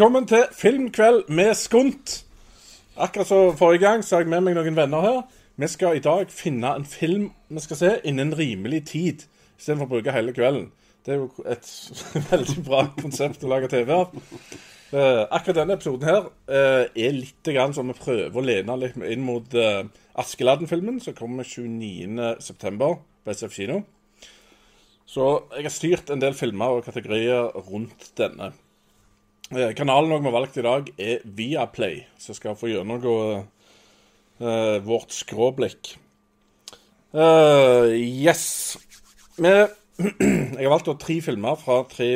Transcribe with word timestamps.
Velkommen 0.00 0.24
til 0.24 0.46
filmkveld 0.56 1.26
med 1.28 1.50
Skunt. 1.60 2.12
Akkurat 2.96 3.28
som 3.28 3.56
forrige 3.56 3.82
gang 3.82 4.04
så 4.04 4.16
har 4.16 4.22
jeg 4.22 4.30
med 4.32 4.46
meg 4.46 4.54
noen 4.56 4.78
venner 4.78 5.02
her. 5.04 5.18
Vi 5.60 5.68
skal 5.68 5.98
i 5.98 6.00
dag 6.00 6.30
finne 6.32 6.70
en 6.72 6.86
film 6.88 7.26
vi 7.50 7.60
skal 7.60 7.76
se 7.76 7.90
innen 8.08 8.32
rimelig 8.38 8.78
tid, 8.88 9.26
istedenfor 9.58 9.84
å 9.84 9.88
bruke 9.90 10.14
hele 10.16 10.32
kvelden. 10.32 10.70
Det 11.04 11.12
er 11.12 11.20
jo 11.20 11.44
et 11.44 11.68
veldig 12.30 12.64
bra 12.70 12.80
konsept 12.96 13.44
å 13.44 13.50
lage 13.52 13.68
TV 13.74 13.92
av. 13.98 14.16
Eh, 14.16 15.20
akkurat 15.26 15.60
denne 15.60 15.76
episoden 15.76 16.08
her 16.08 16.32
eh, 16.48 16.86
er 17.04 17.18
litt 17.18 17.52
grann 17.52 17.76
som 17.76 17.92
vi 17.92 17.98
prøver 18.00 18.40
å 18.40 18.46
lene 18.46 18.78
litt 18.80 18.96
inn 19.04 19.28
mot 19.28 19.52
uh, 19.52 19.84
Askeladden-filmen, 20.24 21.04
som 21.04 21.18
kommer 21.20 21.44
29.9. 21.44 22.72
på 22.80 23.36
SF 23.36 23.60
kino. 23.60 23.82
Så 25.04 25.28
jeg 25.58 25.68
har 25.68 25.76
styrt 25.76 26.16
en 26.16 26.24
del 26.24 26.40
filmer 26.40 26.80
og 26.80 26.88
kategorier 26.88 27.52
rundt 27.68 28.14
denne. 28.16 28.54
Eh, 29.50 29.72
kanalen 29.74 30.12
vi 30.14 30.28
har 30.28 30.34
valgt 30.36 30.56
i 30.60 30.62
dag, 30.62 30.90
er 30.94 31.24
Viaplay, 31.24 32.04
som 32.22 32.36
skal 32.38 32.54
få 32.54 32.68
gjennomgå 32.70 33.14
uh, 33.34 34.76
vårt 34.86 35.10
skråblikk. 35.10 35.96
Uh, 37.10 37.90
yes. 37.90 38.78
Vi, 39.34 39.50
jeg 39.98 40.62
har 40.62 40.70
valgt 40.70 40.92
å 40.92 40.94
tre 41.02 41.16
filmer 41.26 41.58
fra 41.58 41.80
tre, 41.90 42.10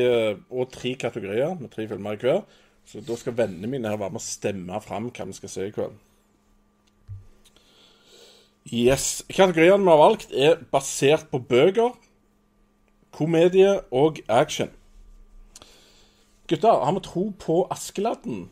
og 0.46 0.70
tre 0.76 0.94
kategorier, 0.94 1.56
med 1.58 1.74
tre 1.74 1.88
filmer 1.90 2.14
i 2.14 2.22
hver. 2.22 2.44
Så 2.86 3.02
da 3.02 3.18
skal 3.18 3.34
vennene 3.34 3.72
mine 3.72 3.90
her 3.90 3.98
være 3.98 4.14
med 4.14 4.22
å 4.22 4.28
stemme 4.28 4.78
fram 4.84 5.10
hva 5.10 5.26
vi 5.26 5.36
skal 5.40 5.54
se 5.56 5.66
i 5.66 5.74
kveld. 5.74 5.98
Yes. 8.70 9.24
Kategoriene 9.26 9.82
vi 9.82 9.90
har 9.90 10.02
valgt, 10.04 10.30
er 10.30 10.62
basert 10.70 11.26
på 11.34 11.42
bøker, 11.50 11.98
komedie 13.10 13.80
og 13.90 14.22
action. 14.30 14.70
Gutter, 16.46 16.84
har 16.84 16.92
vi 16.92 17.00
tro 17.00 17.32
på 17.40 17.54
Askeladden, 17.72 18.48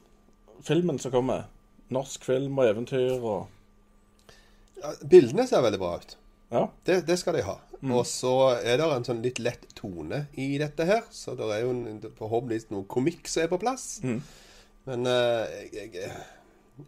filmen 0.65 0.99
som 0.99 1.13
kommer? 1.13 1.45
Norsk 1.93 2.25
film 2.25 2.57
og 2.57 2.71
eventyr 2.71 3.19
og 3.21 3.51
Bildene 5.07 5.45
ser 5.47 5.61
veldig 5.63 5.79
bra 5.79 5.91
ut. 6.01 6.15
Ja. 6.53 6.63
Det, 6.89 7.03
det 7.07 7.19
skal 7.21 7.37
de 7.37 7.45
ha. 7.47 7.59
Og 7.83 8.07
så 8.09 8.33
er 8.57 8.81
det 8.81 8.87
en 8.87 9.05
sånn 9.07 9.21
litt 9.23 9.39
lett 9.43 9.69
tone 9.79 10.25
i 10.41 10.57
dette 10.59 10.87
her. 10.89 11.05
Så 11.13 11.37
det 11.39 11.47
er 11.55 11.63
jo 11.63 11.71
en, 11.75 12.01
forhåpentligvis 12.19 12.71
noe 12.73 12.89
komikk 12.91 13.29
som 13.31 13.45
er 13.45 13.53
på 13.53 13.61
plass. 13.63 13.87
Men 14.03 15.07
uh, 15.07 15.45
jeg, 15.71 15.93
jeg, 15.95 16.11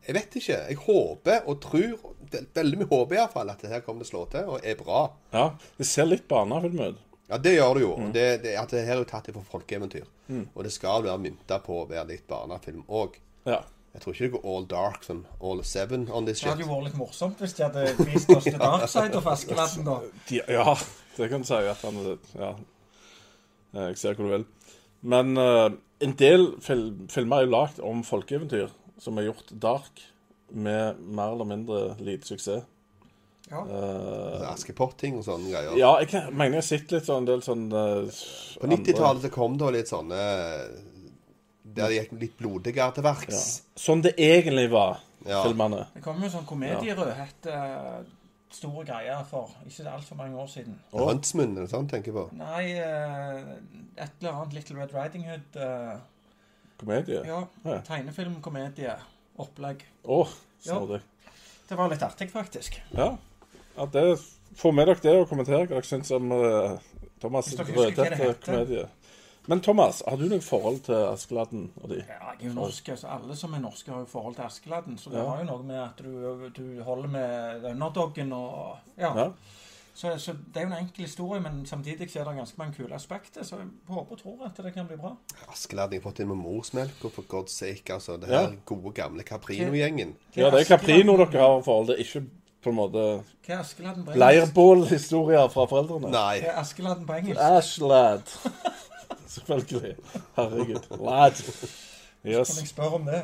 jeg 0.09 0.17
vet 0.17 0.37
ikke. 0.41 0.59
Jeg 0.73 0.81
håper 0.87 1.49
og 1.51 1.61
tror 1.63 2.11
Veldig 2.57 2.81
mye 2.81 2.91
håper 2.91 3.19
iallfall 3.21 3.53
at 3.53 3.61
det 3.63 3.71
her 3.71 3.83
kommer 3.87 4.03
til 4.03 4.09
å 4.09 4.11
slå 4.11 4.23
til 4.33 4.49
og 4.57 4.65
er 4.67 4.79
bra. 4.81 5.05
ja. 5.37 5.45
Det 5.79 5.87
ser 5.87 6.09
litt 6.09 6.25
barnefilm 6.31 6.81
ut. 6.81 7.03
Ja, 7.29 7.39
det 7.41 7.55
gjør 7.55 7.79
det 7.79 7.85
jo. 7.85 7.93
Mm. 7.97 8.11
Det, 8.13 8.25
det, 8.43 8.57
at 8.61 8.73
det 8.75 8.83
her 8.85 8.99
er 8.99 9.05
jo 9.05 9.09
tatt 9.09 9.31
fra 9.33 9.45
folkeeventyr. 9.49 10.09
Og 10.55 10.65
det 10.65 10.73
skal 10.73 11.05
være 11.05 11.21
mynta 11.23 11.61
på 11.65 11.83
å 11.83 11.87
være 11.89 12.11
litt 12.13 12.27
barnefilm 12.29 12.85
òg. 12.89 13.17
Ja. 13.49 13.63
Jeg 13.95 14.03
tror 14.03 14.15
ikke 14.15 14.25
det 14.25 14.33
går 14.35 14.47
all 14.51 14.65
dark 14.67 15.05
som 15.07 15.21
all 15.39 15.61
seven 15.65 16.09
on 16.11 16.27
this 16.27 16.41
shit. 16.41 16.49
Det 16.49 16.55
hadde 16.57 16.65
jo 16.65 16.71
vært 16.73 16.89
litt 16.89 16.97
morsomt 16.99 17.39
hvis 17.41 17.55
de 17.55 17.63
hadde 17.63 18.09
vist 18.09 18.33
oss 18.35 18.49
til 18.49 18.57
Dark 18.59 18.89
Side 18.91 19.19
of 19.21 19.29
Askeladden, 19.31 19.87
da. 19.87 19.99
De, 20.29 20.41
ja, 20.51 20.75
det 21.15 21.29
kan 21.31 21.45
du 21.45 21.49
si. 21.49 21.61
at 21.71 21.85
han 21.87 22.01
Ja. 22.35 22.55
Jeg 23.75 23.99
ser 23.99 24.19
hvor 24.19 24.27
du 24.27 24.33
vil. 24.33 24.47
Men 25.03 25.39
uh, 25.39 25.71
en 26.03 26.17
del 26.19 26.49
fil 26.65 26.85
filmer 27.11 27.43
er 27.43 27.47
jo 27.47 27.55
lagd 27.55 27.81
om 27.87 28.03
folkeeventyr, 28.07 28.73
som 28.99 29.19
er 29.19 29.29
gjort 29.29 29.55
dark, 29.63 30.03
med 30.51 30.99
mer 31.01 31.33
eller 31.35 31.49
mindre 31.49 31.81
lite 32.03 32.27
suksess. 32.29 32.67
Ja. 33.51 33.61
Uh, 33.69 34.41
Askepott-ting 34.51 35.19
og 35.21 35.25
sånne 35.27 35.51
greier. 35.53 35.75
ja, 35.77 35.91
jeg 36.01 36.09
kan, 36.09 36.31
mener 36.33 36.57
jeg 36.57 36.63
har 36.63 36.69
sett 36.69 36.93
litt 36.95 37.05
sånn 37.05 37.23
en 37.23 37.27
del 37.29 37.43
sånne 37.45 37.83
eh, 38.07 38.21
På 38.63 38.71
90-tallet 38.71 39.27
så 39.27 39.31
kom 39.35 39.59
det 39.61 39.69
litt 39.75 39.91
sånne 39.91 40.21
Der 41.77 41.91
det 41.93 41.99
gikk 41.99 42.15
litt 42.23 42.37
blodigere 42.39 42.95
til 42.97 43.05
verks. 43.05 43.43
Ja. 43.43 43.83
Sånn 43.85 44.03
det 44.05 44.15
egentlig 44.17 44.71
var, 44.73 45.01
Ja. 45.27 45.43
filmene. 45.45 45.87
Det 45.95 46.03
kom 46.05 46.23
jo 46.23 46.29
sånn 46.33 46.47
komedierødhette 46.49 47.59
store 48.55 48.85
greier 48.87 49.25
for 49.29 49.51
ikke 49.67 49.91
altfor 49.91 50.17
mange 50.21 50.37
år 50.39 50.47
siden. 50.53 50.77
Ja. 50.93 51.07
Huntsman 51.09 51.55
det 51.57 51.69
sånn, 51.73 51.89
tenker 51.91 52.13
på. 52.15 52.27
Nei, 52.39 52.73
eh, 52.79 53.41
et 53.97 54.11
eller 54.21 54.33
annet 54.39 54.55
Little 54.55 54.77
Red 54.79 54.95
Riding 54.95 55.25
Hood. 55.29 55.57
eh, 55.57 55.97
Komedie. 56.79 57.25
ja, 57.27 57.45
Ja. 57.65 57.81
tegnefilmkomedie. 57.81 58.97
Opplegg. 59.39 59.83
Å, 60.05 60.21
oh, 60.21 60.29
snodig. 60.63 61.01
Det 61.69 61.77
var 61.77 61.89
litt 61.89 62.03
artig, 62.03 62.31
faktisk. 62.31 62.81
Ja. 62.93 63.17
Ja 63.77 63.87
det, 63.93 64.19
få 64.57 64.71
med 64.73 64.87
dere 64.87 65.03
det 65.03 65.17
og 65.21 65.29
kommentere 65.29 65.67
hva 65.67 65.75
dere 65.81 65.89
syns 65.89 66.11
om 66.15 66.31
uh, 66.33 66.77
Thomas' 67.23 67.55
rødhette 67.59 68.35
komedie. 68.45 68.87
Men 69.47 69.61
Thomas, 69.61 70.03
har 70.09 70.17
du 70.17 70.25
noe 70.25 70.41
forhold 70.41 70.79
til 70.87 70.95
Askeladden 70.95 71.67
og 71.83 71.91
de? 71.91 71.99
Ja, 72.01 72.31
jeg 72.33 72.47
er 72.47 72.49
jo 72.49 72.55
norsk, 72.55 72.87
så 72.97 73.11
alle 73.13 73.37
som 73.37 73.53
er 73.53 73.61
norske, 73.61 73.91
har 73.93 73.99
jo 74.01 74.07
forhold 74.09 74.35
til 74.39 74.43
Askeladden. 74.47 74.97
Så 74.99 75.11
det 75.11 75.19
Ja. 75.19 75.25
har 75.29 75.43
jo 75.43 75.45
noe 75.51 75.63
med 75.63 75.83
at 75.83 75.99
du, 76.01 76.49
du 76.57 76.83
holder 76.83 77.09
med 77.09 77.65
underdoggen 77.73 78.33
og 78.33 78.77
Ja. 78.99 79.13
Ja. 79.19 79.29
Så, 79.97 80.19
så 80.19 80.33
det 80.33 80.57
er 80.57 80.61
jo 80.67 80.73
en 80.73 80.79
enkel 80.87 81.05
historie, 81.05 81.41
men 81.41 81.67
samtidig 81.67 82.11
så 82.11 82.21
er 82.21 82.25
det 82.25 82.37
ganske 82.37 82.59
mange 82.59 82.75
kule 82.75 82.95
aspekter. 82.95 83.45
Så 83.45 83.57
jeg 83.61 83.67
håper 83.89 84.13
og 84.13 84.19
tror 84.19 84.47
at 84.47 84.57
det 84.65 84.73
kan 84.75 84.87
bli 84.89 84.97
bra. 84.97 85.13
Askeladden 85.53 86.01
har 86.01 86.03
fått 86.11 86.19
inn 86.25 86.29
med 86.33 86.37
morsmelk, 86.41 87.05
og 87.05 87.13
for 87.13 87.23
god 87.23 87.47
sake, 87.53 87.93
altså. 87.95 88.17
Det 88.17 88.29
Ja. 88.31 88.41
her 88.47 88.57
gode, 88.65 88.93
gamle 88.93 89.23
Caprino-gjengen. 89.23 90.15
ja, 90.37 90.51
det 90.51 90.61
er 90.61 90.65
Caprino 90.77 91.17
dere 91.17 91.39
har 91.39 91.63
forhold 91.63 91.87
til, 91.87 91.97
ikke 92.01 92.25
på 92.65 92.73
en 92.73 92.79
måte 92.79 93.03
Hva 93.45 93.55
er 93.55 93.61
Askeladden 93.63 94.05
på 94.07 94.13
engelsk? 94.15 94.21
leirbålhistorier 94.25 95.49
fra 95.53 95.67
foreldrene. 95.71 96.11
Nei. 96.15 96.41
Hva 96.43 96.53
er 96.55 96.61
Askeladden 96.63 97.07
på 97.09 97.17
engelsk? 97.21 97.41
Ashlad. 97.41 98.35
Selvfølgelig. 99.35 99.95
Herregud. 100.37 100.91
Lad. 101.01 101.41
Kan 101.45 102.33
Yes. 102.33 102.55
jeg 102.61 102.69
spørre 102.71 102.97
om 102.97 103.05
det? 103.05 103.23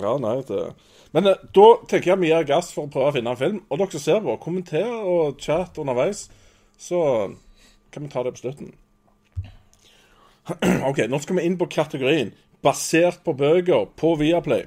Ja, 0.00 0.16
nei, 0.18 0.36
det 0.48 0.72
Men 1.14 1.26
eh, 1.30 1.36
da 1.54 1.66
tenker 1.86 2.10
jeg 2.10 2.20
vi 2.24 2.30
gir 2.32 2.46
gass 2.48 2.72
for 2.74 2.88
å 2.88 2.90
prøve 2.90 3.12
å 3.12 3.14
finne 3.14 3.30
en 3.30 3.38
film. 3.38 3.60
Og 3.70 3.78
dere 3.78 3.94
som 3.94 4.02
ser 4.02 4.22
på, 4.24 4.34
kommenter 4.42 4.88
og 4.90 5.36
chat 5.38 5.78
underveis, 5.78 6.24
så 6.78 6.98
kan 7.94 8.02
vi 8.02 8.10
ta 8.10 8.24
det 8.26 8.32
på 8.34 8.42
slutten. 8.42 8.72
OK, 10.88 11.04
nå 11.08 11.20
skal 11.22 11.38
vi 11.38 11.44
inn 11.46 11.54
på 11.60 11.68
kategorien 11.70 12.32
basert 12.64 13.22
på 13.24 13.36
bøker 13.38 13.86
på 14.00 14.14
Viaplay. 14.20 14.66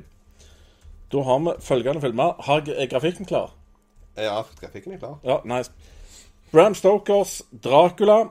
Da 1.12 1.22
har 1.28 1.44
vi 1.44 1.58
følgende 1.64 2.02
filmer. 2.04 2.38
Har 2.48 2.64
er 2.72 2.88
grafikken 2.92 3.28
klar? 3.28 3.52
Ja, 4.18 4.42
grafikken 4.60 4.94
er 4.96 5.02
klar. 5.02 5.18
Ja, 5.24 5.40
nice. 5.46 5.72
Bram 6.52 6.76
Stokers 6.76 7.42
Dracula, 7.64 8.30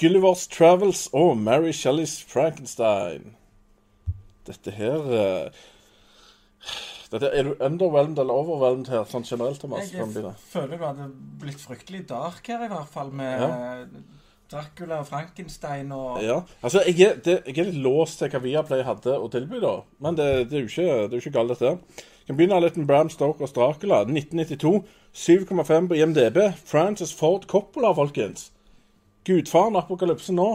Gullivers 0.00 0.46
Travels 0.48 1.08
og 1.12 1.36
Mary 1.38 1.72
Shelleys 1.76 2.18
Frankenstein. 2.28 3.34
Dette 4.46 4.70
her 4.74 5.10
eh, 5.12 5.50
dette, 7.10 7.26
Er 7.34 7.42
du 7.48 7.54
underwhelmed 7.60 8.18
eller 8.22 8.38
overwhelmed 8.38 8.88
her, 8.92 9.04
sånn 9.10 9.26
generelt, 9.26 9.60
Thomas? 9.60 9.90
Jeg 9.90 10.00
jeg 10.00 10.14
vi 10.14 10.22
det? 10.28 10.32
føler 10.52 10.78
du 10.78 10.84
hadde 10.86 11.08
blitt 11.42 11.60
fryktelig 11.60 12.04
dark 12.08 12.46
her, 12.48 12.64
i 12.64 12.70
hvert 12.70 12.90
fall, 12.92 13.10
med 13.12 13.40
Ja. 13.40 13.50
Dracula 14.50 14.96
og 14.98 15.06
Frankenstein 15.06 15.92
og 15.94 16.22
Ja, 16.24 16.40
altså, 16.62 16.80
jeg 16.86 17.00
er, 17.06 17.18
det, 17.22 17.36
jeg 17.46 17.58
er 17.58 17.68
litt 17.70 17.82
låst 17.84 18.18
til 18.18 18.30
hva 18.32 18.40
Viaplay 18.42 18.82
hadde 18.82 19.14
å 19.18 19.28
tilby, 19.30 19.60
da. 19.62 19.76
Men 20.02 20.16
det, 20.18 20.50
det 20.50 20.58
er 20.58 20.64
jo 20.64 20.70
ikke, 20.72 20.86
det 21.06 21.12
er 21.14 21.20
jo 21.20 21.22
ikke 21.22 21.36
galt, 21.38 21.52
dette. 21.54 22.00
Jeg 22.20 22.26
kan 22.32 22.38
begynne 22.40 22.58
litt 22.64 22.76
med 22.80 22.88
Bram 22.90 23.10
Stokers 23.10 23.54
Dracula. 23.54 24.00
1992. 24.06 24.82
7,5 25.14 25.88
på 25.88 25.94
IMDb. 25.94 26.38
Francis 26.64 27.14
Ford 27.14 27.46
Coppola, 27.46 27.94
folkens. 27.94 28.52
Gudfaren 29.24 29.76
Apokalypse 29.76 30.32
nå. 30.32 30.48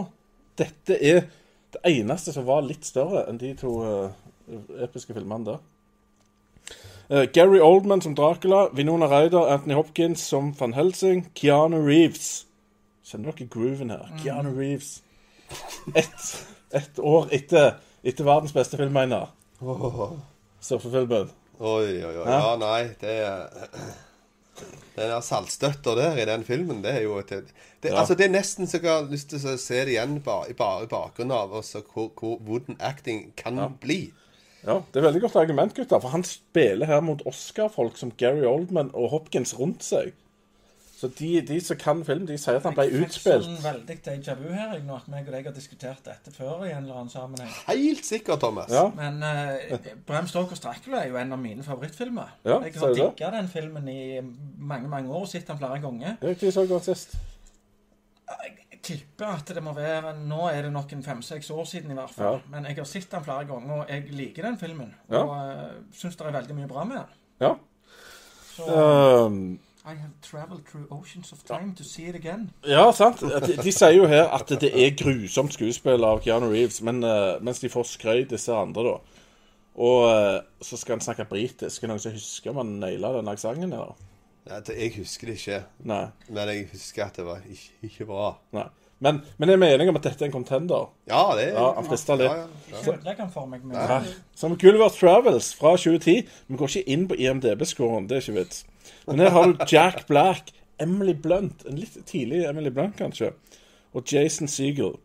Dette 0.58 0.96
er 0.96 1.26
det 1.72 1.82
eneste 1.84 2.32
som 2.32 2.46
var 2.48 2.64
litt 2.64 2.86
større 2.88 3.26
enn 3.28 3.38
de 3.40 3.52
to 3.58 3.76
eh, 3.84 4.84
episke 4.86 5.14
filmene 5.14 5.52
der. 5.52 5.64
Uh, 7.06 7.22
Gary 7.30 7.60
Oldman 7.62 8.02
som 8.02 8.16
Dracula, 8.18 8.64
Vinona 8.74 9.06
Ryder, 9.06 9.52
Anthony 9.52 9.76
Hopkins 9.78 10.24
som 10.26 10.50
Van 10.58 10.74
Helsing, 10.74 11.28
Keanu 11.38 11.78
Reeves. 11.86 12.46
Kjenner 13.06 13.36
dere 13.36 13.46
grooven 13.52 13.92
her? 13.94 14.08
Keanu 14.24 14.56
Reeves. 14.56 15.02
Ett 15.94 16.32
et 16.74 16.98
år 16.98 17.28
etter, 17.30 17.76
etter 18.02 18.26
verdens 18.26 18.54
beste 18.54 18.76
film, 18.76 18.92
mener 18.92 19.22
jeg. 19.22 19.28
Oh. 19.62 20.16
Surfefilmen. 20.60 21.30
Oi, 21.60 22.02
oi, 22.04 22.10
oi. 22.10 22.24
Ja. 22.26 22.40
Ja, 22.40 22.56
nei, 22.60 22.82
det 23.00 23.14
er 23.22 23.70
Den 24.96 25.10
der 25.12 25.20
saltstøtta 25.20 25.94
der 25.98 26.16
i 26.22 26.24
den 26.24 26.44
filmen, 26.44 26.82
det 26.84 26.94
er 26.94 27.02
jo 27.04 27.18
et 27.20 27.28
det, 27.28 27.90
Ja. 27.90 28.00
Altså, 28.00 28.14
det 28.16 28.26
er 28.26 28.32
nesten 28.32 28.66
så 28.66 28.80
jeg 28.80 28.88
har 28.90 29.10
lyst 29.10 29.28
til 29.30 29.38
å 29.38 29.56
se 29.60 29.84
det 29.84 29.92
igjen 29.92 30.20
bare, 30.24 30.48
i, 30.48 30.56
i 30.56 30.88
bakgrunnen 30.88 31.36
av 31.36 31.52
også 31.52 31.82
hvor, 31.92 32.08
hvor 32.16 32.38
wooden 32.46 32.76
acting 32.80 33.32
kan 33.36 33.56
Ja. 33.60 33.68
bli. 33.68 34.12
Ja, 34.66 34.80
Det 34.92 34.98
er 34.98 35.06
veldig 35.12 35.20
godt 35.22 35.36
argument, 35.36 35.74
gutter. 35.74 36.00
For 36.00 36.08
han 36.08 36.24
spiller 36.24 36.86
her 36.86 37.00
mot 37.00 37.22
Oscar-folk 37.26 37.96
som 37.96 38.10
Gary 38.18 38.44
Oldman 38.44 38.90
og 38.94 39.10
Hopkins 39.10 39.54
rundt 39.58 39.84
seg. 39.84 40.12
Så 40.96 41.10
de, 41.18 41.40
de 41.44 41.60
som 41.60 41.76
kan 41.76 41.98
film, 42.08 42.24
de 42.24 42.38
sier 42.40 42.56
at 42.56 42.64
han 42.64 42.72
ble 42.72 42.86
Jeg 42.86 43.02
fikk 43.02 43.10
utspilt. 43.10 43.44
Sånn 43.44 43.58
veldig 43.60 43.96
déjà 44.06 44.36
vu 44.38 44.46
her, 44.48 44.70
jeg, 44.72 44.84
nå 44.86 44.94
at 44.96 45.10
meg 45.12 45.26
og 45.28 45.34
deg 45.36 45.48
har 45.50 45.52
diskutert 45.52 46.00
dette 46.06 46.32
før 46.32 46.64
i 46.64 46.70
en 46.72 46.86
eller 46.86 47.02
annen 47.02 47.12
sammenheng. 47.12 47.50
Helt 47.68 48.08
sikkert, 48.08 48.40
Thomas. 48.40 48.72
Ja. 48.72 48.86
Men 48.96 49.20
uh, 49.20 49.90
Bram 50.08 50.30
Stokers 50.30 50.64
Dracula 50.64 51.02
er 51.02 51.10
jo 51.12 51.18
en 51.20 51.36
av 51.36 51.42
mine 51.42 51.66
favorittfilmer. 51.66 52.32
Ja, 52.48 52.62
jeg 52.64 52.78
har 52.80 52.94
digga 52.96 53.32
den 53.36 53.50
filmen 53.52 53.90
i 53.92 54.00
mange 54.22 54.88
mange 54.88 55.12
år 55.12 55.26
og 55.26 55.28
sett 55.34 55.44
den 55.50 55.60
flere 55.60 55.82
ganger. 55.84 56.16
Ikke 56.32 56.54
så 56.54 56.64
godt 56.70 56.88
sist. 56.88 57.18
Jeg, 58.30 58.56
tipper 58.86 59.32
at 59.34 59.48
det 59.50 59.62
må 59.66 59.72
være 59.74 60.12
Nå 60.14 60.44
er 60.46 60.60
det 60.62 60.70
nok 60.70 60.92
en 60.94 61.02
fem-seks 61.02 61.50
år 61.50 61.64
siden, 61.68 61.90
i 61.90 61.98
hvert 61.98 62.12
fall. 62.14 62.38
Ja. 62.38 62.50
Men 62.54 62.70
jeg 62.70 62.78
har 62.78 62.88
sett 62.88 63.10
den 63.12 63.24
flere 63.26 63.44
ganger, 63.48 63.82
og 63.82 63.90
jeg 63.90 64.16
liker 64.16 64.46
den 64.46 64.58
filmen. 64.60 64.94
Ja. 65.10 65.24
Og 65.26 65.36
uh, 65.36 65.78
syns 65.92 66.16
det 66.16 66.28
er 66.28 66.36
veldig 66.38 66.56
mye 66.62 66.70
bra 66.70 66.88
med 66.88 67.02
den. 67.02 67.16
Ja. 67.44 67.54
Så 68.56 68.72
Ehm, 68.72 69.58
I 69.86 69.94
have 69.94 70.10
traveled 70.20 70.64
through 70.66 70.86
oceans 70.90 71.32
of 71.32 71.44
time 71.44 71.72
to 71.76 71.84
see 71.84 72.08
it 72.08 72.16
again. 72.16 72.50
ja, 72.66 72.90
sant. 72.92 73.20
De, 73.20 73.56
de 73.62 73.72
sier 73.72 73.92
jo 73.94 74.06
her 74.10 74.24
at 74.34 74.48
det 74.60 74.72
er 74.74 74.96
grusomt 74.98 75.54
skuespill 75.54 76.02
av 76.04 76.24
Keanu 76.24 76.48
Reeves, 76.50 76.80
men, 76.82 77.04
uh, 77.06 77.36
mens 77.40 77.62
de 77.62 77.70
får 77.70 77.86
skrøyt 77.92 78.32
disse 78.34 78.50
andre, 78.52 78.82
da. 78.82 79.22
Og 79.76 80.08
uh, 80.08 80.40
så 80.64 80.76
skal 80.80 80.96
han 80.96 81.04
snakke 81.04 81.28
britisk. 81.30 81.82
Er 81.82 81.86
det 81.86 81.92
noen 81.92 82.02
som 82.02 82.16
husker 82.16 82.50
om 82.50 82.58
han 82.64 82.74
naila 82.82 83.12
den 83.18 83.30
aksenten? 83.30 83.72
eller? 83.72 83.94
Ja, 84.46 84.58
jeg 84.74 84.92
husker 84.96 85.30
det 85.30 85.38
ikke, 85.38 85.62
Nei. 85.90 86.02
men 86.28 86.50
jeg 86.50 86.66
husker 86.72 87.04
at 87.06 87.16
det 87.18 87.24
var 87.26 87.46
ikke, 87.46 87.70
ikke 87.82 88.06
bra. 88.10 88.32
nei. 88.54 88.66
Men, 88.98 89.20
men 89.36 89.50
er 89.52 89.60
enig 89.60 89.90
om 89.90 89.98
at 89.98 90.06
dette 90.06 90.24
er 90.24 90.30
en 90.30 90.32
contender? 90.32 90.86
Ja, 91.10 91.24
det 91.36 91.50
Ja, 91.50 91.66
han 91.76 91.84
frister 91.84 92.16
litt. 92.16 92.32
Ja, 92.32 92.94
ja, 93.12 93.26
for 93.32 93.48
meg. 93.50 93.64
Men, 93.64 93.76
ja. 93.76 94.00
Som 94.34 94.56
Gulliver 94.56 94.88
Travels 94.88 95.50
fra 95.54 95.74
2010. 95.76 96.24
Vi 96.48 96.56
går 96.56 96.72
ikke 96.72 96.94
inn 96.94 97.04
på 97.10 97.18
IMDb-scoren, 97.20 98.08
det 98.08 98.16
er 98.16 98.24
ikke 98.24 98.38
vits. 98.38 98.64
Men 99.06 99.20
her 99.20 99.34
har 99.34 99.50
du 99.52 99.66
Jack 99.68 100.06
Black, 100.08 100.54
Emily 100.80 101.12
Blunt, 101.12 101.66
en 101.68 101.76
litt 101.80 101.98
tidlig 102.08 102.46
Emily 102.48 102.72
Blunt 102.72 102.96
kanskje, 102.96 103.34
og 103.92 104.08
Jason 104.12 104.48
Segel. 104.48 104.96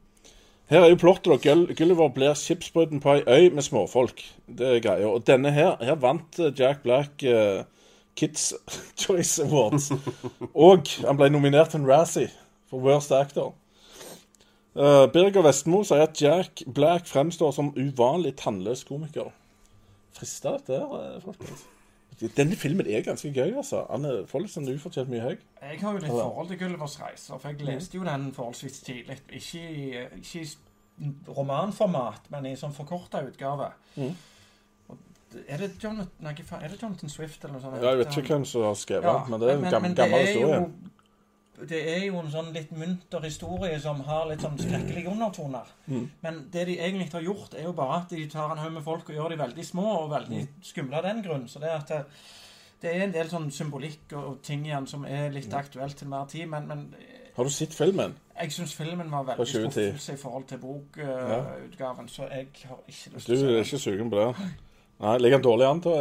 Her 0.72 0.86
er 0.86 0.94
jo 0.94 0.96
plottet. 0.96 1.34
at 1.34 1.76
Gulliver 1.76 2.08
blir 2.16 2.34
skipsbrudden 2.34 3.02
på 3.04 3.18
ei 3.18 3.24
øy 3.28 3.50
med 3.52 3.64
småfolk. 3.64 4.24
Det 4.48 4.68
er 4.68 4.80
greia. 4.80 5.08
Og 5.08 5.28
denne 5.28 5.52
her, 5.52 5.76
her 5.84 5.96
vant 6.00 6.40
eh, 6.40 6.54
Jack 6.60 6.84
Black 6.84 7.24
uh, 7.28 7.64
Kids 8.16 8.54
Choice 9.02 9.44
Awards. 9.44 9.92
Og 10.56 10.88
han 11.04 11.20
ble 11.20 11.28
nominert 11.30 11.74
til 11.76 11.84
en 11.84 11.90
Razzie 11.92 12.32
for 12.70 12.80
Worst 12.80 13.12
Actor. 13.12 13.52
Uh, 14.76 15.06
Birger 15.12 15.44
Vestmo 15.44 15.82
sier 15.84 16.06
at 16.06 16.16
Jack 16.22 16.62
Black 16.74 17.06
fremstår 17.10 17.52
som 17.52 17.74
uvanlig 17.76 18.36
tannløs 18.40 18.86
komiker. 18.88 19.32
Frister 20.16 20.58
dette 20.62 20.78
eh, 20.80 21.18
folkens? 21.24 21.66
Denne 22.38 22.56
filmen 22.56 22.86
er 22.88 23.02
ganske 23.02 23.32
gøy, 23.34 23.56
altså. 23.58 23.82
Han 23.90 24.06
er- 24.06 24.26
får 24.30 24.44
litt 24.44 24.52
sånn 24.54 24.68
ufortjent 24.70 25.10
mye 25.10 25.22
høy. 25.26 25.38
Jeg 25.62 25.80
har 25.82 25.94
jo 25.96 25.98
litt 26.04 26.12
forhold 26.12 26.48
til 26.52 26.60
Gullivers 26.60 26.96
reiser, 27.02 27.40
for 27.42 27.50
jeg 27.50 27.66
leste 27.66 27.98
jo 27.98 28.04
den 28.06 28.28
forholdsvis 28.36 28.80
tidlig. 28.86 29.18
Ikke 29.40 29.60
i, 29.60 29.88
ikke 30.22 30.44
i 30.46 31.10
romanformat, 31.28 32.28
men 32.32 32.46
i 32.52 32.56
sånn 32.60 32.76
forkorta 32.76 33.24
utgave. 33.26 33.72
Mm. 33.98 34.14
Er 35.48 35.58
det, 35.64 35.70
Jonathan, 35.82 36.10
nei, 36.20 36.34
er 36.60 36.68
det 36.74 36.82
Jonathan 36.82 37.10
Swift 37.10 37.44
eller 37.44 37.56
noe 37.56 37.64
sånt? 37.64 37.78
Ja, 37.82 37.94
jeg 37.96 38.02
vet 38.04 38.18
ikke 38.20 38.36
hvem 38.36 38.46
som 38.46 38.66
har 38.68 38.76
skrevet 38.76 39.08
Ja, 39.08 39.26
men 39.32 39.40
det 39.40 39.48
er 39.50 39.54
en 39.56 39.62
men- 39.62 39.72
gam 39.72 39.82
men 39.82 39.96
gammel 39.96 40.12
det 40.12 40.22
er 40.22 40.34
historie. 40.34 40.56
Jo, 40.60 41.01
det 41.70 41.82
er 41.94 42.06
jo 42.06 42.20
en 42.22 42.32
sånn 42.34 42.52
litt 42.56 42.72
munter 42.76 43.24
historie 43.26 43.78
som 43.84 44.02
har 44.08 44.28
litt 44.30 44.44
sånn 44.44 44.60
skrekkelige 44.60 45.12
undertoner. 45.12 45.70
Mm. 45.88 46.06
Men 46.24 46.40
det 46.54 46.66
de 46.70 46.78
egentlig 46.80 47.12
har 47.14 47.26
gjort, 47.26 47.56
er 47.58 47.68
jo 47.68 47.74
bare 47.78 48.02
at 48.02 48.14
de 48.16 48.26
tar 48.32 48.54
en 48.54 48.62
haug 48.62 48.74
med 48.78 48.86
folk 48.86 49.10
og 49.10 49.18
gjør 49.18 49.34
de 49.34 49.42
veldig 49.44 49.66
små 49.68 49.88
og 50.04 50.12
veldig 50.16 50.46
skumle 50.66 51.00
av 51.00 51.08
den 51.10 51.24
grunn. 51.26 51.48
Så 51.52 51.62
det 51.64 51.70
er 51.72 51.78
at 51.78 51.94
det, 51.94 52.02
det 52.82 52.94
er 52.96 53.06
en 53.06 53.16
del 53.16 53.32
sånn 53.32 53.50
symbolikk 53.54 54.16
og, 54.18 54.42
ting 54.46 54.66
igjen 54.66 54.90
som 54.90 55.06
er 55.06 55.30
litt 55.34 55.54
aktuelt 55.54 55.98
til 55.98 56.10
enhver 56.10 56.30
tid. 56.34 56.50
Men, 56.52 56.68
men 56.72 56.86
Har 57.36 57.48
du 57.48 57.54
sett 57.54 57.78
filmen? 57.78 58.18
jeg 58.42 58.52
syns 58.56 58.74
filmen 58.74 59.12
var 59.12 59.24
veldig 59.28 59.48
skuffelse 59.48 60.14
i 60.14 60.18
forhold 60.18 60.48
til 60.50 60.58
bokutgaven, 60.58 62.08
så 62.10 62.26
jeg 62.32 62.48
har 62.66 62.80
ikke 62.88 63.16
lyst 63.16 63.28
til 63.28 63.36
å 63.36 63.38
er 63.38 63.42
se 63.42 63.48
den. 63.48 63.66
ikke 63.66 63.80
sugen 63.80 64.10
på 64.10 64.22
det? 64.22 64.48
Nei, 65.02 65.16
Ligger 65.18 65.40
han 65.40 65.46
dårlig 65.46 65.66
an 65.66 65.80
til 65.82 65.96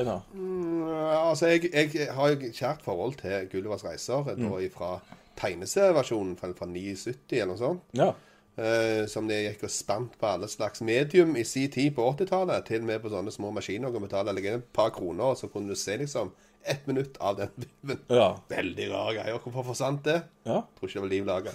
Einar? 0.00 0.22
Mm, 0.32 0.86
altså, 1.12 1.50
jeg, 1.52 1.68
jeg 1.74 2.06
har 2.16 2.30
jo 2.32 2.52
kjært 2.56 2.80
forhold 2.86 3.18
til 3.20 3.48
Gullivers 3.52 3.84
reiser 3.84 4.24
Mm. 4.38 4.48
da 4.48 4.68
fra 4.72 4.90
tegneserieversjonen 5.36 6.36
fra, 6.40 6.52
fra 6.56 6.66
79 6.70 7.36
eller 7.36 7.52
noe 7.52 7.60
sånt. 7.60 7.82
Ja. 7.98 8.12
Eh, 8.56 9.04
som 9.12 9.26
de 9.28 9.36
gikk 9.36 9.66
og 9.68 9.70
spant 9.70 10.14
på 10.16 10.26
alle 10.30 10.48
slags 10.48 10.80
medium 10.80 11.34
i 11.36 11.42
sin 11.44 11.68
tid 11.70 11.90
på 11.92 12.06
80-tallet. 12.14 12.64
Til 12.64 12.80
og 12.80 12.86
med 12.88 13.02
på 13.04 13.10
sånne 13.12 13.32
små 13.34 13.50
maskiner. 13.52 13.92
Og 13.92 14.00
betale 14.06 14.32
legge 14.32 14.54
et 14.56 14.68
par 14.72 14.90
kroner, 14.96 15.34
og 15.34 15.36
så 15.36 15.50
kunne 15.52 15.68
du 15.68 15.76
se 15.76 15.96
liksom 16.00 16.30
ett 16.66 16.86
minutt 16.88 17.18
av 17.22 17.36
den 17.38 17.50
filmen. 17.62 18.00
Ja. 18.10 18.30
Veldig 18.50 18.86
rare 18.90 19.12
greier. 19.18 19.36
Hvorfor 19.44 19.62
forsvant 19.68 20.00
det? 20.08 20.22
ja. 20.48 20.62
Tror 20.78 20.88
ikke 20.88 20.96
det 20.96 21.02
var 21.04 21.12
liv 21.12 21.26
laga. 21.28 21.52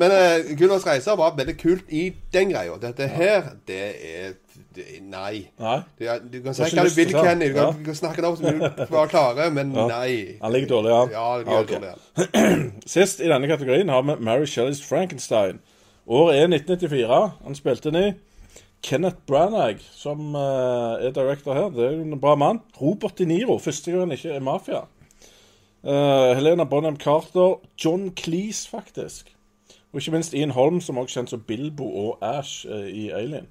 Men 0.00 0.10
uh, 0.16 0.48
Gullivers 0.56 0.86
reiser 0.88 1.18
var 1.20 1.36
veldig 1.38 1.54
kult 1.60 1.92
i 1.92 2.06
den 2.34 2.50
greia. 2.54 2.74
Dette 2.82 3.06
her, 3.12 3.52
det 3.68 3.78
er, 4.08 4.32
det 4.74 4.86
Nei. 5.06 5.44
Nei. 5.60 5.76
Du, 6.00 6.06
du 6.32 6.40
kan 6.48 6.56
si 6.56 6.66
hva 6.66 6.84
du 6.88 6.96
vil, 6.96 7.12
Kenny. 7.14 7.50
Du 7.52 7.60
kan, 7.60 7.78
Ja. 7.86 7.94
snakke 8.00 8.24
det 8.24 8.30
opp 8.32 8.40
som 8.40 8.58
du 8.58 8.64
bare 8.96 9.06
klarer, 9.12 9.52
men 9.54 9.74
Ja. 9.76 9.86
nei. 9.92 10.38
Han 10.42 10.52
ligger 10.56 10.72
dårlig 10.78 10.96
an. 10.96 11.12
Ja, 11.14 11.28
det 11.38 11.46
Ah, 11.46 11.60
gjør 11.60 11.68
dårlig 11.74 11.92
an. 11.92 12.72
Sist 12.96 13.20
i 13.20 13.28
denne 13.30 13.46
kategorien 13.52 13.88
har 13.92 14.02
vi 14.08 14.16
Mary 14.24 14.46
Shelleys 14.50 14.80
Frankenstein. 14.82 15.60
Året 16.10 16.40
er 16.40 16.48
1994. 16.48 17.30
Han 17.44 17.54
spilte 17.54 17.90
den 17.90 18.02
i. 18.02 18.12
Kenneth 18.82 19.16
Branagh, 19.26 19.78
som 19.92 20.34
eh, 20.34 21.04
er 21.06 21.12
director 21.14 21.54
her, 21.54 21.68
det 21.70 21.84
er 21.84 21.92
jo 21.92 22.02
en 22.02 22.20
bra 22.20 22.34
mann. 22.34 22.62
Robert 22.80 23.18
De 23.18 23.26
Niro, 23.28 23.58
første 23.58 23.90
gang 23.90 24.08
han 24.08 24.16
ikke 24.16 24.32
er 24.34 24.40
mafia. 24.40 24.80
Uh, 25.84 26.36
Helena 26.36 26.64
Bonham 26.64 26.96
Carter. 26.96 27.60
John 27.84 28.10
Cleese, 28.16 28.68
faktisk. 28.68 29.36
Og 29.92 30.00
ikke 30.00 30.10
minst 30.10 30.34
Ian 30.34 30.50
Holm, 30.50 30.80
som 30.80 30.98
også 30.98 31.14
kjent 31.14 31.30
som 31.30 31.40
Bilbo 31.46 31.86
og 31.86 32.18
Ash 32.22 32.66
uh, 32.66 32.88
i 32.88 33.08
Alien. 33.10 33.46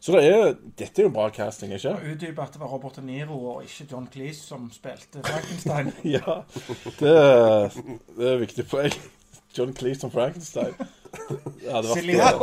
Så 0.00 0.12
det 0.12 0.24
er, 0.24 0.54
dette 0.78 1.02
er 1.02 1.08
jo 1.08 1.14
bra 1.16 1.28
casting, 1.28 1.72
ikke? 1.74 1.90
Og 1.90 2.12
utdype 2.12 2.42
at 2.42 2.52
det 2.52 2.60
var 2.60 2.70
Robert 2.72 2.96
De 2.96 3.06
Niro 3.06 3.40
og 3.54 3.64
ikke 3.64 3.88
John 3.92 4.08
Cleese 4.12 4.46
som 4.46 4.70
spilte 4.72 5.24
Frankenstein. 5.24 5.92
Ja, 6.16 6.40
det 7.00 7.16
er, 7.16 7.82
det 8.16 8.32
er 8.32 8.40
viktig 8.40 8.68
poeng. 8.68 8.94
John 9.58 9.76
Cleese 9.76 10.00
som 10.00 10.10
Frankenstein. 10.10 10.72
Det 11.10 11.66
Ja, 11.66 11.80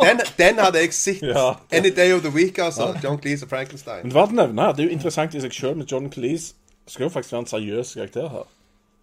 den, 0.03 0.19
den 0.37 0.59
hadde 0.59 0.79
jeg 0.83 0.93
sett. 0.93 1.21
Ja. 1.21 1.53
Any 1.71 1.89
day 1.95 2.13
of 2.13 2.21
the 2.21 2.31
week, 2.33 2.57
altså. 2.59 2.93
John 3.03 3.17
Cleese 3.21 3.45
og 3.45 3.49
Frankenstein. 3.49 4.07
Men 4.07 4.17
å 4.17 4.25
nevne, 4.31 4.67
det 4.75 4.83
er 4.85 4.89
jo 4.89 4.95
interessant 4.97 5.35
i 5.35 5.41
seg 5.43 5.51
sjøl 5.55 5.75
med 5.79 5.87
John 5.91 6.09
Cleese. 6.13 6.53
Skal 6.87 7.07
jo 7.07 7.09
faktisk 7.13 7.33
være 7.33 7.41
en 7.45 7.49
seriøs 7.51 7.93
karakter 7.99 8.29
her. 8.31 8.45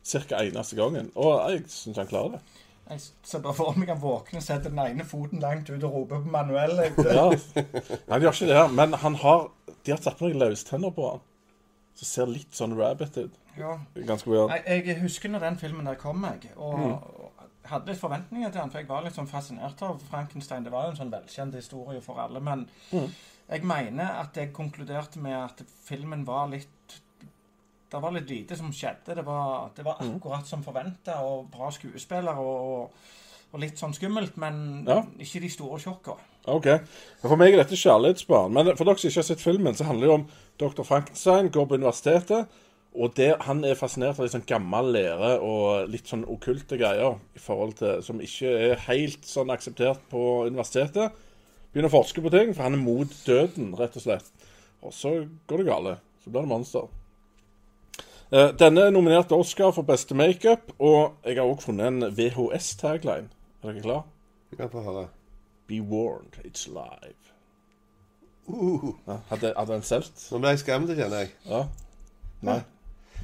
Cirka 0.04 0.38
eneste 0.44 0.76
gangen. 0.76 1.10
Og 1.16 1.50
jeg 1.52 1.64
syns 1.72 1.96
han 2.00 2.06
klarer 2.08 2.36
det. 2.36 2.40
Jeg 2.90 3.00
ser 3.24 3.40
bare 3.40 3.54
for 3.56 3.72
meg 3.80 3.88
han 3.88 4.00
våkner, 4.02 4.40
setter 4.44 4.68
den 4.72 4.78
ene 4.82 5.04
foten 5.08 5.40
langt 5.40 5.70
ut 5.70 5.84
og 5.88 5.94
roper 5.94 6.20
på 6.20 6.28
Manuel. 6.32 6.74
Ja, 7.00 7.30
Han 8.10 8.20
gjør 8.22 8.32
ikke 8.34 8.48
det 8.50 8.58
her, 8.58 8.68
men 8.68 8.92
han 9.00 9.14
har 9.24 9.46
De 9.84 9.92
har 9.92 10.00
tatt 10.04 10.18
på 10.18 10.28
noen 10.28 10.38
løstenner 10.40 10.92
på 10.96 11.06
han. 11.10 11.22
Som 11.96 12.08
ser 12.08 12.26
litt 12.32 12.52
sånn 12.56 12.72
rabbit 12.76 13.16
ut. 13.20 13.34
Ja. 13.58 13.78
Ganske 14.06 14.28
weird. 14.32 14.50
Jeg, 14.66 14.86
jeg 14.88 15.00
husker 15.04 15.28
når 15.32 15.44
den 15.46 15.58
filmen 15.60 15.86
der 15.86 15.94
kom, 16.00 16.24
jeg. 16.24 16.50
Og 16.56 16.78
Mm. 16.78 16.92
og 16.92 17.30
hadde 17.64 17.86
litt 17.86 18.00
forventninger 18.00 18.50
til 18.52 18.60
den, 18.60 18.70
for 18.70 18.78
jeg 18.78 18.88
var 18.88 19.02
litt 19.06 19.14
sånn 19.16 19.28
fascinert 19.30 19.82
av 19.82 20.00
Frankenstein. 20.10 20.64
Det 20.64 20.72
var 20.72 20.84
jo 20.84 20.90
en 20.90 20.96
sånn 20.96 21.10
velkjent 21.14 21.54
historie 21.54 22.00
for 22.04 22.18
alle. 22.20 22.40
Men 22.40 22.66
Mm. 22.92 23.10
jeg 23.50 23.64
mener 23.64 24.20
at 24.20 24.34
jeg 24.36 24.52
konkluderte 24.52 25.18
med 25.18 25.32
at 25.44 25.62
filmen 25.84 26.24
var 26.26 26.48
litt 26.48 26.68
Det 27.90 28.00
var 28.02 28.10
litt 28.10 28.28
lite 28.28 28.56
som 28.56 28.72
skjedde. 28.72 29.14
Det 29.14 29.22
var, 29.24 29.70
det 29.76 29.84
var 29.84 29.96
Mm. 30.00 30.16
akkurat 30.18 30.46
som 30.46 30.62
forventa, 30.64 31.20
og 31.22 31.48
bra 31.52 31.70
skuespillere 31.70 32.34
og, 32.36 32.80
og, 32.80 32.90
og 33.52 33.60
litt 33.60 33.76
sånn 33.78 33.94
skummelt, 33.94 34.36
men 34.36 34.84
Ja. 34.88 35.02
ikke 35.20 35.40
de 35.40 35.48
store 35.48 35.78
sjokka. 35.78 36.16
OK. 36.46 36.66
For 37.22 37.36
meg 37.36 37.52
er 37.54 37.58
dette 37.62 37.76
kjærlighetsbarn. 37.76 38.52
Men 38.52 38.76
for 38.76 38.84
dere 38.84 38.98
som 38.98 39.08
ikke 39.08 39.14
har 39.22 39.22
sett 39.22 39.38
filmen, 39.40 39.74
så 39.74 39.84
handler 39.84 40.06
det 40.06 40.14
om 40.14 40.26
Dr. 40.58 40.82
Frankenstein 40.82 41.50
går 41.50 41.66
på 41.68 41.74
universitetet. 41.78 42.48
Og 42.94 43.10
det, 43.18 43.32
han 43.42 43.64
er 43.66 43.74
fascinert 43.74 44.18
av 44.20 44.22
litt 44.26 44.34
sånn 44.36 44.46
gammel 44.46 44.92
lære 44.94 45.32
og 45.42 45.88
litt 45.90 46.06
sånn 46.06 46.22
okkulte 46.30 46.76
greier 46.78 47.16
i 47.34 47.40
forhold 47.42 47.72
til, 47.80 48.02
som 48.06 48.20
ikke 48.22 48.52
er 48.68 48.82
helt 48.86 49.26
sånn 49.26 49.50
akseptert 49.50 50.04
på 50.12 50.20
universitetet. 50.46 51.10
Begynner 51.72 51.90
å 51.90 51.96
forske 51.96 52.22
på 52.22 52.30
ting, 52.30 52.52
for 52.54 52.62
han 52.68 52.76
er 52.76 52.82
mot 52.84 53.10
døden, 53.26 53.72
rett 53.74 53.96
og 53.98 54.04
slett. 54.04 54.28
Og 54.84 54.94
så 54.94 55.10
går 55.50 55.62
det 55.64 55.66
gale. 55.66 55.96
Så 56.22 56.30
blir 56.30 56.44
det 56.46 56.50
monster. 56.52 56.86
Eh, 58.30 58.52
Denne 58.62 58.86
er 58.86 58.94
nominert 58.94 59.26
til 59.28 59.42
Oscar 59.42 59.74
for 59.74 59.82
beste 59.88 60.14
makeup, 60.14 60.70
og 60.78 61.16
jeg 61.26 61.36
har 61.40 61.50
også 61.50 61.72
funnet 61.72 61.90
en 61.90 62.14
VHS-tagline. 62.14 63.26
Er 63.64 63.72
dere 63.72 63.82
klar? 63.82 64.04
Ja, 64.52 64.60
kan 64.62 64.70
få 64.70 64.84
høre. 64.86 65.08
Be 65.66 65.80
warned, 65.82 66.38
it's 66.44 66.68
live. 66.70 67.18
Uh, 68.46 68.92
Ja, 69.08 69.18
hadde, 69.30 69.50
hadde 69.56 69.72
den 69.72 69.82
solgt? 69.88 70.28
nå 70.30 70.38
ble 70.38 70.54
jeg 70.54 70.62
skremt, 70.62 70.94
kjenner 70.94 71.24
jeg. 71.24 71.30
Ja. 71.48 71.64
Nei. 72.44 72.58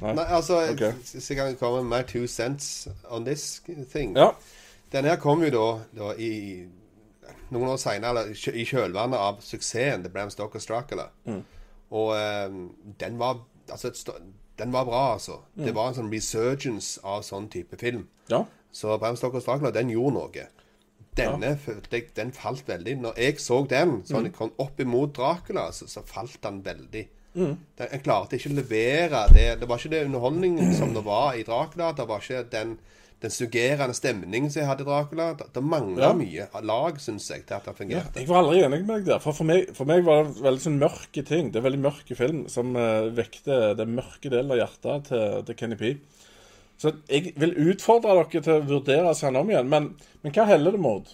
Nei. 0.01 0.13
Nei, 0.17 0.25
altså, 0.33 0.59
Ok. 0.71 0.83
så 1.05 1.21
jeg 1.33 1.37
kan 1.37 1.55
komme 1.59 1.83
med 1.83 1.97
my 1.97 2.03
two 2.07 2.27
cents 2.27 2.87
on 3.09 3.25
this 3.25 3.61
thing. 3.91 4.15
Ja. 4.17 4.31
Den 4.91 5.05
her 5.05 5.15
kom 5.21 5.43
jo 5.43 5.49
da, 5.49 5.65
da 5.97 6.13
i 6.17 6.65
noen 7.51 7.69
år 7.69 7.87
eller 8.03 8.31
i 8.55 8.65
kjølvannet 8.65 9.17
av 9.19 9.41
suksessen 9.41 10.03
til 10.03 10.11
Bram 10.11 10.29
Stokers 10.29 10.65
Dracula. 10.65 11.09
Mm. 11.25 11.43
Og 11.91 12.15
um, 12.49 12.71
den 12.99 13.19
var 13.19 13.39
altså, 13.69 13.91
den 14.57 14.71
var 14.73 14.85
bra, 14.85 15.13
altså. 15.13 15.39
Mm. 15.55 15.65
Det 15.65 15.75
var 15.75 15.87
en 15.89 15.95
sånn 15.95 16.11
resurgence 16.13 16.99
av 17.03 17.21
sånn 17.23 17.49
type 17.49 17.77
film. 17.77 18.07
ja. 18.29 18.43
Så 18.71 18.97
Bram 18.97 19.15
Stokers 19.19 19.43
Dracula, 19.43 19.69
den 19.75 19.89
gjorde 19.91 20.13
noe. 20.15 20.43
Denne 21.17 21.57
ja. 21.67 21.73
jeg, 21.91 22.05
den 22.15 22.29
falt 22.31 22.63
veldig. 22.69 22.93
Når 23.03 23.17
jeg 23.19 23.39
så 23.43 23.65
den, 23.67 23.97
så 24.07 24.15
Mm. 24.17 24.23
han 24.23 24.31
kom 24.31 24.51
opp 24.63 24.79
imot 24.79 25.13
Dracula, 25.17 25.71
så, 25.71 25.87
så 25.87 26.01
falt 26.07 26.37
den 26.43 26.61
veldig. 26.63 27.01
Mm. 27.35 27.53
En 27.87 28.03
klarte 28.03 28.35
ikke 28.37 28.51
å 28.51 28.57
levere 28.57 29.25
det. 29.31 29.49
Det 29.61 29.67
var 29.69 29.79
ikke 29.79 29.93
det 29.93 30.05
underholdningen 30.09 30.73
som 30.75 30.95
det 30.95 31.03
var 31.05 31.37
i 31.39 31.45
Dracula. 31.47 31.93
Det 31.95 32.07
var 32.09 32.25
ikke 32.25 32.43
den 32.51 32.77
den 33.21 33.29
suggerende 33.29 33.93
stemningen 33.93 34.49
som 34.49 34.63
jeg 34.63 34.67
hadde 34.69 34.81
i 34.81 34.87
Dracula. 34.87 35.27
Det, 35.37 35.45
det 35.53 35.61
mangla 35.63 36.07
Ja. 36.09 36.13
mye 36.17 36.47
lag, 36.65 36.97
syns 37.01 37.29
jeg, 37.29 37.45
til 37.45 37.53
at 37.53 37.65
det 37.65 37.75
fungerte. 37.77 38.19
Jeg 38.19 38.27
var 38.27 38.41
aldri 38.41 38.63
enig 38.63 38.79
med 38.85 38.95
deg 38.95 39.05
der. 39.11 39.19
For, 39.19 39.37
for, 39.37 39.45
meg, 39.45 39.69
for 39.77 39.85
meg 39.85 40.01
var 40.05 40.23
det 40.25 40.41
veldig 40.41 40.63
sånn 40.63 40.79
mørke 40.81 41.23
ting. 41.27 41.51
Det 41.51 41.61
er 41.61 41.67
veldig 41.67 41.83
mørke 41.83 42.17
film 42.17 42.47
som 42.49 42.73
uh, 42.75 43.11
vekte 43.13 43.75
den 43.77 43.93
mørke 43.99 44.31
delen 44.33 44.51
av 44.51 44.57
hjertet 44.63 45.11
til, 45.11 45.37
til 45.45 45.59
Kenny 45.59 45.77
P. 45.77 45.93
Så 46.81 46.95
jeg 47.11 47.35
vil 47.37 47.53
utfordre 47.69 48.15
dere 48.17 48.41
til 48.41 48.55
å 48.55 48.65
vurdere 48.65 49.13
seg 49.13 49.37
om 49.37 49.53
igjen. 49.53 49.69
Men, 49.69 49.91
men 50.23 50.33
hva 50.33 50.47
heller 50.49 50.73
det 50.73 50.81
mot? 50.81 51.13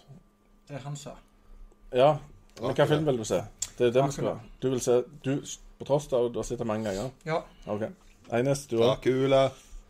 Det 0.71 0.79
han 0.85 0.95
sa. 0.95 1.17
Ja, 1.91 2.13
men 2.61 2.75
hva 2.75 2.87
film 2.87 3.03
vil 3.07 3.19
du 3.19 3.27
se? 3.27 3.43
Det 3.75 3.89
er 3.89 3.97
det 3.97 4.05
vi 4.07 4.15
skal 4.15 4.31
ha. 4.31 4.37
Du 4.63 4.69
vil 4.71 4.79
se 4.83 5.01
du, 5.27 5.33
På 5.77 5.85
tross 5.85 6.09
av 6.13 6.27
at 6.27 6.33
du 6.33 6.39
har 6.41 6.47
sett 6.47 6.59
det 6.59 6.67
mange 6.67 6.89
ganger. 6.89 7.09
Ja. 7.27 7.41
OK. 7.69 7.87
Eines, 8.33 8.65
du 8.67 8.77
òg. 8.79 8.83
Dracula. 8.97 9.47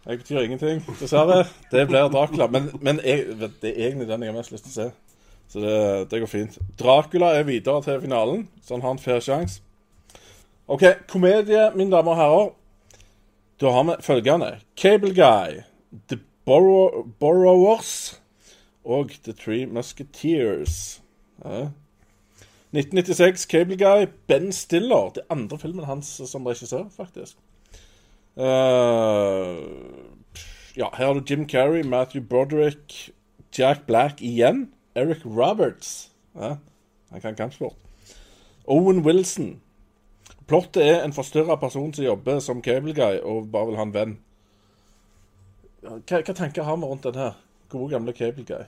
Jeg 0.08 0.22
betyr 0.22 0.39
ingenting, 0.46 0.82
dessverre. 1.00 1.41
Det 1.72 1.88
blir 1.89 2.08
Dracula. 2.12 2.48
Men, 2.48 2.70
men 2.82 3.00
jeg, 3.03 3.25
det 3.62 3.74
er 3.74 3.89
egentlig 3.89 4.08
den 4.08 4.24
jeg 4.24 4.32
har 4.32 4.38
mest 4.38 4.53
lyst 4.56 4.67
til 4.70 4.72
å 4.72 4.75
se. 4.77 4.89
Så 5.48 5.63
det, 5.63 5.79
det 6.12 6.20
går 6.24 6.32
fint. 6.32 6.60
Dracula 6.79 7.34
er 7.36 7.48
videre 7.48 7.82
til 7.84 8.01
finalen, 8.03 8.48
så 8.63 8.75
han 8.75 8.84
har 8.86 8.96
en 8.96 9.01
fair 9.03 9.20
sjanse. 9.24 9.62
OK, 10.67 10.84
komedie, 11.08 11.70
mine 11.75 11.91
damer 11.91 12.12
og 12.12 12.20
herrer. 12.22 12.48
Da 13.60 13.72
har 13.72 13.84
vi 13.88 13.98
følgende. 14.03 14.51
Cable 14.75 15.13
Guy, 15.15 15.62
The 16.10 16.20
Borrow 16.46 17.08
Borrowers 17.20 18.22
og 18.86 19.12
The 19.24 19.34
Three 19.34 19.65
Musketeers. 19.65 21.01
Ja. 21.46 21.67
1996, 22.74 23.46
Cable 23.48 23.78
Guy, 23.78 24.08
Ben 24.28 24.52
Stiller. 24.52 25.10
Det 25.16 25.24
er 25.24 25.36
andre 25.36 25.60
filmen 25.60 25.86
hans 25.86 26.22
som 26.26 26.46
regissør, 26.46 26.90
faktisk. 26.96 27.38
Uh, 28.36 28.44
ja, 30.78 30.90
her 30.98 31.06
har 31.06 31.14
du 31.14 31.24
Jim 31.30 31.50
Carrey, 31.50 31.82
Matthew 31.82 32.24
Broderick, 32.28 33.12
Jack 33.58 33.86
Black 33.88 34.22
igjen. 34.22 34.74
Eric 34.96 35.26
Roberts. 35.26 36.12
Ja, 36.36 36.58
han 37.12 37.22
kan 37.22 37.36
kampsport. 37.36 37.76
Owen 38.66 39.00
Wilson. 39.06 39.62
Plottet 40.48 40.84
er 40.84 41.04
en 41.04 41.14
forstyrra 41.14 41.56
person 41.56 41.94
som 41.94 42.06
jobber 42.06 42.40
som 42.40 42.64
cable 42.64 42.94
guy 42.94 43.20
og 43.24 43.52
bare 43.52 43.68
vil 43.68 43.76
ha 43.76 43.84
en 43.84 43.94
venn. 43.94 44.18
Hva, 45.82 46.00
hva 46.22 46.34
tanker 46.34 46.64
har 46.64 46.78
vi 46.78 46.90
rundt 46.90 47.04
den 47.04 47.20
her? 47.20 47.38
Gode, 47.70 47.92
gamle 47.94 48.14
cable 48.16 48.44
guy. 48.48 48.66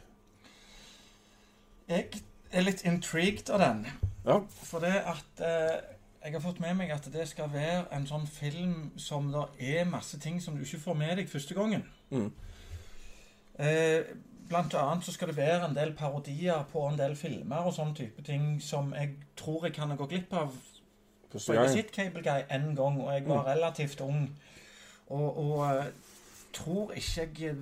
Jeg 1.90 2.22
er 2.52 2.62
litt 2.66 2.82
intrigued 2.86 3.50
av 3.50 3.60
den. 3.60 3.86
Ja. 4.26 4.40
For 4.64 4.80
det 4.84 4.96
at 5.06 5.42
eh, 5.46 5.80
Jeg 6.24 6.34
har 6.34 6.42
fått 6.44 6.60
med 6.60 6.76
meg 6.76 6.90
at 6.92 7.06
det 7.14 7.28
skal 7.30 7.48
være 7.54 7.86
en 7.96 8.04
sånn 8.08 8.26
film 8.28 8.92
som 9.00 9.30
det 9.32 9.46
er 9.80 9.86
masse 9.88 10.20
ting 10.20 10.42
som 10.44 10.58
du 10.58 10.66
ikke 10.66 10.80
får 10.84 10.98
med 11.00 11.18
deg 11.18 11.30
første 11.32 11.56
gangen. 11.56 11.86
Mm. 12.12 12.32
Eh, 13.60 14.02
blant 14.50 14.74
annet 14.76 15.06
så 15.06 15.14
skal 15.16 15.32
det 15.32 15.38
være 15.38 15.70
en 15.70 15.76
del 15.78 15.94
parodier 15.96 16.66
på 16.72 16.84
en 16.90 16.98
del 17.00 17.16
filmer 17.16 17.64
og 17.70 17.74
sånne 17.76 17.96
type 17.96 18.24
ting 18.28 18.58
som 18.64 18.92
jeg 18.98 19.14
tror 19.40 19.66
jeg 19.70 19.74
kan 19.78 19.96
gå 19.98 20.08
glipp 20.12 20.34
av. 20.34 20.52
For 21.32 21.54
jeg 21.54 21.62
har 21.62 21.70
sett 21.72 21.92
Cable 21.96 22.24
Guy 22.26 22.44
en 22.50 22.72
gang, 22.76 23.00
og 23.02 23.14
jeg 23.14 23.26
var 23.28 23.44
Mm. 23.44 23.50
relativt 23.54 24.02
ung. 24.02 24.30
Og, 25.10 25.38
og 25.38 25.76
eh, 25.78 25.86
tror 26.54 26.92
ikke 26.98 27.30
jeg 27.40 27.56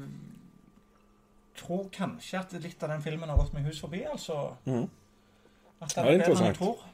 Tror 1.57 1.87
kanskje 1.93 2.39
at 2.39 2.53
litt 2.61 2.83
av 2.85 2.91
den 2.93 3.01
filmen 3.01 3.29
har 3.31 3.39
gått 3.39 3.53
meg 3.55 3.65
hus 3.65 3.79
forbi, 3.81 4.03
altså. 4.05 4.53
Mm. 4.67 4.85
At 5.81 5.89
det 5.93 5.97
er 5.97 6.03
bedre 6.03 6.13
enn 6.13 6.21
interessant. 6.21 6.47
jeg 6.51 6.59
tror. 6.59 6.85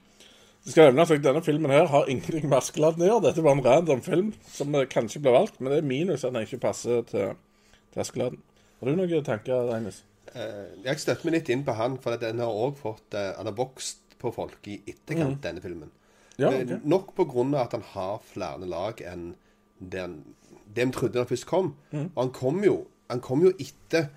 Det 0.64 0.72
skal 0.72 0.88
nevnes 0.88 1.12
at 1.12 1.24
denne 1.26 1.42
filmen 1.44 1.72
her 1.76 1.90
har 1.92 2.08
ingenting 2.08 2.46
med 2.48 2.58
Askeladden 2.62 3.04
å 3.04 3.08
gjøre. 3.10 3.24
Dette 3.26 3.44
var 3.44 3.58
en 3.58 3.66
random 3.66 4.02
film 4.06 4.30
som 4.48 4.76
eh, 4.80 4.86
kanskje 4.88 5.20
ble 5.24 5.34
valgt, 5.36 5.60
men 5.60 5.74
det 5.74 5.82
er 5.82 5.88
minus 5.90 6.24
at 6.24 6.32
den 6.32 6.48
ikke 6.48 6.62
passer 6.64 7.04
til, 7.10 7.34
til 7.92 8.04
Askeladden. 8.06 8.40
Har 8.80 8.88
du 8.88 8.96
noen 8.96 9.26
tanker, 9.28 9.68
Reines? 9.68 10.00
Uh, 10.34 10.72
jeg 10.86 11.02
støtter 11.04 11.28
meg 11.28 11.36
litt 11.36 11.52
inn 11.52 11.66
på 11.68 11.76
han, 11.78 11.98
for 12.02 12.16
den 12.18 12.40
har 12.42 12.50
òg 12.64 12.80
fått 12.80 13.14
uh, 13.14 13.36
Han 13.38 13.46
har 13.52 13.58
vokst 13.58 14.16
på 14.24 14.32
folk 14.34 14.66
i 14.72 14.80
etterkant, 14.88 15.42
denne 15.44 15.62
filmen. 15.62 15.92
Ja, 16.40 16.48
okay. 16.48 16.64
ok. 16.64 16.88
Nok 16.90 17.12
på 17.20 17.28
grunn 17.30 17.52
av 17.54 17.68
at 17.68 17.76
han 17.76 17.84
har 17.92 18.24
flere 18.32 18.66
lag 18.72 19.04
enn 19.06 19.34
det, 19.78 20.00
han- 20.00 20.24
det 20.74 20.88
vi 20.88 20.96
trodde 20.96 21.18
da 21.20 21.26
han 21.26 21.30
først 21.30 21.46
kom. 21.52 21.74
Mm. 21.92 22.08
Og 22.16 22.20
han 22.24 22.32
kom 22.40 22.64
jo 22.64 22.80
Han 23.12 23.20
kom 23.22 23.44
jo 23.44 23.52
etter 23.60 24.08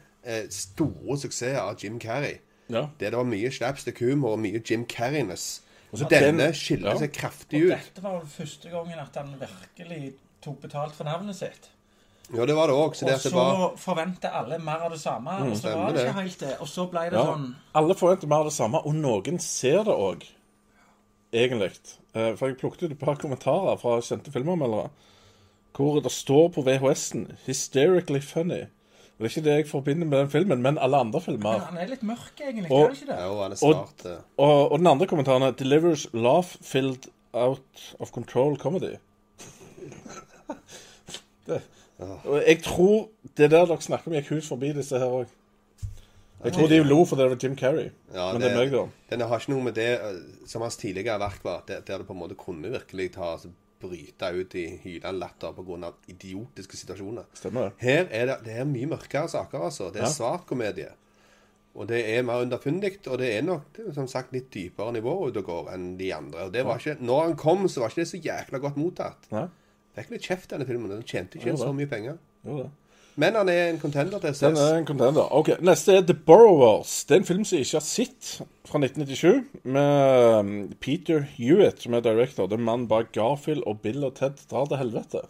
store 0.50 1.16
suksesser 1.18 1.58
av 1.60 1.76
Jim 1.82 1.98
Carrey. 2.02 2.38
Ja. 2.68 2.88
Det, 2.98 3.10
det 3.12 3.16
var 3.16 3.24
mye 3.30 3.50
slapstick 3.54 4.00
humor 4.02 4.32
og 4.34 4.40
mye 4.42 4.60
Jim 4.70 4.84
Carreyness. 4.90 5.62
Og 5.92 5.98
så 6.00 6.08
Denne 6.10 6.48
den- 6.48 6.54
skiller 6.58 6.90
ja. 6.90 6.98
seg 6.98 7.12
kraftig 7.14 7.62
Og 7.62 7.70
dette 7.78 8.02
var 8.02 8.16
vel 8.18 8.26
første 8.28 8.68
gangen 8.72 8.98
at 8.98 9.14
han 9.16 9.34
virkelig 9.40 10.14
tok 10.42 10.60
betalt 10.60 10.94
for 10.94 11.04
navnet 11.04 11.36
sitt. 11.38 11.70
Ja, 12.34 12.42
det 12.44 12.56
var 12.58 12.66
det 12.66 12.74
òg. 12.74 12.96
Så 12.98 13.06
Og 13.06 13.12
det 13.12 13.20
så 13.22 13.30
var 13.30 13.76
forventer 13.78 14.34
alle 14.34 14.58
mer 14.58 14.82
av 14.82 14.90
det 14.90 14.98
samme, 15.00 15.30
og 15.46 15.56
så 15.56 15.76
var 15.76 15.92
det 15.92 16.00
det. 16.00 16.08
ikke 16.08 16.20
helt 16.22 16.40
det. 16.40 16.56
Og 16.60 16.66
så 16.68 16.88
ble 16.90 17.04
det 17.10 17.12
Ja. 17.20 17.24
sånn 17.24 17.54
Alle 17.74 17.94
forventer 17.94 18.26
mer 18.26 18.36
av 18.42 18.44
det 18.50 18.52
samme, 18.52 18.78
og 18.84 18.94
noen 18.94 19.38
ser 19.40 19.84
det 19.84 19.94
òg, 19.94 20.26
egentlig. 21.32 21.70
Eh, 22.14 22.34
For 22.36 22.48
jeg 22.48 22.58
plukket 22.58 22.82
ut 22.82 22.90
et 22.92 22.98
par 22.98 23.14
kommentarer 23.16 23.78
fra 23.78 24.00
kjente 24.00 24.32
filmanmeldere 24.32 24.90
hvor 25.76 26.00
det 26.02 26.10
står 26.10 26.48
på 26.54 26.62
VHS-en 26.64 27.36
'hysterically 27.46 28.20
funny'. 28.20 28.66
Og 29.18 29.22
Det 29.24 29.30
er 29.32 29.38
ikke 29.38 29.44
det 29.48 29.56
jeg 29.56 29.66
forbinder 29.68 30.06
med 30.06 30.18
den 30.18 30.30
filmen, 30.30 30.62
men 30.62 30.78
alle 30.78 30.96
andre 30.96 31.20
Men 31.20 31.24
filmer. 31.24 31.58
han 31.58 31.78
er 31.78 31.86
litt 31.88 32.02
mørk, 32.02 32.32
egentlig. 32.40 32.70
Og- 32.70 32.82
er 32.84 32.88
det 32.88 33.02
ikke 33.02 33.12
det? 33.12 33.18
Jo, 33.24 33.30
og 33.32 33.42
han 33.42 33.52
er 33.52 33.56
Og- 33.62 33.74
smart. 33.74 34.12
eh. 34.12 34.18
Og, 34.36 34.72
og 34.72 34.78
den 34.78 34.86
andre 34.86 35.06
kommentaren 35.06 35.42
er 35.42 35.52
'delivers 35.52 36.06
laugh-filled 36.12 37.08
out 37.32 37.94
of 38.00 38.10
control 38.10 38.56
comedy'. 38.60 38.96
det. 41.46 41.60
Og 42.24 42.42
jeg 42.46 42.62
tror 42.62 43.08
det 43.36 43.50
der 43.50 43.64
dere 43.66 43.80
snakker 43.82 44.08
om, 44.10 44.12
gikk 44.12 44.28
hus 44.34 44.48
forbi 44.48 44.72
disse 44.76 44.98
her 44.98 45.06
òg. 45.06 45.26
Jeg 46.44 46.52
tror 46.52 46.66
de 46.68 46.82
lo 46.84 47.04
fordi 47.04 47.22
det 47.22 47.30
var 47.30 47.38
Jim 47.42 47.56
Carrey. 47.56 47.90
Ja, 48.14 48.32
men 48.32 48.42
det 48.42 48.50
er 48.52 48.56
meg, 48.58 48.70
da. 48.72 48.82
Den 49.10 49.20
har 49.24 49.38
ikke 49.40 49.50
noe 49.54 49.62
med 49.64 49.72
det 49.78 49.86
eh, 49.94 50.18
som 50.46 50.62
hans 50.62 50.76
tidligere 50.76 51.18
verk 51.18 51.40
var, 51.44 51.62
der, 51.68 51.80
der 51.80 51.98
det 51.98 52.06
på 52.06 52.12
en 52.12 52.18
måte 52.20 52.34
kunne 52.38 52.70
virkelig 52.70 53.12
ta 53.14 53.32
altså, 53.32 53.48
bryte 53.80 54.30
ut 54.34 54.54
i 54.54 54.66
hylende 54.82 55.18
latter 55.20 55.52
pga. 55.52 55.92
idiotiske 56.08 56.76
situasjoner. 56.76 57.24
Stemmer 57.34 57.68
det. 57.68 57.72
Her 57.82 58.06
er 58.10 58.26
det, 58.26 58.36
det 58.44 58.54
er 58.60 58.64
mye 58.64 58.86
mørkere 58.86 59.28
saker, 59.28 59.58
altså. 59.68 59.90
Det 59.92 60.00
er 60.02 60.06
Ja. 60.06 60.12
svart 60.12 60.46
komedie. 60.46 60.88
Og 61.76 61.88
det 61.88 61.98
er 62.16 62.22
mer 62.22 62.40
underfundig, 62.40 62.94
og 63.06 63.18
det 63.18 63.34
er 63.36 63.42
nok 63.42 63.62
som 63.94 64.06
sagt 64.08 64.32
litt 64.32 64.50
dypere 64.50 64.92
nivå 64.96 65.26
ute 65.28 65.42
og 65.42 65.44
går 65.44 65.66
enn 65.74 65.98
de 65.98 66.10
andre. 66.14 66.46
Og 66.46 66.52
det 66.52 66.64
var 66.64 66.78
ikke, 66.78 66.96
når 67.04 67.22
han 67.22 67.36
kom, 67.36 67.66
så 67.68 67.80
var 67.80 67.88
ikke 67.92 68.00
det 68.00 68.08
så 68.08 68.20
jækla 68.24 68.58
godt 68.58 68.76
mottatt. 68.80 69.30
Nei, 69.30 69.46
Fikk 69.96 70.10
litt 70.10 70.22
kjeft, 70.22 70.50
denne 70.50 70.66
filmen. 70.68 70.90
Den 70.90 71.02
tjente 71.02 71.38
ikke 71.38 71.56
så 71.56 71.72
mye 71.72 71.86
penger. 71.88 72.18
jo 72.46 72.56
det. 72.62 72.70
Men 73.16 73.34
han 73.34 73.48
er 73.48 73.70
en 73.70 73.78
contender 73.80 74.20
til 74.20 74.34
Den 74.40 74.58
er 74.60 74.74
en 74.76 74.86
contender. 74.86 75.32
Ok, 75.32 75.48
Neste 75.64 75.94
er 75.96 76.02
The 76.04 76.14
Borrowers. 76.14 77.04
Det 77.08 77.14
er 77.14 77.22
en 77.22 77.28
film 77.28 77.44
som 77.48 77.56
jeg 77.56 77.64
ikke 77.64 77.78
har 77.78 77.86
sett, 77.86 78.32
fra 78.68 78.80
1997. 78.82 79.62
Med 79.64 80.34
um, 80.38 80.50
Peter 80.80 81.24
Hewitt 81.38 81.80
som 81.82 81.96
er 81.96 82.04
director. 82.04 82.46
Det 82.46 82.58
er 82.58 82.66
mannen 82.66 82.88
bak 82.88 83.14
Garfield 83.16 83.64
og 83.66 83.80
Bill 83.80 84.04
og 84.04 84.18
Ted 84.20 84.44
drar 84.50 84.68
til 84.68 84.76
helvete. 84.82 85.24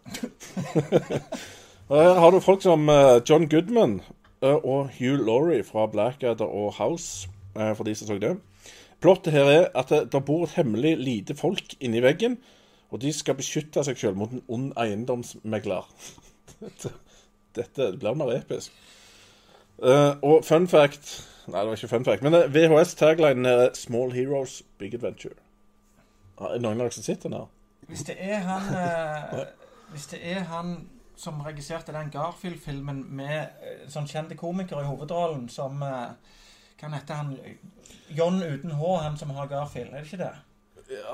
her 1.92 2.20
har 2.24 2.34
du 2.34 2.40
folk 2.42 2.66
som 2.66 2.88
uh, 2.90 3.22
John 3.22 3.46
Goodman 3.48 4.00
uh, 4.42 4.58
og 4.58 4.90
Hugh 4.98 5.22
Laurie 5.22 5.62
fra 5.64 5.86
Blackadder 5.86 6.44
og 6.44 6.74
House, 6.80 7.28
uh, 7.54 7.70
for 7.76 7.86
de 7.86 7.94
som 7.94 8.10
så 8.10 8.18
det. 8.18 8.34
Plottet 9.00 9.32
her 9.32 9.46
er 9.46 9.66
at 9.78 9.94
det, 9.94 10.08
der 10.12 10.26
bor 10.26 10.44
et 10.44 10.58
hemmelig 10.58 10.96
lite 10.98 11.38
folk 11.38 11.78
inni 11.80 12.02
veggen, 12.02 12.38
og 12.90 13.02
de 13.02 13.12
skal 13.14 13.38
beskytte 13.38 13.86
seg 13.86 13.98
selv 13.98 14.18
mot 14.18 14.32
en 14.34 14.42
ond 14.48 14.72
eiendomsmegler. 14.74 15.86
Dette 17.56 17.92
blir 17.98 18.14
mer 18.18 18.34
episk. 18.36 18.72
Uh, 19.82 20.16
og 20.24 20.44
fun 20.44 20.68
fact 20.68 21.18
Nei, 21.46 21.60
det 21.60 21.68
var 21.68 21.76
ikke 21.76 21.88
fun 21.88 22.04
fact, 22.04 22.22
men 22.26 22.34
eh, 22.34 22.48
VHS-taglinen 22.54 23.46
er 23.46 23.68
'Small 23.74 24.12
Heroes, 24.12 24.62
Big 24.78 24.94
Adventure'. 24.94 25.38
Er 26.40 26.52
det 26.52 26.62
noen 26.62 26.80
av 26.80 26.88
dere 26.88 26.92
som 26.96 27.02
sitter 27.02 27.30
der? 27.30 27.44
Hvis 27.86 28.02
det 28.02 28.16
er 28.18 28.38
han 28.38 28.62
uh, 28.74 29.44
Hvis 29.90 30.06
det 30.06 30.18
er 30.22 30.40
han 30.40 30.88
som 31.16 31.40
regisserte 31.40 31.92
den 31.92 32.10
Garfield-filmen 32.10 33.04
med 33.08 33.46
uh, 33.62 33.86
sånn 33.88 34.08
kjente 34.10 34.34
komikere 34.34 34.82
i 34.82 34.88
hovedrollen 34.90 35.46
som 35.48 35.82
uh, 35.82 36.18
Hva 36.80 36.90
heter 36.96 37.14
han? 37.14 37.36
John 38.10 38.42
uten 38.42 38.74
H, 38.74 38.96
han 38.96 39.16
som 39.16 39.30
har 39.30 39.46
Garfield. 39.46 39.94
Er 39.94 40.02
det 40.02 40.12
ikke 40.12 40.24
det? 40.24 40.34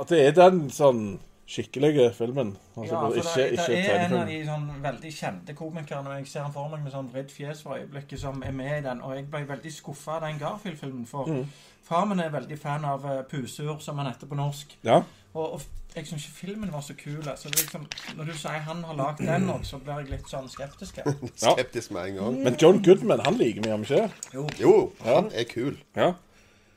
At 0.01 0.09
det 0.09 0.27
er 0.27 0.33
den 0.33 0.71
sånn 0.71 1.21
skikkelige 1.53 2.07
filmen. 2.17 2.55
Altså, 2.77 2.95
Ja, 2.95 3.01
for 3.01 3.15
ikke, 3.15 3.35
det, 3.37 3.53
ikke 3.53 3.67
det 3.73 3.91
er 3.91 4.05
en 4.07 4.15
av 4.19 4.27
de 4.31 4.39
sånn 4.47 4.69
veldig 4.83 5.11
kjente 5.17 5.55
komikerne, 5.59 6.15
jeg 6.21 6.27
ser 6.31 6.47
han 6.47 6.53
for 6.55 6.69
meg 6.73 6.81
med 6.87 6.93
sånn 6.95 7.11
vridd 7.13 7.31
fjes 7.35 7.61
for 7.63 7.77
øyeblikket, 7.77 8.21
som 8.23 8.43
er 8.47 8.55
med 8.57 8.79
i 8.79 8.87
den. 8.89 9.03
Og 9.05 9.15
jeg 9.17 9.27
ble 9.31 9.45
veldig 9.49 9.73
skuffa 9.77 10.17
av 10.19 10.25
den 10.27 10.39
Garfield-filmen, 10.41 11.07
for 11.07 11.29
Mm. 11.29 11.45
far 11.83 12.05
min 12.07 12.21
er 12.21 12.31
veldig 12.31 12.59
fan 12.59 12.85
av 12.85 13.05
uh, 13.05 13.23
Pusur, 13.29 13.79
som 13.81 13.99
han 13.99 14.07
heter 14.13 14.27
på 14.27 14.35
norsk. 14.39 14.77
Ja. 14.85 15.03
Og, 15.35 15.53
og 15.55 15.63
jeg 15.97 16.07
syns 16.07 16.25
ikke 16.27 16.37
filmen 16.47 16.73
var 16.73 16.81
så 16.81 16.95
kul. 16.97 17.21
Altså, 17.29 17.49
er 17.49 17.53
liksom, 17.61 17.87
når 18.17 18.25
du 18.25 18.33
sier 18.37 18.59
han 18.69 18.83
har 18.85 18.95
lagd 18.97 19.19
den 19.27 19.49
òg, 19.51 19.65
så 19.65 19.79
blir 19.79 19.99
jeg 20.01 20.11
litt 20.11 20.29
sånn 20.31 20.49
skeptisk. 20.49 20.99
Ja. 21.03 21.13
Skeptisk 21.53 21.91
med 21.93 22.09
en 22.11 22.17
gang. 22.17 22.39
Men 22.45 22.57
John 22.61 22.83
Goodman, 22.85 23.21
han 23.25 23.37
liker 23.41 23.61
vi, 23.65 23.69
gjør 23.69 23.83
vi 23.85 23.95
ikke? 23.95 24.11
Jo. 24.35 24.47
Jo, 24.61 24.75
Ja. 25.05 25.15
han 25.21 25.31
er 25.35 25.45
kul. 25.45 25.77
Ja. 25.97 26.13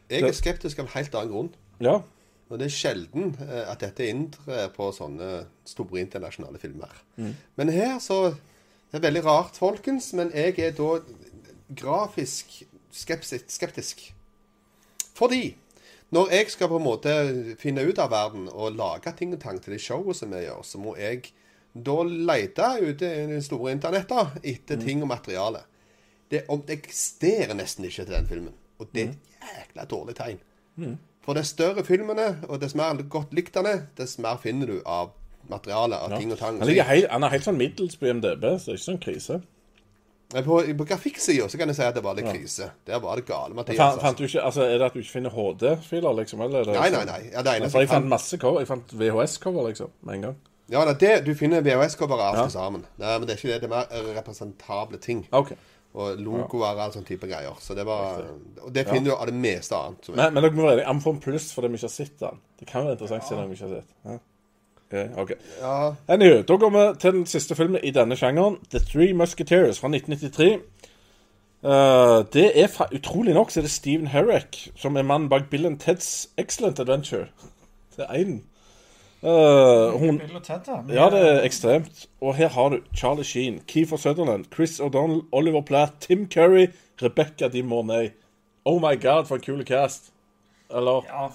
Jeg 0.10 0.22
er 0.24 0.32
skeptisk 0.38 0.79
av 0.79 0.86
en 0.86 0.91
helt 0.96 1.15
annen 1.15 1.32
grunn. 1.34 1.50
ja. 1.82 2.00
Og 2.50 2.60
det 2.62 2.68
er 2.68 2.75
sjelden 2.75 3.32
eh, 3.42 3.64
at 3.66 3.82
dette 3.82 4.06
inntrer 4.08 4.70
på 4.75 4.92
sånne 4.94 5.46
store 5.66 6.04
internasjonale 6.04 6.62
filmer. 6.62 6.94
Mm. 7.18 7.34
Men 7.58 7.74
her 7.74 7.98
så 8.04 8.36
Det 8.92 9.02
er 9.02 9.10
veldig 9.10 9.25
rart, 9.25 9.58
folkens, 9.60 10.14
men 10.14 10.30
jeg 10.32 10.54
er 10.62 10.72
da 10.72 11.02
grafisk 11.75 12.64
skeptisk. 12.96 13.50
skeptisk. 13.52 14.14
Fordi 15.18 15.58
når 16.16 16.32
jeg 16.32 16.52
skal 16.52 16.70
på 16.72 16.78
en 16.78 16.86
måte 16.86 17.16
finne 17.60 17.84
ut 17.84 18.00
av 18.00 18.14
verden 18.14 18.48
og 18.48 18.78
lage 18.78 19.12
ting 19.18 19.34
og 19.34 19.42
tang 19.42 19.60
til 19.60 19.75
det 19.75 19.82
showet 19.82 20.16
som 20.16 20.32
vi 20.32 20.46
gjør, 20.46 20.62
så 20.64 20.80
må 20.80 20.96
jeg 20.96 21.34
da 21.75 21.98
lete 22.06 22.70
ute 22.82 23.10
i 23.10 23.25
det 23.34 23.42
store 23.44 23.74
internettet 23.75 24.38
etter 24.44 24.80
ting 24.80 25.02
og 25.04 25.12
materiale. 25.12 25.66
Det, 26.32 26.46
det 26.68 26.78
eksisterer 26.78 27.58
nesten 27.58 27.86
ikke 27.86 28.06
til 28.06 28.16
den 28.16 28.30
filmen. 28.30 28.56
Og 28.80 28.88
det 28.94 29.10
er 29.10 29.12
et 29.12 29.58
jækla 29.58 29.86
dårlig 29.92 30.16
tegn. 30.16 30.40
For 31.25 31.34
dess 31.38 31.53
større 31.55 31.84
filmene, 31.86 32.36
og 32.50 32.62
dess 32.62 32.75
mer 32.77 33.00
godt 33.10 33.34
likt 33.34 33.55
han 33.58 33.65
er, 33.70 33.86
dess 33.98 34.20
mer 34.22 34.38
finner 34.41 34.70
du 34.70 34.79
av 34.86 35.12
materiale, 35.50 35.98
av 35.98 36.13
ting 36.17 36.32
og 36.34 36.39
tang. 36.39 36.60
Han, 36.62 36.70
helt, 36.70 37.10
han 37.10 37.25
er 37.25 37.34
helt 37.34 37.46
sånn 37.46 37.58
middels 37.58 37.98
på 37.98 38.10
IMDb, 38.10 38.46
så 38.58 38.72
det 38.72 38.75
er 38.75 38.79
ikke 38.79 38.86
sånn 38.86 39.03
krise. 39.03 39.41
Men 40.34 40.44
På, 40.44 40.58
på 40.77 40.88
grafikksida 40.89 41.46
kan 41.53 41.70
jeg 41.70 41.77
si 41.77 41.84
at 41.86 41.96
det 41.96 42.01
var 42.03 42.17
litt 42.17 42.27
krise. 42.27 42.72
Der 42.88 43.01
var 43.01 43.20
det 43.20 43.27
gale, 43.27 43.53
Mathias. 43.58 43.77
Fant, 43.77 43.94
altså. 43.94 44.05
fant 44.08 44.17
du 44.17 44.25
ikke, 44.25 44.41
altså, 44.41 44.65
er 44.65 44.79
det 44.82 44.88
at 44.88 44.98
du 44.98 45.00
ikke 45.03 45.13
finner 45.20 45.36
HD-filer, 45.36 46.17
liksom? 46.22 46.41
Eller 46.46 46.63
er 46.63 46.72
det 46.72 46.79
Nei, 46.79 46.89
nei, 46.96 47.03
nei. 47.10 47.22
Ja, 47.29 47.44
det 47.46 47.53
eneste 47.60 47.84
jeg 47.84 47.91
fant 47.91 48.01
fant 48.01 48.12
masse 48.15 48.39
cover. 48.41 48.63
Jeg 48.63 48.70
fant 48.72 48.96
VHS-cover, 49.01 49.70
liksom, 49.70 49.94
med 50.01 50.17
en 50.17 50.25
gang. 50.29 50.41
Ja, 50.74 50.82
det 50.98 51.13
du 51.27 51.32
finner 51.38 51.62
VHS-cover 51.62 52.17
av 52.25 52.39
Ja. 52.39 52.48
sammen. 52.50 52.88
Nei, 52.98 53.13
men 53.20 53.27
det 53.29 53.36
er 53.36 53.41
ikke 53.41 53.53
det. 53.53 53.62
Det 53.62 53.70
er 53.70 53.75
mer 53.75 54.17
representable 54.17 54.98
ting. 54.98 55.27
OK. 55.32 55.53
Og 55.96 56.20
logoer 56.20 56.74
og 56.74 56.80
all 56.84 56.92
sånn 56.92 57.06
type 57.08 57.28
greier. 57.30 57.56
Så 57.64 57.75
det 57.78 57.86
var 57.88 58.25
Og 58.66 58.72
det 58.75 58.84
finner 58.90 59.14
du 59.14 59.16
av 59.16 59.30
det 59.30 59.36
meste 59.40 59.78
annet. 59.78 60.06
som 60.06 60.18
Men, 60.18 60.34
men 60.34 60.44
dere 60.44 60.52
må 60.58 60.66
være 60.68 60.84
enige. 60.84 61.12
En 61.16 61.20
pluss 61.24 61.54
fordi 61.56 61.70
vi 61.72 61.80
ikke 61.80 61.88
har 61.88 61.94
sett 61.94 62.18
den. 62.20 62.42
Det 62.60 62.68
kan 62.68 62.84
være 62.84 62.98
interessant 62.98 63.28
siden 63.28 63.50
vi 63.50 63.56
ikke 63.56 63.70
har 63.70 63.75
sett. 63.78 63.94
den. 64.04 64.20
Ok, 64.86 64.98
ok. 65.18 65.32
Ja, 65.62 65.94
Anyway, 66.08 66.44
da 66.44 66.58
går 66.62 66.70
vi 66.70 67.00
til 67.00 67.12
den 67.12 67.25
siste 67.25 67.56
filmen 67.56 67.80
i 67.84 67.92
denne 67.96 68.16
sjangeren. 68.20 68.58
The 68.70 68.80
Three 68.80 69.14
Musketeers 69.14 69.80
fra 69.80 69.88
1993. 69.88 70.60
Uh, 71.66 71.72
det 72.34 72.52
er 72.54 72.68
Utrolig 72.94 73.34
nok 73.34 73.52
så 73.52 73.60
er 73.60 73.66
det 73.66 73.72
Steven 73.72 74.08
Herrick 74.08 74.68
som 74.75 74.96
er 74.96 75.02
mannen 75.08 75.30
bak 75.30 75.50
Bill 75.50 75.66
and 75.66 75.80
Teds 75.80 76.30
Excellent 76.38 76.80
Adventure. 76.80 77.28
Det 77.96 78.06
er 78.10 78.14
én. 78.14 78.44
Hun, 79.25 80.20
Ted, 80.44 80.60
da. 80.65 80.82
ja, 80.94 81.10
det 81.10 81.22
er 81.29 81.39
ekstremt. 81.48 82.05
Og 82.22 82.36
her 82.36 82.50
har 82.50 82.70
du 82.70 82.79
Charlie 82.96 83.25
Sheen, 83.25 83.62
Keefer 83.67 83.98
Sutherland, 83.98 84.46
Chris 84.53 84.79
O'Donnell, 84.79 85.24
Oliver 85.32 85.62
Platt, 85.62 85.94
Tim 86.00 86.27
Curry, 86.29 86.67
Rebecca 87.01 87.48
Di 87.48 87.62
Mornay. 87.62 88.10
Oh 88.65 88.80
my 88.82 88.95
god, 89.02 89.26
for 89.26 89.36
en 89.36 89.41
kul 89.41 89.65
cast. 89.65 90.12
Eller 90.69 91.02
Ja. 91.10 91.28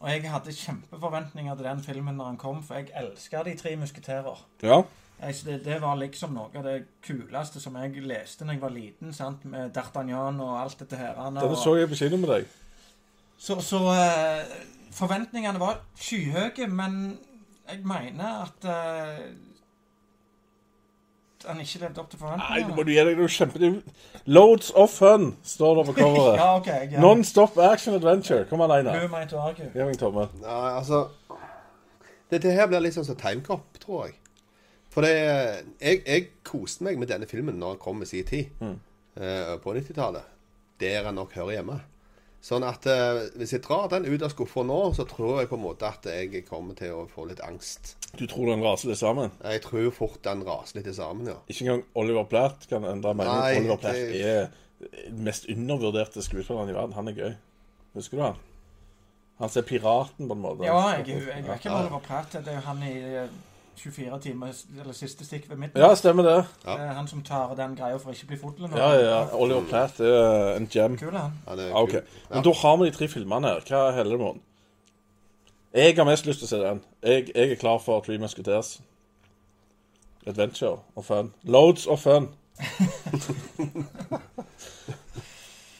Og 0.00 0.10
jeg 0.10 0.30
hadde 0.30 0.52
kjempeforventninger 0.52 1.54
til 1.54 1.64
den 1.64 1.82
filmen 1.82 2.14
når 2.14 2.26
den 2.26 2.36
kom, 2.36 2.62
for 2.62 2.74
jeg 2.74 2.90
elska 2.96 3.42
De 3.46 3.56
tre 3.56 3.76
musketerer. 3.76 4.46
Ja. 4.62 4.82
Jeg, 5.22 5.34
det, 5.46 5.64
det 5.64 5.78
var 5.82 5.96
liksom 5.96 6.34
noe 6.34 6.50
av 6.58 6.66
det 6.66 6.82
kuleste 7.06 7.60
som 7.62 7.76
jeg 7.80 8.02
leste 8.04 8.44
da 8.44 8.52
jeg 8.52 8.60
var 8.60 8.74
liten, 8.74 9.12
sant? 9.16 9.44
med 9.48 9.72
D'Artagnan 9.76 10.40
og 10.42 10.58
alt 10.60 10.78
dette 10.82 10.98
her. 10.98 11.14
Denne 11.14 11.56
så 11.56 11.76
jeg 11.78 11.88
på 11.88 11.96
kino 11.96 12.18
med 12.20 12.28
deg. 12.34 12.50
Så, 13.38 13.56
så 13.64 13.80
eh, 13.94 14.52
forventningene 14.94 15.60
var 15.60 15.80
skyhøye, 15.98 16.68
men 16.70 17.18
jeg 17.68 17.80
mener 17.86 18.44
at 18.44 18.66
uh, 18.68 19.24
han 21.48 21.60
ikke 21.60 21.80
levde 21.82 22.00
opp 22.00 22.10
til 22.12 22.20
forventningene. 22.20 22.60
Nei, 22.60 22.68
nå 22.68 22.76
må 22.78 22.84
du 22.86 22.92
gi 22.94 23.04
deg 23.04 23.18
noe 23.20 23.32
kjempe... 23.32 23.70
Loads 24.24 24.70
of 24.80 24.94
fun, 24.96 25.32
står 25.44 25.80
det 25.80 25.86
på 25.90 25.96
coveret. 25.98 26.38
Ja, 26.40 26.50
okay, 26.56 26.86
ja. 26.92 27.00
Non-stop 27.02 27.58
action 27.60 27.96
adventure. 27.98 28.46
Kom 28.48 28.64
an, 28.64 28.72
Einar. 28.78 29.00
Gi 29.02 29.08
meg 29.10 29.94
en 29.94 30.00
tommel. 30.00 30.30
Nei, 30.40 30.60
altså 30.78 31.04
Dette 32.32 32.52
her 32.56 32.66
blir 32.70 32.80
litt 32.82 32.96
sånn 32.96 33.06
som 33.06 33.18
Timecop, 33.20 33.66
tror 33.82 34.06
jeg. 34.08 34.16
For 34.94 35.04
det 35.04 35.12
jeg, 35.14 36.00
jeg 36.06 36.28
koste 36.46 36.86
meg 36.86 36.96
med 36.98 37.10
denne 37.10 37.26
filmen 37.28 37.58
når 37.60 37.74
den 37.76 37.82
kom 37.82 38.02
i 38.02 38.08
sin 38.08 38.26
tid. 38.26 38.52
eh, 39.18 39.56
på 39.62 39.74
90-tallet. 39.74 40.30
Der 40.80 41.02
den 41.06 41.14
nok 41.18 41.34
hører 41.34 41.58
hjemme. 41.58 41.80
Sånn 42.44 42.64
at 42.68 42.84
eh, 42.92 43.22
hvis 43.40 43.54
jeg 43.54 43.62
drar 43.64 43.86
den 43.88 44.04
ut 44.04 44.22
av 44.26 44.32
skuffa 44.34 44.60
nå, 44.68 44.78
så 44.96 45.06
tror 45.08 45.38
jeg 45.40 45.48
på 45.48 45.56
en 45.56 45.62
måte 45.64 45.88
at 45.88 46.04
jeg 46.10 46.42
kommer 46.44 46.76
til 46.76 46.92
å 46.92 47.06
få 47.08 47.24
litt 47.30 47.40
angst. 47.40 47.94
Du 48.18 48.26
tror 48.28 48.50
den 48.52 48.60
raser 48.64 48.90
litt 48.90 49.00
sammen? 49.00 49.32
Jeg 49.40 49.62
tror 49.64 49.88
fort 49.96 50.20
den 50.26 50.42
raser 50.44 50.82
litt 50.82 50.90
sammen, 50.94 51.30
ja. 51.32 51.38
Ikke 51.48 51.64
engang 51.64 51.86
Oliver 52.02 52.26
Platt 52.28 52.66
kan 52.68 52.84
endre 52.84 53.14
mening. 53.16 53.40
Nei, 53.40 53.56
Oliver 53.62 53.80
Platt 53.80 53.96
det- 53.96 54.20
er 54.20 55.08
den 55.08 55.24
mest 55.24 55.48
undervurderte 55.48 56.20
skuespilleren 56.22 56.68
i 56.68 56.76
verden. 56.76 56.92
Han 56.98 57.08
er 57.08 57.16
gøy. 57.22 57.32
Husker 57.94 58.20
du 58.20 58.22
han? 58.26 58.36
Han 59.40 59.48
ser 59.48 59.64
piraten, 59.66 60.28
på 60.28 60.36
en 60.36 60.44
måte. 60.44 60.66
Ja, 60.68 60.76
jeg, 60.98 61.08
jeg 61.08 61.46
vet 61.48 61.58
ikke 61.58 61.72
hva 61.72 61.80
Oliver 61.80 62.04
Platt 62.04 62.34
er. 62.36 62.44
Det 62.44 62.52
er 62.52 62.60
jo 62.60 62.66
han 62.68 62.82
i 62.84 62.92
eh, 63.24 63.28
24 63.76 64.18
timer, 64.20 64.52
eller 64.80 64.92
siste 64.96 65.24
stikk 65.24 65.48
ved 65.50 65.56
midten. 65.56 65.80
Ja, 65.80 65.94
stemmer 65.94 66.22
det. 66.22 66.36
Ja. 66.66 66.76
Det 66.76 66.80
er 66.88 66.92
han 66.98 67.08
som 67.08 67.22
tar 67.26 67.54
den 67.58 67.76
greia 67.76 67.96
for 67.98 68.10
å 68.10 68.14
ikke 68.14 68.26
bli 68.32 68.38
full. 68.40 68.54
Ja, 68.76 68.92
ja. 69.00 69.18
Oliver 69.36 69.64
Platt 69.68 70.00
er 70.00 70.56
en 70.56 70.68
gem. 70.70 70.96
Kul, 70.98 71.16
han. 71.16 71.32
Han 71.48 71.58
er 71.58 71.68
Ja, 71.68 71.82
OK. 71.82 71.90
kul. 71.90 72.02
Men 72.30 72.44
da 72.44 72.52
har 72.62 72.76
vi 72.76 72.84
de 72.90 72.96
tre 72.96 73.08
filmene 73.08 73.46
her. 73.48 73.60
Hva 73.68 73.90
heller 73.96 74.16
det 74.16 74.20
med? 74.26 74.40
Jeg 75.74 75.96
har 75.96 76.04
mest 76.06 76.26
lyst 76.26 76.38
til 76.38 76.46
å 76.46 76.48
se 76.52 76.58
den. 76.62 76.82
Jeg, 77.02 77.28
jeg 77.34 77.50
er 77.50 77.54
klar 77.58 77.78
for 77.82 78.00
Three 78.00 78.18
Musketeers. 78.18 78.80
Adventure 80.26 80.78
og 80.96 81.04
fun. 81.04 81.32
Loads 81.42 81.86
of 81.86 82.00
fun. 82.00 82.28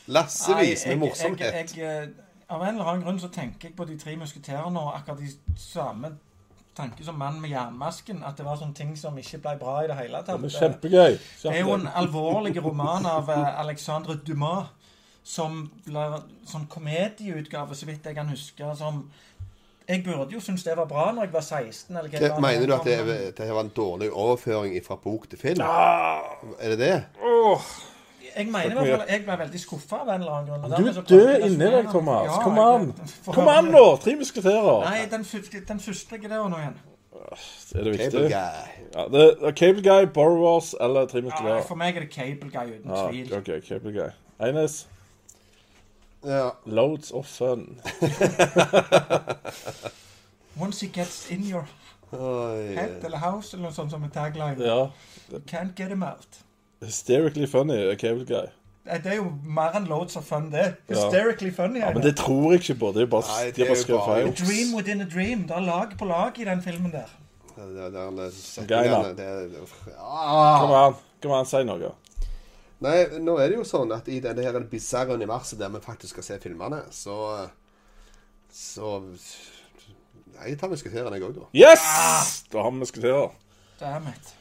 Lassevis 0.06 0.86
med 0.86 0.96
morsomhet. 0.96 1.40
Jeg, 1.40 1.68
jeg, 1.76 1.78
jeg, 1.78 2.08
av 2.48 2.62
en 2.62 2.74
eller 2.74 2.84
annen 2.90 3.04
grunn 3.06 3.20
så 3.22 3.28
tenker 3.32 3.68
jeg 3.70 3.76
på 3.76 3.86
de 3.88 3.96
tre 3.98 4.16
musketerene 4.20 4.80
og 4.80 4.96
akkurat 4.98 5.22
de 5.22 5.30
samme 5.58 6.10
tanker 6.76 7.04
som 7.04 7.18
mann 7.18 7.40
med 7.40 7.50
jernmasken. 7.50 8.22
At 8.26 8.38
det 8.38 8.46
var 8.46 8.58
sånne 8.60 8.76
ting 8.76 8.94
som 8.98 9.18
ikke 9.18 9.40
ble 9.44 9.56
bra 9.60 9.76
i 9.84 9.90
det 9.90 9.98
hele 9.98 10.22
tatt. 10.26 10.40
Det 10.42 10.50
er 10.52 10.58
kjempegøy. 10.60 11.18
Det 11.42 11.52
er 11.52 11.60
jo 11.60 11.76
en 11.76 11.86
alvorlig 11.88 12.56
roman 12.66 13.06
av 13.08 13.30
eh, 13.30 13.60
Alexandre 13.60 14.18
Dumas. 14.26 14.72
Som 15.24 15.70
blir 15.86 16.18
sånn 16.44 16.66
komedieutgave, 16.68 17.72
så 17.72 17.86
vidt 17.88 18.04
jeg 18.04 18.18
kan 18.18 18.28
huske. 18.28 18.74
Som 18.76 19.06
Jeg 19.88 20.02
burde 20.04 20.36
jo 20.36 20.40
synes 20.40 20.64
det 20.64 20.76
var 20.76 20.88
bra 20.88 21.06
når 21.12 21.26
jeg 21.26 21.32
var 21.32 21.46
16. 21.46 21.96
Eller 21.96 22.28
var 22.28 22.44
mener 22.44 22.66
du 22.66 22.74
at 22.76 22.84
det, 22.84 22.98
var, 23.06 23.24
det 23.36 23.48
var 23.56 23.64
en 23.64 23.72
dårlig 23.76 24.10
overføring 24.12 24.76
fra 24.84 24.96
bok 25.00 25.24
til 25.30 25.40
film? 25.40 25.64
Ja. 25.64 26.20
Er 26.60 26.76
det 26.76 26.78
det? 26.78 26.94
åh. 27.24 27.72
Jeg 28.36 28.46
mener 28.46 28.70
i 28.70 28.74
hvert 28.74 28.88
fall 29.00 29.08
jeg 29.10 29.24
ble 29.24 29.36
veldig 29.38 29.60
skuffa 29.60 29.96
av 30.02 30.08
en 30.14 30.20
eller 30.20 30.32
annen 30.32 30.48
grunn. 30.48 30.62
Du 30.74 30.86
er 30.88 30.92
død 31.08 31.40
inni 31.46 31.64
deg, 31.76 31.86
Thomas. 31.92 32.26
Ja, 32.30 32.42
Kom 32.42 32.58
an. 32.58 32.92
Kom 33.26 33.48
an, 33.48 33.64
nå! 33.74 33.84
Tre 34.02 34.16
musketerer. 34.18 34.80
Nei, 34.88 35.06
den, 35.10 35.24
den 35.68 35.80
første 35.80 36.16
det 36.18 36.30
nå 36.30 36.58
igjen. 36.58 36.76
Er 37.74 37.82
det 37.86 37.92
viktig? 37.92 38.10
Cable? 38.10 38.28
Guy. 38.28 38.34
Ja, 38.94 39.02
det 39.12 39.22
er 39.42 39.52
Cable 39.52 39.82
Guy, 39.82 40.06
Borrowers 40.14 40.74
eller 40.80 41.06
Tre 41.06 41.18
Ja, 41.18 41.24
musketerer. 41.28 41.62
for 41.66 41.74
meg 41.80 41.96
er 41.96 42.00
det 42.04 42.10
Cable 42.12 42.50
Guy 42.50 42.66
uten 42.74 42.90
Ja, 42.90 43.06
tvil. 43.10 43.34
OK, 43.38 43.48
Cable 43.68 43.92
Guy. 43.92 44.08
Eines. 44.40 44.86
Ja. 46.24 46.48
Loads 46.66 47.10
of 47.10 47.26
fun. 47.26 47.80
Once 50.60 50.80
he 50.80 50.86
gets 50.88 51.30
in 51.30 51.42
your 51.42 51.66
head 52.12 53.04
eller 53.04 53.18
house, 53.18 53.56
eller 53.56 53.68
noe 53.68 53.74
sånt 53.74 53.90
som 53.90 54.02
en 54.04 54.10
tagline, 54.10 54.60
Ja. 54.62 54.88
you 55.30 55.40
can't 55.46 55.74
get 55.76 55.88
him 55.88 56.02
out. 56.02 56.28
Hysterically 56.82 57.46
funny 57.46 57.76
er 57.76 57.96
Cable 57.96 58.26
Guy. 58.26 58.46
Det 58.84 59.06
er 59.06 59.16
jo 59.16 59.30
mer 59.44 59.72
enn 59.78 59.86
loads 59.88 60.16
of 60.16 60.26
fun, 60.28 60.50
det. 60.52 60.64
Ja. 60.88 60.94
Hysterically 60.94 61.52
funny. 61.54 61.80
Ja, 61.80 61.92
Men 61.92 62.02
det. 62.02 62.10
det 62.10 62.16
tror 62.20 62.52
jeg 62.52 62.60
ikke 62.60 62.74
på. 62.80 62.92
Det 62.92 63.02
er 63.02 63.06
bare, 63.06 63.22
Nei, 63.30 63.46
det 63.46 63.56
de 63.56 63.62
er 63.62 63.70
bare 63.70 63.80
skrevet 63.80 64.08
feil. 64.10 64.32
Dream 64.40 64.74
within 64.76 65.00
a 65.00 65.08
dream. 65.14 65.46
Det 65.48 65.56
er 65.56 65.64
lag 65.64 65.94
på 65.98 66.04
lag 66.04 66.40
i 66.40 66.44
den 66.44 66.62
filmen 66.62 66.92
der. 66.92 67.08
Det, 67.56 67.68
det, 67.76 67.92
det, 67.94 68.04
det, 68.68 69.16
det, 69.16 69.50
det, 69.54 69.68
Kom 69.86 69.94
ah. 70.00 70.86
an, 70.86 70.94
kom 71.22 71.32
an, 71.32 71.46
si 71.46 71.62
noe. 71.64 71.94
Nei, 72.84 72.96
nå 73.22 73.38
er 73.38 73.52
det 73.52 73.60
jo 73.60 73.64
sånn 73.64 73.94
at 73.94 74.08
i 74.12 74.18
denne 74.20 74.44
her 74.44 74.58
bisarre 74.68 75.14
universet 75.16 75.60
der 75.62 75.70
vi 75.72 75.80
faktisk 75.80 76.18
skal 76.18 76.26
se 76.26 76.40
filmene, 76.42 76.82
så 76.92 77.46
Så 78.54 78.98
jeg 80.44 80.58
tar 80.58 80.68
musketerene, 80.68 81.16
jeg 81.16 81.24
òg, 81.24 81.38
da. 81.38 81.46
Yes! 81.56 82.44
Da 82.52 82.62
har 82.62 82.70
vi 82.74 82.82
musketerer. 82.82 83.30
Damn 83.80 84.10
it. 84.10 84.34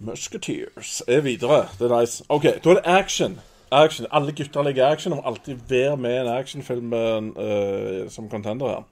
Musketeers 0.00 1.02
er 1.08 1.20
videre. 1.20 1.68
Det 1.78 1.90
er 1.90 2.00
nice. 2.00 2.24
OK, 2.28 2.42
da 2.42 2.70
er 2.70 2.74
det 2.74 2.82
action. 2.84 3.40
Action. 3.70 4.06
Alle 4.12 4.32
gutter 4.32 4.62
liker 4.62 4.86
action. 4.86 5.14
Må 5.14 5.22
alltid 5.24 5.58
være 5.68 5.96
med 5.96 6.14
i 6.14 6.20
en 6.20 6.32
actionfilm 6.32 6.92
uh, 6.92 8.10
som 8.10 8.30
contender 8.30 8.68
her. 8.68 8.86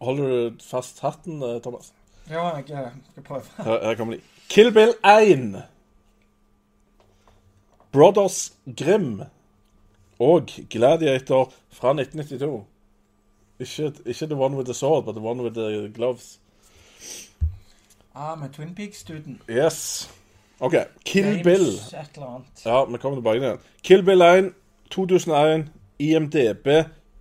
Holder 0.00 0.28
du 0.28 0.56
fast 0.64 1.00
hatten, 1.00 1.42
eh, 1.42 1.60
Thomas? 1.60 1.92
Ja, 2.30 2.56
jeg 2.56 2.64
skal 3.10 3.22
prøve. 3.22 3.42
Her, 3.64 3.84
her 3.84 3.94
kommer 3.94 4.14
de. 4.14 4.20
Kill 4.48 4.72
Bill 4.72 4.94
1. 5.04 5.62
Brothers 7.92 8.52
Grim. 8.76 9.22
Og 10.18 10.48
Gladiator 10.70 11.52
fra 11.68 11.90
1992. 11.90 12.64
Ikke, 13.60 13.92
ikke 14.06 14.26
The 14.26 14.36
One 14.36 14.56
With 14.56 14.64
The 14.64 14.74
Sword, 14.74 15.04
but 15.04 15.14
The 15.14 15.24
One 15.24 15.42
With 15.42 15.54
The 15.54 15.92
Gloves. 15.94 16.40
Ah, 18.14 18.36
med 18.38 18.48
Twin 18.52 18.74
Peaks-duden. 18.74 19.40
Yes. 19.50 20.10
OK. 20.60 20.74
Kill 21.04 21.24
James 21.26 21.42
Bill. 21.44 21.68
Et 21.68 22.10
eller 22.14 22.26
annet. 22.26 22.64
Ja, 22.64 22.84
vi 22.84 22.98
kommer 22.98 23.16
tilbake 23.18 23.38
igjen. 23.40 23.58
Kill 23.82 24.02
Bill 24.02 24.22
1, 24.22 24.52
2001, 24.90 25.64
IMDb, 25.98 26.68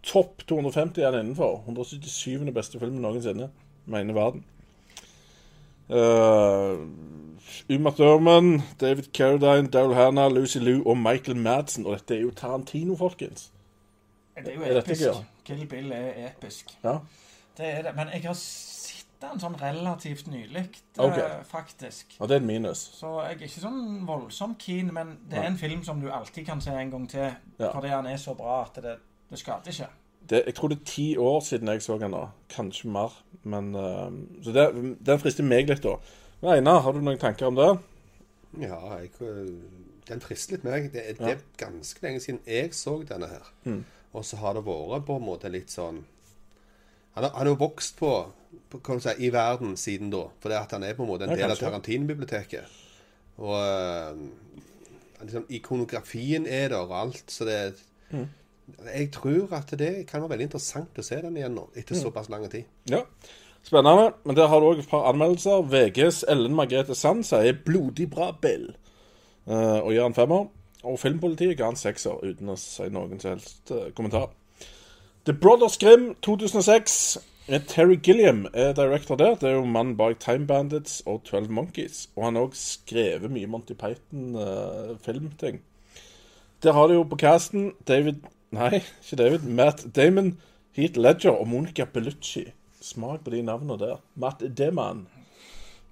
topp 0.03 0.41
250 0.47 1.01
er 1.01 1.11
den 1.11 1.19
innenfor. 1.19 1.59
177. 1.65 2.51
beste 2.53 2.79
filmen 2.79 3.01
noensinne, 3.01 3.49
mener 3.85 4.13
verden. 4.13 4.43
Uh, 5.89 6.87
Uma 7.69 7.91
Thurman, 7.91 8.61
David 8.81 9.03
Carradine, 9.13 9.67
Daryl 9.67 9.93
Hannah, 9.95 10.31
Lucy 10.31 10.57
Liu 10.57 10.83
og 10.85 10.97
Michael 10.97 11.37
Madsen. 11.37 11.85
Og 11.85 11.93
dette 11.99 12.15
er 12.15 12.21
jo 12.21 12.31
Tarantino, 12.31 12.95
folkens. 12.95 13.51
Det 14.37 14.47
er 14.47 14.55
jo 14.55 14.61
Er 14.61 14.73
dette 14.73 14.91
episk. 14.91 15.03
gøy? 15.03 15.13
Kill 15.45 15.65
Bill 15.67 15.91
er 15.91 16.27
episk. 16.27 16.65
Ja. 16.83 16.97
Det 17.57 17.65
er 17.67 17.81
det. 17.81 17.95
Men 17.95 18.07
jeg 18.13 18.21
har 18.21 18.33
sett 19.19 19.31
den 19.31 19.39
sånn 19.39 19.55
relativt 19.59 20.27
nylig, 20.27 20.69
eh, 20.97 21.43
faktisk. 21.43 22.15
Og 22.19 22.27
det 22.29 22.35
er 22.37 22.39
en 22.39 22.47
minus. 22.47 22.79
Så 22.99 23.21
jeg 23.23 23.35
er 23.35 23.47
ikke 23.47 23.61
sånn 23.61 24.05
voldsomt 24.07 24.59
keen, 24.59 24.93
men 24.93 25.17
det 25.29 25.39
er 25.39 25.47
en 25.47 25.57
film 25.57 25.83
som 25.83 25.99
du 25.99 26.09
alltid 26.09 26.45
kan 26.45 26.61
se 26.61 26.71
en 26.71 26.91
gang 26.91 27.07
til. 27.09 27.35
Ja. 27.59 27.71
Fordi 27.71 27.87
han 27.89 28.05
er 28.07 28.17
så 28.17 28.35
bra 28.35 28.63
at 28.63 28.81
det, 28.81 28.97
det 29.29 29.39
skader 29.39 29.69
ikke. 29.69 29.89
Det, 30.29 30.43
jeg 30.45 30.55
tror 30.55 30.67
det 30.69 30.79
er 30.79 30.85
ti 30.85 31.17
år 31.17 31.39
siden 31.41 31.67
jeg 31.67 31.81
så 31.81 31.97
den 31.97 32.11
nå. 32.11 32.29
Kanskje 32.49 32.89
mer. 32.89 33.11
Men, 33.43 33.75
uh, 33.75 34.11
så 34.43 34.51
det, 34.51 34.97
den 35.05 35.19
frister 35.19 35.43
meg 35.43 35.67
litt, 35.69 35.83
da. 35.83 35.97
Men 36.41 36.53
Einar, 36.53 36.81
har 36.81 36.91
du 36.93 37.01
noen 37.01 37.17
tanker 37.17 37.47
om 37.47 37.55
det? 37.55 37.79
Ja, 38.61 38.77
jeg, 38.99 39.11
øh, 39.21 39.49
den 40.07 40.21
frister 40.21 40.55
litt 40.55 40.63
meg. 40.63 40.91
Det, 40.93 41.17
det 41.19 41.27
Ja. 41.27 41.33
er 41.35 41.41
ganske 41.57 42.01
lenge 42.01 42.19
siden 42.19 42.39
jeg 42.47 42.73
så 42.73 43.03
denne 43.03 43.27
her. 43.27 43.51
Mm. 43.63 43.83
Og 44.13 44.25
så 44.25 44.37
har 44.37 44.53
det 44.53 44.65
vært 44.65 45.05
på 45.05 45.15
en 45.15 45.25
måte 45.25 45.49
litt 45.51 45.69
sånn 45.71 46.05
Han 47.19 47.27
har, 47.27 47.33
han 47.35 47.43
har 47.43 47.51
jo 47.51 47.59
vokst 47.59 47.97
på, 47.99 48.11
på 48.71 48.79
kan 48.85 48.99
du 48.99 49.03
si, 49.03 49.15
i 49.27 49.31
verden 49.35 49.75
siden 49.79 50.11
da. 50.13 50.25
Fordi 50.39 50.55
at 50.55 50.71
han 50.77 50.85
er 50.87 50.95
på 50.95 51.03
en 51.03 51.09
måte 51.11 51.27
en 51.27 51.33
del 51.35 51.43
av 51.43 51.51
kanskje. 51.51 51.67
Tarantino-biblioteket. 51.67 52.77
Og 53.43 53.55
uh, 53.59 54.15
liksom, 55.25 55.45
ikonografien 55.59 56.47
er 56.47 56.71
der 56.71 56.81
og 56.85 56.95
alt, 57.03 57.23
så 57.27 57.47
det 57.49 57.61
Mm. 58.09 58.25
Jeg 58.95 59.11
tror 59.13 59.51
at 59.53 59.69
det 59.77 60.07
kan 60.09 60.21
være 60.23 60.29
veldig 60.29 60.45
interessant 60.47 60.97
å 60.97 61.03
se 61.05 61.19
den 61.21 61.35
igjen 61.37 61.53
nå, 61.53 61.67
etter 61.77 61.93
Mm. 61.93 62.01
såpass 62.01 62.29
lang 62.29 62.47
tid. 62.49 62.63
Ja. 62.89 63.03
Spennende. 63.63 64.13
Men 64.25 64.35
der 64.35 64.47
har 64.47 64.59
du 64.59 64.65
òg 64.65 64.79
et 64.79 64.89
par 64.89 65.05
anmeldelser. 65.11 65.61
VGs 65.61 66.23
Ellen 66.27 66.55
Margrethe 66.55 66.95
Sand 66.95 67.23
sier 67.23 67.53
'blodig 67.53 68.09
bra 68.09 68.31
Bill' 68.31 68.73
uh, 69.47 69.83
og 69.85 69.91
gir 69.91 70.01
han 70.01 70.13
femmer. 70.13 70.47
Og 70.83 70.99
Filmpolitiet 70.99 71.57
ga 71.57 71.65
han 71.65 71.75
sekser, 71.75 72.17
uten 72.23 72.49
å 72.49 72.55
si 72.57 72.89
noen 72.89 73.19
som 73.19 73.31
helst 73.31 73.71
uh, 73.71 73.91
kommentar. 73.91 74.29
The 75.29 75.33
Brothers 75.33 75.77
Grimm 75.77 76.15
2006. 76.23 77.17
Eh, 77.47 77.61
Terry 77.67 77.95
Gilliam 78.01 78.47
er 78.53 78.73
director 78.73 79.15
der. 79.15 79.35
Det 79.35 79.49
er 79.49 79.53
jo 79.59 79.65
mannen 79.65 79.97
bak 79.97 80.15
Time 80.19 80.47
Bandits 80.47 81.03
og 81.05 81.21
12 81.23 81.51
Monkeys. 81.53 82.07
Og 82.15 82.25
han 82.25 82.35
har 82.39 82.47
òg 82.47 82.55
skrevet 82.57 83.29
mye 83.29 83.45
Monty 83.47 83.75
Python-filmting. 83.77 85.59
Der 86.65 86.73
har 86.73 86.87
du 86.89 86.95
jo 86.97 87.03
på 87.03 87.19
casten 87.21 87.73
David 87.87 88.25
Nei, 88.57 88.79
ikke 88.81 89.19
David. 89.21 89.45
Matt 89.45 89.85
Damon, 89.95 90.31
Heath 90.73 90.97
Ledger 90.97 91.37
og 91.37 91.45
Monica 91.47 91.85
Bellucci. 91.85 92.47
Smak 92.81 93.21
på 93.23 93.29
de 93.29 93.43
navnene 93.45 93.77
der. 93.77 94.01
Matt 94.17 94.41
Damon 94.57 95.05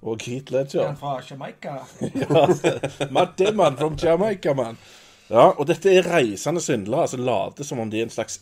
og 0.01 0.17
Heath 0.25 0.49
Er 0.53 0.57
Ledger. 0.63 0.87
han 0.87 0.97
fra 0.97 1.19
Jamaica? 1.29 1.77
Ja, 2.25 3.05
Matt 3.13 3.37
Damon 3.37 3.77
from 3.77 4.01
Jamaica, 4.01 4.53
man. 4.57 4.81
Ja, 5.29 5.51
og 5.59 5.67
dette 5.69 5.93
er 5.93 6.09
reisende 6.09 6.61
svindlere 6.61 7.01
Altså 7.05 7.17
later 7.21 7.63
som 7.67 7.79
om 7.85 7.89
de 7.91 7.99
er 7.99 8.07
en 8.07 8.09
slags 8.09 8.39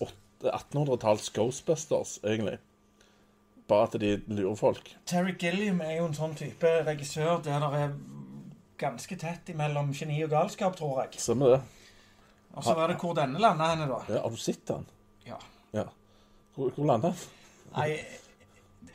1800-talls 0.54 1.30
Ghostbusters, 1.34 2.20
egentlig. 2.24 2.58
Bare 3.68 3.84
at 3.88 3.96
de 4.02 4.22
lurer 4.28 4.56
folk. 4.56 4.92
Terry 5.06 5.34
Gilliam 5.42 5.82
er 5.82 5.98
jo 5.98 6.06
en 6.06 6.14
sånn 6.14 6.36
type 6.38 6.70
regissør 6.86 7.42
der 7.44 7.60
det 7.60 7.80
er 7.82 7.96
ganske 8.78 9.16
tett 9.18 9.50
imellom 9.50 9.94
geni 9.94 10.20
og 10.24 10.30
galskap, 10.30 10.76
tror 10.78 11.02
jeg. 11.04 11.20
Stemmer 11.24 11.56
det. 11.56 11.62
Og 12.56 12.64
så 12.64 12.76
er 12.78 12.88
det 12.94 12.98
hvor 13.02 13.14
denne 13.18 13.40
landa 13.40 13.72
henne, 13.74 13.88
da. 13.90 14.02
Ja, 14.14 14.22
Har 14.22 14.30
du 14.30 14.38
sett 14.38 14.66
den? 14.68 14.86
Ja. 15.26 15.38
Ja. 15.74 15.84
Hvor, 16.56 16.70
hvor 16.76 16.86
landa 16.86 17.10
han? 17.10 17.18
Nei, 17.76 17.88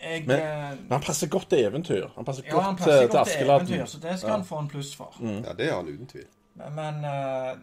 jeg 0.00 0.26
Men- 0.26 0.40
eh, 0.40 0.70
Men 0.80 0.92
han 0.92 1.00
passer 1.02 1.28
godt 1.28 1.48
til 1.50 1.58
eventyr. 1.66 2.06
Han 2.14 2.24
passer 2.24 2.44
Ja, 2.46 2.52
godt 2.52 2.64
han 2.64 2.76
til, 2.76 2.84
passer 2.84 3.00
til 3.00 3.08
godt 3.08 3.26
til 3.26 3.34
Askeladden. 3.34 3.66
eventyr, 3.66 3.86
så 3.86 3.98
det 4.00 4.18
skal 4.18 4.30
Ja. 4.30 4.36
han 4.36 4.44
få 4.44 4.58
en 4.58 4.68
pluss 4.68 4.94
for. 4.96 5.14
Ja, 5.20 5.52
det 5.52 5.68
har 5.70 5.76
han 5.76 5.88
uten 5.88 6.06
tvil. 6.06 6.26
Men 6.54 7.04
eh, 7.04 7.56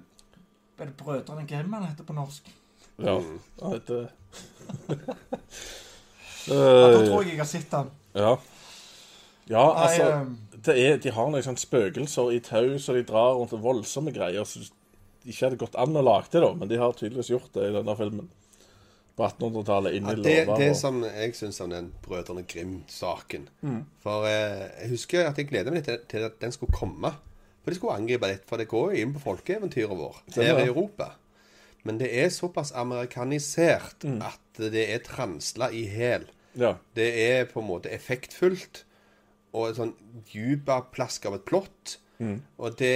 er 0.80 0.86
det 0.86 0.98
Brødrene 0.98 1.48
Grimm 1.48 1.74
han 1.74 1.84
heter 1.88 2.04
på 2.04 2.14
norsk? 2.14 2.52
Ja. 3.00 3.18
Han 3.62 3.74
heter 3.78 3.96
det... 4.04 4.10
Ja, 6.48 6.56
da 6.56 7.00
tror 7.04 7.20
uh, 7.22 7.26
jeg 7.28 7.34
jeg 7.36 7.42
har 7.42 7.50
sett 7.50 7.74
han. 7.76 7.90
ja. 8.18 8.38
Ja, 9.48 9.62
altså 9.80 10.04
eh, 10.12 10.26
det 10.66 10.74
er, 10.76 10.98
De 11.00 11.12
har 11.16 11.30
noen 11.32 11.44
sånne 11.46 11.62
spøkelser 11.62 12.34
i 12.36 12.40
tau, 12.44 12.74
så 12.84 12.92
de 12.98 13.04
drar 13.08 13.38
rundt 13.38 13.54
og 13.56 13.62
voldsomme 13.64 14.12
greier. 14.12 14.44
Så 14.44 14.60
de 14.66 15.32
ikke 15.32 15.46
hadde 15.46 15.60
gått 15.62 15.78
an 15.80 15.96
å 15.96 16.04
lage 16.04 16.34
det, 16.34 16.42
da, 16.44 16.50
men 16.60 16.68
de 16.68 16.80
har 16.82 16.92
tydeligvis 17.00 17.30
gjort 17.32 17.54
det 17.56 17.70
i 17.70 17.76
denne 17.78 17.96
filmen. 17.96 18.28
På 19.16 19.24
1800-tallet, 19.30 19.96
Ja, 19.96 20.02
inni 20.02 20.16
det, 20.20 20.34
låver. 20.50 20.60
det 20.60 20.68
og- 20.74 20.76
som 20.82 21.00
jeg 21.06 21.32
syns 21.40 21.62
om 21.64 21.72
den 21.72 21.88
Brødrene 22.04 22.44
Grim-saken 22.44 23.48
Mm. 23.64 23.80
For 24.04 24.28
eh, 24.28 24.68
jeg 24.82 24.90
husker 24.92 25.30
at 25.30 25.38
jeg 25.40 25.48
gleder 25.48 25.72
meg 25.72 25.88
litt 25.88 26.10
til, 26.12 26.28
at 26.28 26.36
den 26.44 26.52
skulle 26.52 26.76
komme. 26.76 27.14
For 27.64 27.72
de 27.72 27.76
skulle 27.80 27.96
angripe 27.96 28.28
litt, 28.28 28.44
for 28.48 28.58
det 28.60 28.68
går 28.68 28.92
jo 28.94 29.02
inn 29.06 29.14
på 29.16 29.24
folkeeventyret 29.24 29.96
vårt 29.98 30.20
Stemmer 30.30 30.44
her 30.60 30.60
i 30.60 30.66
det. 30.66 30.76
Europa. 30.76 31.14
Men 31.86 32.00
det 32.00 32.10
er 32.24 32.30
såpass 32.30 32.72
amerikanisert 32.76 34.04
Mm. 34.04 34.22
at 34.22 34.40
det 34.74 34.90
er 34.94 34.98
transla 35.06 35.70
i 35.72 35.86
hæl. 35.88 36.26
Ja. 36.58 36.74
Det 36.96 37.08
er 37.30 37.46
på 37.46 37.60
en 37.62 37.68
måte 37.70 37.92
effektfullt 37.94 38.84
og 39.54 39.70
et 39.70 39.76
sånn 39.78 39.94
djupaplask 40.34 41.26
av 41.30 41.36
et 41.38 41.46
plott. 41.46 41.98
Mm. 42.20 42.40
Og 42.58 42.74
det, 42.80 42.94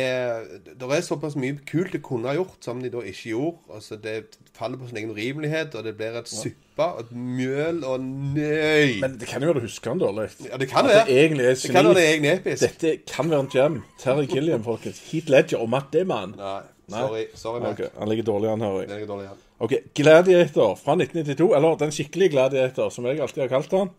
det 0.65 0.87
er 0.95 1.01
såpass 1.05 1.35
mye 1.37 1.59
kult 1.69 1.91
det 1.93 1.99
kunne 2.01 2.25
ha 2.31 2.33
gjort, 2.39 2.57
som 2.65 2.79
de 2.81 2.89
da 2.89 3.03
ikke 3.05 3.29
gjorde. 3.35 3.59
Altså 3.75 3.95
Det 4.01 4.15
faller 4.57 4.77
på 4.81 4.87
sin 4.89 4.97
egen 4.97 5.11
urimelighet, 5.13 5.75
og 5.77 5.83
det 5.85 5.93
blir 5.99 6.17
et 6.17 6.27
suppe 6.31 6.87
og 6.87 7.03
et 7.03 7.11
mjøl 7.13 7.83
og 7.85 8.01
nøy. 8.01 8.97
Men 9.03 9.19
det 9.21 9.27
kan 9.29 9.45
jo 9.45 9.51
være 9.51 9.61
du 9.61 9.67
husker 9.67 9.93
den 9.93 10.01
dårlig. 10.01 10.25
ja, 10.49 10.57
det 10.57 10.69
kan 10.71 10.85
At 10.85 10.89
være. 10.89 11.05
det 11.05 11.19
egentlig 11.21 11.45
er 11.45 11.53
Det 11.53 11.71
kan 11.75 11.85
være 11.85 11.93
det 11.99 12.07
egentlig 12.09 12.31
episk. 12.33 12.61
Dette 12.81 12.97
kan 13.13 13.29
være 13.29 13.39
en 13.45 13.51
gem. 13.53 13.81
Terry 14.01 14.25
Gilliam, 14.25 14.63
folkens. 14.65 14.99
Heath 15.11 15.29
Ledger 15.29 15.57
og 15.61 15.69
Matt 15.69 15.93
Damon. 15.93 16.33
Nei, 16.37 16.61
Nei. 16.87 16.99
sorry. 16.99 17.25
Sorry, 17.35 17.61
Mac. 17.61 17.79
Ok, 17.79 17.91
Han 17.97 18.09
ligger 18.09 18.23
dårlig 18.23 18.51
an, 18.51 18.61
hører 18.61 18.81
jeg. 18.81 18.89
Den 18.89 19.07
dårlig. 19.07 19.29
Ok, 19.59 19.73
Gladiator 19.95 20.75
fra 20.75 20.95
1992, 20.97 21.55
eller 21.55 21.75
den 21.77 21.91
skikkelige 21.91 22.29
Gladiator, 22.29 22.89
som 22.89 23.05
jeg 23.05 23.21
alltid 23.21 23.41
har 23.41 23.51
kalt 23.51 23.71
han. 23.71 23.89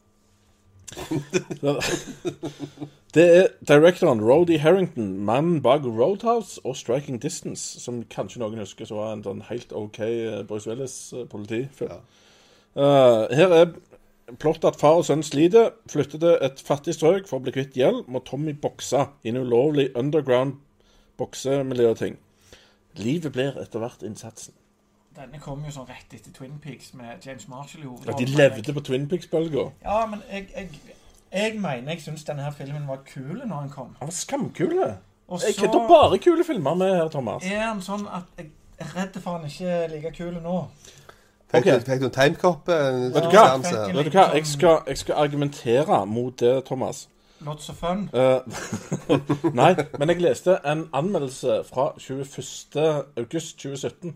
Det 3.15 3.25
er 3.37 3.47
directoren 3.69 4.25
Rody 4.25 4.59
Harrington, 4.59 5.25
mannen 5.25 5.63
bak 5.63 5.85
Roadhouse 5.85 6.61
og 6.65 6.77
Striking 6.77 7.23
Distance, 7.23 7.81
som 7.81 8.05
kanskje 8.09 8.41
noen 8.41 8.63
husker 8.63 8.89
så 8.89 8.97
var 8.97 9.13
en 9.13 9.25
sånn 9.25 9.43
helt 9.51 9.73
OK 9.77 9.99
eh, 10.01 10.41
Bruce 10.49 10.71
Willis-politifilm. 10.71 11.93
Ja. 11.93 12.01
Uh, 12.73 13.29
her 13.37 13.53
er 13.53 13.75
plott 14.41 14.65
at 14.65 14.81
far 14.81 15.03
og 15.03 15.05
sønn 15.05 15.25
sliter, 15.27 15.75
flytter 15.93 16.23
til 16.23 16.47
et 16.49 16.65
fattig 16.65 16.97
strøk 16.97 17.29
for 17.29 17.39
å 17.39 17.45
bli 17.45 17.53
kvitt 17.53 17.77
gjeld, 17.77 18.09
må 18.09 18.25
Tommy 18.25 18.57
bokse 18.57 19.05
i 19.21 19.33
en 19.33 19.43
ulovlig 19.45 19.91
underground 19.99 20.57
boksemiljøting. 21.21 22.17
Livet 22.97 23.33
blir 23.33 23.57
etter 23.63 23.79
hvert 23.83 24.03
innsatsen. 24.07 24.55
Denne 25.17 25.39
kom 25.41 25.61
jo 25.65 25.73
sånn 25.75 25.89
rett 25.89 26.15
etter 26.17 26.33
Twin 26.33 26.57
Peaks 26.63 26.95
med 26.97 27.25
James 27.27 27.45
Marshall 27.49 27.85
i 27.85 27.91
Ja, 28.07 28.15
de 28.17 28.27
levde 28.33 28.73
på 28.73 28.81
Twin 28.81 29.09
Peaks-bølga. 29.09 29.67
Ja, 29.85 30.07
men 30.09 30.23
jeg, 30.31 30.49
jeg, 30.57 30.69
jeg 31.33 31.59
mener 31.61 31.93
jeg 31.93 32.01
syns 32.07 32.25
denne 32.25 32.47
her 32.47 32.55
filmen 32.57 32.89
var 32.89 33.03
kul 33.09 33.43
når 33.43 33.67
den 33.67 33.71
kom. 33.75 33.93
Han 34.01 34.09
var 34.09 34.17
skamkule. 34.17 34.89
Og 35.29 35.41
Jeg 35.47 35.55
kødder 35.61 35.89
bare 35.89 36.19
kule 36.19 36.45
filmer 36.45 36.75
med 36.75 36.97
her, 36.97 37.09
Thomas. 37.09 37.45
er 37.45 37.67
han 37.67 37.85
sånn 37.85 38.09
at 38.09 38.29
jeg 38.41 38.51
er 38.81 38.97
redd 38.97 39.21
for 39.21 39.39
han 39.39 39.47
ikke 39.49 39.69
er 39.69 39.93
like 39.93 40.13
kul 40.17 40.35
nå. 40.43 40.57
Fikk, 41.53 41.65
du, 41.65 41.71
en 41.71 41.85
fikk 41.85 42.05
en 42.09 43.03
Vet 43.13 44.09
du 44.09 44.17
hva? 44.17 44.31
Jeg 44.33 44.47
skal, 44.49 44.79
jeg 44.89 44.99
skal 44.99 45.15
argumentere 45.21 46.07
mot 46.09 46.41
det, 46.41 46.55
Thomas. 46.65 47.09
Lots 47.45 47.69
of 47.69 47.77
fun. 47.77 48.09
Eh, 48.15 48.41
nei, 49.61 49.75
men 49.99 50.13
jeg 50.13 50.23
leste 50.23 50.59
en 50.69 50.85
anmeldelse 50.95 51.63
fra 51.69 51.93
21. 51.99 53.15
august 53.17 53.59
2017 53.59 54.15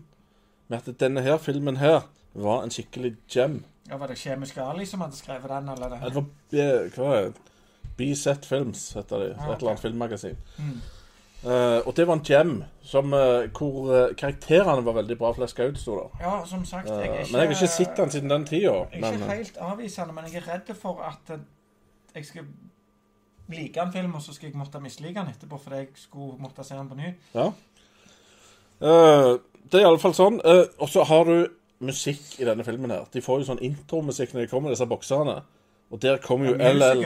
med 0.67 0.77
at 0.77 0.99
denne 0.99 1.21
her 1.21 1.37
filmen 1.37 1.77
her 1.77 2.07
var 2.33 2.63
en 2.63 2.71
skikkelig 2.71 3.15
gem. 3.31 3.63
Ja, 3.89 3.97
Var 3.97 4.07
det 4.07 4.17
Kjemisk 4.17 4.57
Ali 4.57 4.85
som 4.85 5.01
hadde 5.01 5.15
skrevet 5.15 5.49
den, 5.49 5.69
eller? 5.69 5.89
Det 5.89 6.15
det? 6.51 6.95
var 6.97 7.05
hva 7.07 7.15
er 7.17 7.29
det? 7.29 7.33
B-Set 7.97 8.45
Films, 8.45 8.91
heter 8.93 9.17
de. 9.17 9.35
Ah, 9.39 9.51
Et 9.51 9.57
eller 9.57 9.69
annet 9.69 9.81
filmmagasin. 9.81 10.37
Mm. 10.57 10.81
Uh, 11.45 11.87
og 11.87 11.93
det 11.97 12.07
var 12.07 12.13
en 12.13 12.23
gem 12.25 12.63
som, 12.81 13.13
uh, 13.13 13.45
hvor 13.57 13.89
uh, 13.93 14.15
karakterene 14.17 14.85
var 14.85 14.93
veldig 14.93 15.17
bra 15.17 15.31
fleska 15.33 15.67
ut, 15.69 15.77
sto 15.79 15.95
det. 15.99 16.07
Ja, 16.21 16.45
som 16.45 16.65
sagt, 16.65 16.89
jeg 16.89 17.03
ikke 17.03 17.11
men 17.31 17.41
jeg 17.41 17.47
har 17.47 17.55
ikke 17.55 17.67
sett 17.67 17.97
den 17.97 18.11
siden 18.11 18.29
den 18.29 18.45
tida. 18.45 18.73
Jeg 18.73 19.01
er 19.01 19.01
Men, 19.01 19.13
ikke 19.13 19.35
helt 19.35 19.57
avvisende, 19.57 20.13
men 20.13 20.25
jeg 20.31 20.41
er 20.41 20.47
redd 20.53 20.73
for 20.75 21.01
at 21.05 21.39
jeg 22.15 22.25
skal 22.25 22.43
like 23.49 23.81
en 23.81 23.91
film, 23.91 24.15
og 24.15 24.21
så 24.21 24.33
skal 24.35 24.49
jeg 24.49 24.57
måtte 24.59 24.81
mislike 24.83 25.19
den 25.19 25.33
etterpå 25.33 25.59
fordi 25.63 25.83
jeg 25.83 25.87
skulle 25.95 26.39
måtte 26.41 26.65
se 26.67 26.75
den 26.75 26.89
på 26.89 26.99
ny. 26.99 27.13
ja. 27.35 27.51
Uh, 28.77 29.39
det 29.67 29.79
er 29.79 29.83
i 29.83 29.87
alle 29.89 29.99
fall 29.99 30.13
sånn. 30.13 30.37
Uh, 30.45 30.67
og 30.77 30.89
så 30.89 31.03
har 31.09 31.25
du 31.25 31.47
musikk 31.83 32.37
i 32.39 32.45
denne 32.47 32.63
filmen 32.63 32.91
her. 32.93 33.07
De 33.13 33.23
får 33.25 33.41
jo 33.41 33.47
sånn 33.49 33.63
intromusikk 33.65 34.33
når 34.33 34.45
de 34.45 34.51
kommer, 34.51 34.73
disse 34.73 34.85
bokserne. 34.87 35.39
Og 35.91 36.01
der 36.03 36.21
kommer 36.23 36.51
jo 36.51 36.55
LL. 36.55 37.03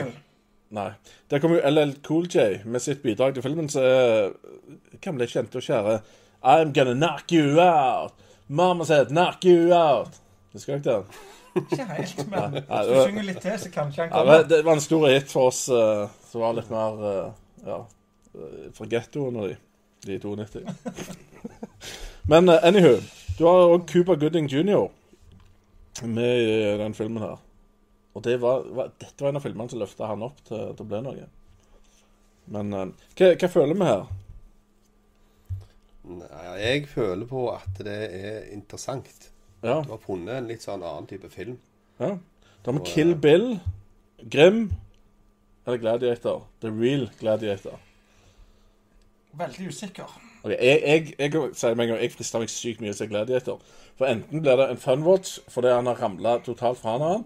Nei. 0.72 0.88
Der 1.30 1.40
kommer 1.42 1.58
jo 1.58 1.70
LL 1.70 1.94
Cool 2.06 2.28
J 2.32 2.62
med 2.64 2.84
sitt 2.84 3.02
bidrag 3.02 3.34
til 3.34 3.44
filmen, 3.44 3.68
så 3.72 3.82
er 3.84 5.00
gamle 5.04 5.28
kjente 5.28 5.60
og 5.60 5.66
kjære 5.66 5.98
I'm 6.42 6.72
gonna 6.74 6.94
knock 6.94 7.32
you 7.32 7.60
out. 7.60 8.14
Mama 8.48 8.84
said 8.84 9.12
knock 9.12 9.44
you 9.44 9.72
out. 9.74 10.16
Husker 10.52 10.78
dere 10.78 11.02
den? 11.02 11.04
Ikke 11.56 11.84
helt, 11.84 12.30
men 12.30 12.56
hvis 12.56 12.88
du 12.88 12.94
synger 13.04 13.22
litt 13.28 13.42
til, 13.44 13.58
så 13.60 13.70
kanskje 13.70 14.02
han 14.06 14.10
kommer. 14.10 14.34
Ja, 14.40 14.42
det 14.48 14.64
var 14.64 14.78
en 14.78 14.80
stor 14.80 15.06
hit 15.08 15.30
for 15.30 15.52
oss, 15.52 15.68
eh, 15.68 16.08
som 16.32 16.40
var 16.40 16.56
litt 16.56 16.70
mer 16.72 17.04
eh, 17.10 17.32
Ja, 17.66 17.82
eh, 18.32 18.70
fra 18.72 18.88
gettoen 18.88 19.36
og 19.36 19.50
de. 19.50 19.58
De 20.02 20.16
92. 20.18 20.64
Men 22.30 22.48
uh, 22.48 22.56
anywho, 22.66 22.96
du 23.38 23.44
har 23.46 23.68
òg 23.70 23.84
Cooper 23.90 24.16
Gooding 24.18 24.48
jr. 24.50 24.88
med 26.02 26.40
i 26.42 26.56
den 26.80 26.96
filmen 26.98 27.22
her. 27.22 27.36
Og 28.14 28.24
det 28.24 28.34
var, 28.42 28.64
var, 28.74 28.90
dette 28.98 29.22
var 29.22 29.30
en 29.30 29.38
av 29.38 29.44
filmene 29.44 29.70
som 29.70 29.78
løfta 29.78 30.08
han 30.10 30.24
opp 30.26 30.40
til, 30.48 30.72
til 30.74 30.82
å 30.82 30.88
bli 30.90 31.02
noe. 31.04 31.28
Men 32.56 32.74
uh, 32.74 32.88
hva, 33.14 33.30
hva 33.38 33.52
føler 33.52 33.78
vi 33.78 33.90
her? 33.92 34.04
Nei, 36.02 36.44
jeg 36.58 36.88
føler 36.90 37.28
på 37.30 37.46
at 37.52 37.78
det 37.86 37.98
er 38.18 38.50
interessant. 38.56 39.28
Ja, 39.62 39.82
Du 39.86 39.92
har 39.92 40.02
funnet 40.02 40.40
en 40.40 40.50
litt 40.50 40.64
sånn 40.66 40.82
annen 40.82 41.06
type 41.10 41.30
film. 41.30 41.60
ja. 42.00 42.16
Da 42.62 42.70
har 42.70 42.78
vi 42.78 42.90
Kill 42.92 43.16
Bill, 43.18 43.56
Grim 44.30 44.68
eller 45.66 45.78
Gladiator. 45.78 46.46
The 46.60 46.70
Real 46.70 47.10
Gladiator. 47.20 47.78
Veldig 49.32 49.68
usikker. 49.68 50.20
Ok, 50.42 50.50
Jeg, 50.50 50.82
jeg, 50.86 51.14
jeg 51.18 51.32
sier 51.54 51.74
meg 51.78 51.86
en 51.86 51.94
gang, 51.94 52.02
jeg 52.02 52.12
frister 52.12 52.42
meg 52.42 52.50
sykt 52.50 52.82
mye 52.82 52.92
til 52.96 53.08
Gladiator. 53.08 53.62
For 53.96 54.10
enten 54.10 54.42
blir 54.42 54.58
det 54.58 54.70
en 54.70 54.80
funwatch 54.80 55.38
fordi 55.52 55.72
han 55.72 55.86
har 55.86 56.02
ramla 56.02 56.38
totalt 56.44 56.80
fra 56.80 56.96
hverandre, 56.96 57.24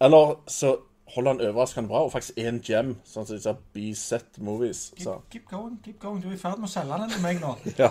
eller 0.00 0.36
så 0.50 0.76
holder 1.14 1.32
han 1.32 1.40
overraskende 1.40 1.88
bra 1.88 2.02
og 2.04 2.12
faktisk 2.12 2.38
en 2.38 2.60
gem, 2.64 2.90
sånn 3.08 3.26
som 3.26 3.38
disse 3.38 3.54
B-set-movies. 3.74 4.82
Keep, 4.96 5.04
Så 5.06 5.14
keep 5.32 5.46
going, 5.48 5.78
keep 5.84 5.96
going. 6.02 6.20
Du 6.22 6.28
er 6.28 6.36
i 6.36 6.40
ferd 6.40 6.60
med 6.60 6.68
å 6.68 6.72
selge 6.72 6.98
den 7.00 7.14
til 7.14 7.24
meg 7.24 7.40
nå. 7.40 7.54
ja, 7.82 7.90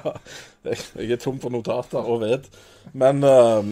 jeg, 0.67 0.83
jeg 0.99 1.15
er 1.17 1.21
tom 1.23 1.39
for 1.41 1.53
notater 1.53 2.03
og 2.03 2.21
ved. 2.21 2.49
Men 2.93 3.23
uh, 3.25 3.65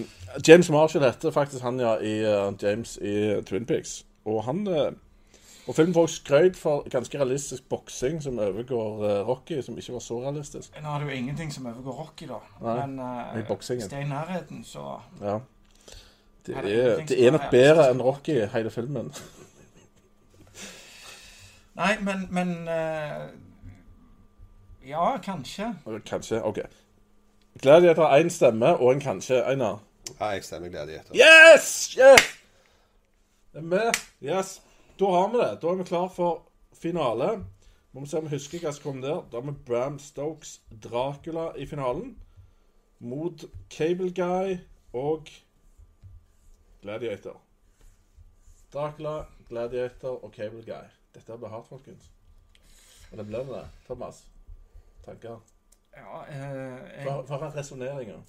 James 0.47 0.71
Marshall 0.73 1.06
heter 1.06 1.36
faktisk 1.36 1.65
han, 1.65 1.80
ja, 1.80 1.95
i 2.01 2.17
uh, 2.25 2.49
James 2.62 2.97
i 2.97 3.15
Twin 3.45 3.69
Peaks. 3.69 3.99
Og 4.25 4.41
han 4.47 4.63
eh, 4.65 4.88
Og 5.67 5.75
filmen 5.75 5.93
får 5.93 6.08
skrøyd 6.13 6.54
for 6.60 6.86
ganske 6.89 7.17
realistisk 7.17 7.69
boksing 7.69 8.19
som 8.23 8.39
overgår 8.39 8.99
uh, 9.01 9.28
Rocky, 9.28 9.62
som 9.65 9.78
ikke 9.78 9.93
var 9.93 9.99
så 10.06 10.19
realistisk. 10.21 10.75
Nå 10.82 10.89
er 10.93 10.99
det 10.99 11.08
jo 11.10 11.15
ingenting 11.17 11.54
som 11.54 11.65
overgår 11.65 11.91
Rocky, 12.04 12.28
da. 12.30 12.38
Nei, 12.62 12.75
Men 12.88 12.99
uh, 12.99 13.39
i 13.39 13.43
boksingen. 13.47 13.82
hvis 13.82 13.89
det 13.89 13.97
er 13.97 14.06
i 14.06 14.10
nærheten, 14.10 14.63
så 14.63 14.99
Ja. 15.21 15.39
Det 16.45 16.56
er 16.56 16.60
er, 16.60 16.67
ingenting 16.93 17.08
det 17.10 17.23
er 17.23 17.28
er 17.28 17.32
nok 17.32 17.49
bedre 17.51 17.89
enn 17.91 18.01
Rocky, 18.01 18.45
hele 18.54 18.69
filmen. 18.71 19.13
Nei, 21.75 21.95
men, 22.01 22.28
men 22.32 22.67
eh, 22.67 23.25
Ja, 24.88 25.17
kanskje. 25.17 25.73
Kanskje. 26.06 26.43
OK. 26.45 26.58
Gladiator 27.62 28.08
én 28.15 28.30
stemme 28.30 28.78
og 28.78 28.93
en 28.93 29.01
kanskje. 29.01 29.41
Einar. 29.49 29.80
Ja, 30.19 30.25
jeg 30.25 30.43
stemmer 30.43 30.69
Gladiator. 30.69 31.15
Yes! 31.15 31.97
Yes! 31.97 32.28
Det 33.54 33.60
er 33.60 33.62
med. 33.62 33.91
Yes. 34.23 34.62
Da 34.99 35.05
har 35.05 35.29
vi 35.29 35.38
det. 35.38 35.58
Da 35.62 35.67
er 35.67 35.75
vi 35.75 35.84
klar 35.84 36.08
for 36.08 36.45
finale. 36.73 37.45
Må 37.91 37.99
vi 37.99 38.08
se 38.08 38.17
om 38.17 38.27
vi 38.27 38.36
husker 38.36 38.62
hva 38.63 38.71
som 38.71 38.84
kom 38.84 39.01
der. 39.03 39.25
Da 39.31 39.41
har 39.41 39.49
vi 39.49 39.58
Bram 39.67 39.99
Stokes 39.99 40.62
Dracula 40.84 41.49
i 41.60 41.65
finalen. 41.67 42.13
Mot 42.99 43.43
Cable 43.69 44.12
Guy 44.15 44.58
og 44.93 45.27
Gladiator. 46.81 47.41
Dracula, 48.73 49.25
Gladiator 49.49 50.23
og 50.23 50.31
Cable 50.31 50.63
Guy. 50.63 50.88
Dette 51.15 51.38
blir 51.38 51.51
hardt, 51.51 51.67
folkens. 51.67 52.12
Og 53.12 53.17
det 53.17 53.27
blir 53.27 53.43
det. 53.51 53.67
Thomas? 53.86 54.27
Tanker? 55.05 55.39
Ja, 55.95 56.23
eh, 56.29 57.05
jeg, 57.05 57.21
Hva 57.27 57.39
er 57.39 57.55
resonneringer? 57.55 58.19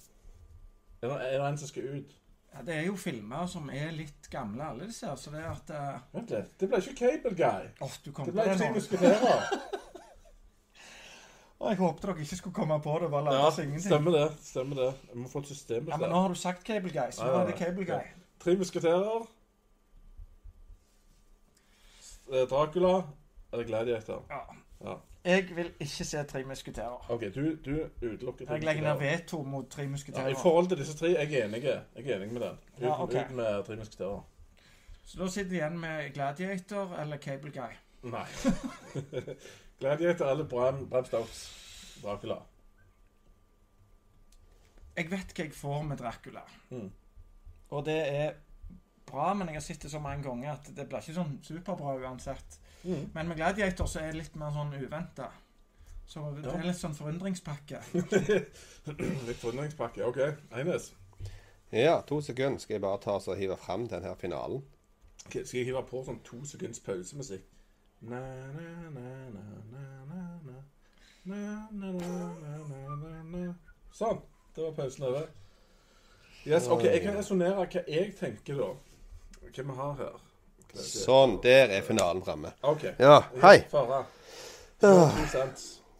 Er 1.01 1.07
er 1.09 1.37
det 1.39 1.49
en 1.49 1.57
som 1.57 1.67
skal 1.67 1.95
ut? 1.97 2.15
Ja, 2.57 2.63
det 2.65 2.75
er 2.75 2.85
jo 2.87 2.95
filmer 2.97 3.45
som 3.51 3.69
er 3.69 3.91
litt 3.93 4.27
gamle, 4.33 4.63
alle 4.65 4.87
disse 4.89 5.05
her. 5.07 5.15
Så 5.21 5.31
det 5.33 5.41
er 5.43 5.49
at 5.51 5.69
eh, 5.69 5.99
Vent 6.13 6.31
litt. 6.33 6.53
Det 6.59 6.69
ble 6.71 6.79
ikke 6.81 6.95
Cable 6.99 7.35
Guy. 7.37 7.67
Åh, 7.85 7.97
du 8.03 8.11
kom 8.11 8.25
Det 8.25 8.33
på 8.33 8.39
ble 8.39 8.47
det 8.49 8.57
Tre 8.57 8.69
nå. 8.69 8.75
musketerer. 8.79 9.43
Å, 11.57 11.71
jeg 11.71 11.79
håpet 11.79 12.03
dere 12.05 12.21
ikke 12.21 12.37
skulle 12.37 12.53
komme 12.59 12.75
på 12.85 12.97
det. 13.01 13.07
Bare 13.13 13.25
late 13.25 13.37
Ja, 13.41 13.47
ingenting. 13.65 13.87
stemmer 13.89 14.13
det. 14.13 14.25
stemmer 14.45 14.75
det. 14.81 14.89
Jeg 15.09 15.17
må 15.23 15.29
få 15.31 15.39
et 15.41 15.49
system 15.53 15.87
Ja, 15.89 15.95
på 15.95 16.01
men 16.03 16.11
nå 16.11 16.15
det. 16.17 16.21
har 16.21 16.29
du 16.35 16.39
sagt 16.43 16.65
Cable 16.67 16.91
Guy, 16.93 17.09
så 17.11 17.25
Ja, 17.25 17.31
nå 17.31 17.33
ja, 17.33 17.41
er 17.41 17.49
det. 17.51 17.55
Cable 17.61 17.85
Guy. 17.89 18.11
Tre 18.43 18.55
musketerer. 18.59 19.25
Eh, 22.33 22.43
Dracula 22.51 23.03
eller 23.53 23.63
Gladiator. 23.63 24.23
Ja. 24.29 24.41
Ja. 24.85 24.97
Jeg 25.27 25.43
vil 25.55 25.69
ikke 25.83 26.05
se 26.07 26.21
Tre 26.29 26.43
musketerer. 26.47 27.07
OK, 27.11 27.21
du, 27.35 27.41
du 27.65 27.71
utelukker 28.01 28.45
Tre 28.47 28.53
Jeg 28.53 28.63
legger 28.63 28.83
ned 28.83 28.93
musketerer. 28.93 29.17
veto 29.17 29.41
mot 29.43 29.69
Tre 29.73 29.83
Ja, 29.83 29.89
musketerer. 29.89 30.27
I 30.31 30.39
forhold 30.41 30.69
til 30.71 30.77
disse 30.79 30.95
tre 30.97 31.07
jeg 31.13 31.33
er 31.33 31.45
enig. 31.49 31.63
Jeg 31.63 32.07
er 32.07 32.15
enig 32.15 32.33
med 32.33 32.41
den. 32.45 32.57
Ut, 32.77 32.81
Ja, 32.85 32.93
ok. 33.03 33.13
ut 33.15 33.31
med 33.35 33.63
Tre 33.67 33.75
musketerer. 33.75 34.21
Så 35.07 35.19
da 35.19 35.27
sitter 35.31 35.49
vi 35.49 35.55
igjen 35.61 35.77
med 35.79 36.13
Gladiator 36.13 36.95
eller 36.99 37.17
Cable 37.17 37.51
Guy. 37.51 37.75
Nei. 38.03 38.25
Gladiator 39.79 40.31
eller 40.31 40.43
Bram, 40.43 40.85
Bram 40.89 41.05
Stokes 41.05 41.43
Dracula. 42.03 42.39
Jeg 44.97 45.11
vet 45.11 45.33
hva 45.37 45.43
jeg 45.45 45.53
får 45.53 45.81
med 45.85 45.97
Dracula. 46.01 46.41
Mm. 46.69 46.89
Og 47.69 47.85
det 47.85 47.97
er 48.09 48.31
bra, 49.07 49.33
men 49.33 49.47
jeg 49.51 49.55
har 49.59 49.65
sett 49.67 49.83
det 49.85 49.91
så 49.91 49.99
mange 49.99 50.23
ganger 50.25 50.53
at 50.55 50.71
det 50.75 50.87
blir 50.89 51.03
ikke 51.03 51.13
sånn 51.19 51.35
superbra 51.45 51.93
uansett. 52.01 52.57
Mm. 52.87 53.09
Men 53.13 53.27
med 53.27 53.35
Gladiator 53.35 53.85
så 53.85 53.99
er 53.99 54.13
det 54.13 54.21
litt 54.21 54.35
mer 54.39 54.53
sånn 54.55 54.71
uventa. 54.79 55.27
Så 56.07 56.23
det 56.37 56.47
er 56.47 56.63
litt 56.63 56.79
sånn 56.79 56.95
forundringspakke. 56.95 57.81
Litt 59.27 59.41
forundringspakke. 59.41 60.05
OK. 60.07 60.21
Eines. 60.55 60.93
Ja, 61.75 61.97
to 62.07 62.21
sekunder 62.23 62.63
skal 62.63 62.77
jeg 62.77 62.83
bare 62.85 63.01
ta 63.03 63.17
og 63.19 63.35
hive 63.35 63.57
fram 63.59 63.89
den 63.91 64.07
her 64.07 64.15
finalen. 64.15 64.63
Okay, 65.25 65.43
Skal 65.43 65.59
jeg 65.59 65.67
hive 65.67 65.83
på 65.89 66.05
sånn 66.07 66.21
to 66.23 66.39
sekunds 66.47 66.79
pausemusikk? 66.79 67.43
Na, 68.07 68.21
na, 68.55 68.69
na, 68.93 69.09
na, 69.33 69.43
na, 69.73 69.83
na, 70.07 70.21
na. 70.47 70.61
Na, 71.27 71.41
na, 71.71 71.91
na, 71.91 72.11
na, 72.39 72.55
na, 72.71 72.95
na, 73.01 73.23
na. 73.33 73.51
Sånn. 73.91 74.23
Det 74.55 74.63
var 74.63 74.77
pausen 74.79 75.09
over. 75.09 75.27
Yes, 76.47 76.69
ok, 76.71 76.87
Jeg 76.87 77.03
kan 77.03 77.19
resonnere 77.19 77.59
hva 77.59 77.83
jeg 77.83 78.15
tenker, 78.15 78.63
da. 78.63 78.71
Hva 79.43 79.67
vi 79.67 79.75
har 79.81 79.99
her. 79.99 80.26
Sånn, 80.83 81.37
der 81.43 81.73
er 81.77 81.81
finalen 81.85 82.23
framme. 82.25 82.53
OK. 82.63 82.85
Ja, 82.99 83.23
hei. 83.43 83.57
Ah. 83.73 84.05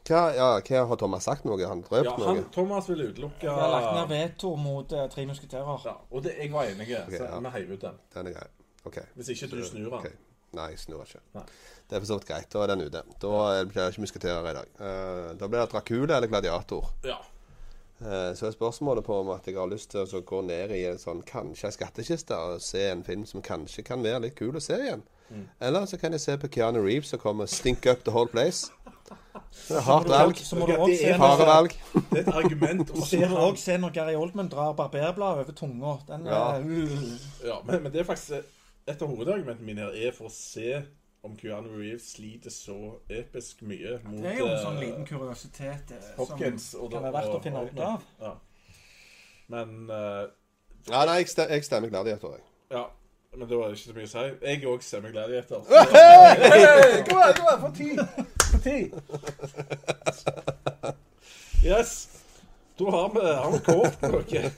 Hva, 0.08 0.20
ja, 0.32 0.50
hva 0.64 0.84
har 0.88 1.00
Thomas 1.00 1.26
sagt 1.28 1.44
noe? 1.48 1.58
Han 1.68 1.82
han 1.84 1.98
Ja, 1.98 2.04
drøpt 2.04 2.24
han, 2.24 2.38
noe? 2.38 2.44
Thomas 2.54 2.86
vil 2.88 3.02
utelukke 3.10 3.44
Jeg 3.44 3.52
har 3.52 3.74
lagt 3.74 3.90
ned 3.98 4.12
veto 4.14 4.54
mot 4.56 4.94
uh, 4.96 5.08
Tre 5.12 5.26
musketerer. 5.28 5.82
ja, 5.84 5.96
Og 6.12 6.24
det, 6.24 6.38
jeg 6.40 6.52
var 6.54 6.70
enig, 6.70 6.88
okay, 6.88 7.18
så 7.18 7.24
ja. 7.26 7.40
vi 7.44 7.52
heiv 7.58 7.74
ut 7.74 7.82
den. 7.82 7.98
Den 8.14 8.28
er 8.28 8.38
grei. 8.38 8.48
OK. 8.88 9.00
Hvis 9.16 9.34
ikke 9.34 9.50
du 9.52 9.66
snur 9.66 9.90
den. 9.90 9.98
Okay. 10.00 10.16
Nei, 10.56 10.70
jeg 10.72 10.80
snur 10.80 11.04
ikke. 11.04 11.20
Nei. 11.36 11.44
Det 11.90 11.96
er 11.98 12.04
for 12.04 12.08
så 12.08 12.20
vidt 12.20 12.28
greit. 12.30 12.48
Da 12.54 12.62
er 12.64 12.72
den 12.72 12.86
ute. 12.88 13.02
Da 13.20 13.34
blir 13.68 13.82
det 13.82 13.90
ikke 13.92 14.06
musketerer 14.06 14.48
i 14.52 14.56
dag. 14.62 14.72
Uh, 14.80 15.34
da 15.40 15.50
blir 15.52 15.60
det 15.60 15.72
Dracula 15.74 16.16
eller 16.22 16.32
Gladiator. 16.32 16.94
Ja. 17.04 17.18
Eh, 18.02 18.34
så 18.38 18.46
er 18.46 18.52
spørsmålet 18.54 19.06
på 19.08 19.16
om 19.24 19.30
at 19.34 19.48
jeg 19.48 19.58
har 19.58 19.70
lyst 19.72 19.90
til 19.92 20.06
å 20.06 20.22
gå 20.22 20.42
ned 20.46 20.74
i 20.76 20.84
en 20.86 21.00
sånn 21.02 21.24
kanskje 21.26 21.72
skattkiste 21.74 22.38
og 22.38 22.62
se 22.62 22.84
en 22.92 23.04
film 23.08 23.24
som 23.26 23.42
kanskje 23.42 23.86
kan 23.88 24.04
være 24.06 24.28
litt 24.28 24.36
kul 24.38 24.58
å 24.58 24.62
se 24.62 24.78
igjen. 24.78 25.02
Mm. 25.32 25.48
Eller 25.68 25.88
så 25.90 25.98
kan 26.00 26.14
jeg 26.14 26.22
se 26.24 26.36
på 26.40 26.50
Keanu 26.54 26.84
Reeves 26.86 27.10
som 27.12 27.20
kommer 27.20 27.50
stink 27.50 27.88
up 27.90 28.04
the 28.06 28.14
whole 28.14 28.30
place. 28.30 28.70
Det 29.68 29.80
er 29.80 29.82
hardt 29.88 30.12
valg. 30.12 30.40
Harde 31.20 31.48
valg. 31.48 31.74
Det 32.12 32.20
er 32.20 32.22
et 32.22 32.36
argument. 32.36 32.92
Og 32.96 33.02
så 33.08 33.20
må 33.24 33.32
du 33.32 33.40
òg 33.48 33.58
se 33.60 33.78
når 33.80 33.96
Gary 33.96 34.16
Oldman 34.20 34.50
drar 34.52 34.76
barberbladet 34.78 35.48
over 35.48 35.58
tunga. 35.58 35.98
Den 36.08 36.30
Ja. 36.30 36.44
er 36.56 36.62
uh, 36.62 37.48
Ja, 37.48 37.58
men, 37.66 37.84
men 37.84 37.92
det 37.92 38.02
er 38.04 38.08
faktisk 38.08 38.54
Et 38.88 39.02
av 39.04 39.10
hovedargumentene 39.10 39.66
mine 39.68 39.84
her 39.84 39.96
er 40.08 40.14
for 40.16 40.30
å 40.30 40.32
se 40.32 40.78
om 41.28 41.36
Keanu 41.38 41.70
Reeves 41.76 42.12
sliter 42.16 42.54
så 42.54 42.78
episk 43.12 43.62
mye 43.68 43.98
mot 44.06 44.24
Det 44.24 44.32
er 44.34 44.40
jo 44.42 44.48
en 44.48 44.56
eh, 44.56 44.64
sånn 44.64 44.80
liten 44.82 45.08
kuriositet 45.08 45.92
eh, 45.96 46.12
Hopkins 46.18 46.70
som 46.74 46.90
kan 46.92 47.04
være 47.08 47.16
verdt 47.18 47.36
å 47.36 47.42
finne 47.44 47.64
ut 47.68 47.82
av. 47.84 48.06
Ja. 48.24 48.34
Men 49.54 49.68
eh, 49.92 50.24
Ja, 50.88 51.04
nei, 51.10 51.18
jeg 51.22 51.30
stemmer, 51.34 51.54
jeg 51.58 51.68
stemmer 51.68 51.92
Gladiator, 51.92 52.38
jeg. 52.38 52.46
Ja. 52.76 52.86
Men 53.38 53.50
da 53.52 53.58
er 53.60 53.68
det 53.70 53.78
ikke 53.78 53.90
så 53.92 53.96
mye 53.98 54.08
å 54.08 54.12
si. 54.14 54.22
Jeg 54.48 54.58
òg 54.72 54.86
stemmer 54.88 55.12
Gladiator. 55.14 55.62
Hey, 55.68 57.04
kom 57.06 57.20
her, 57.22 57.34
kom 57.38 57.48
her, 57.52 57.60
for 57.62 57.72
ti! 57.76 57.90
For 58.48 58.60
ti! 58.64 58.78
Yes. 61.68 62.08
Da 62.78 62.92
har 62.94 63.10
vi, 63.14 63.22
har 63.36 63.52
vi 63.52 63.60
kort 63.66 64.00
på 64.00 64.22
dere. 64.32 64.52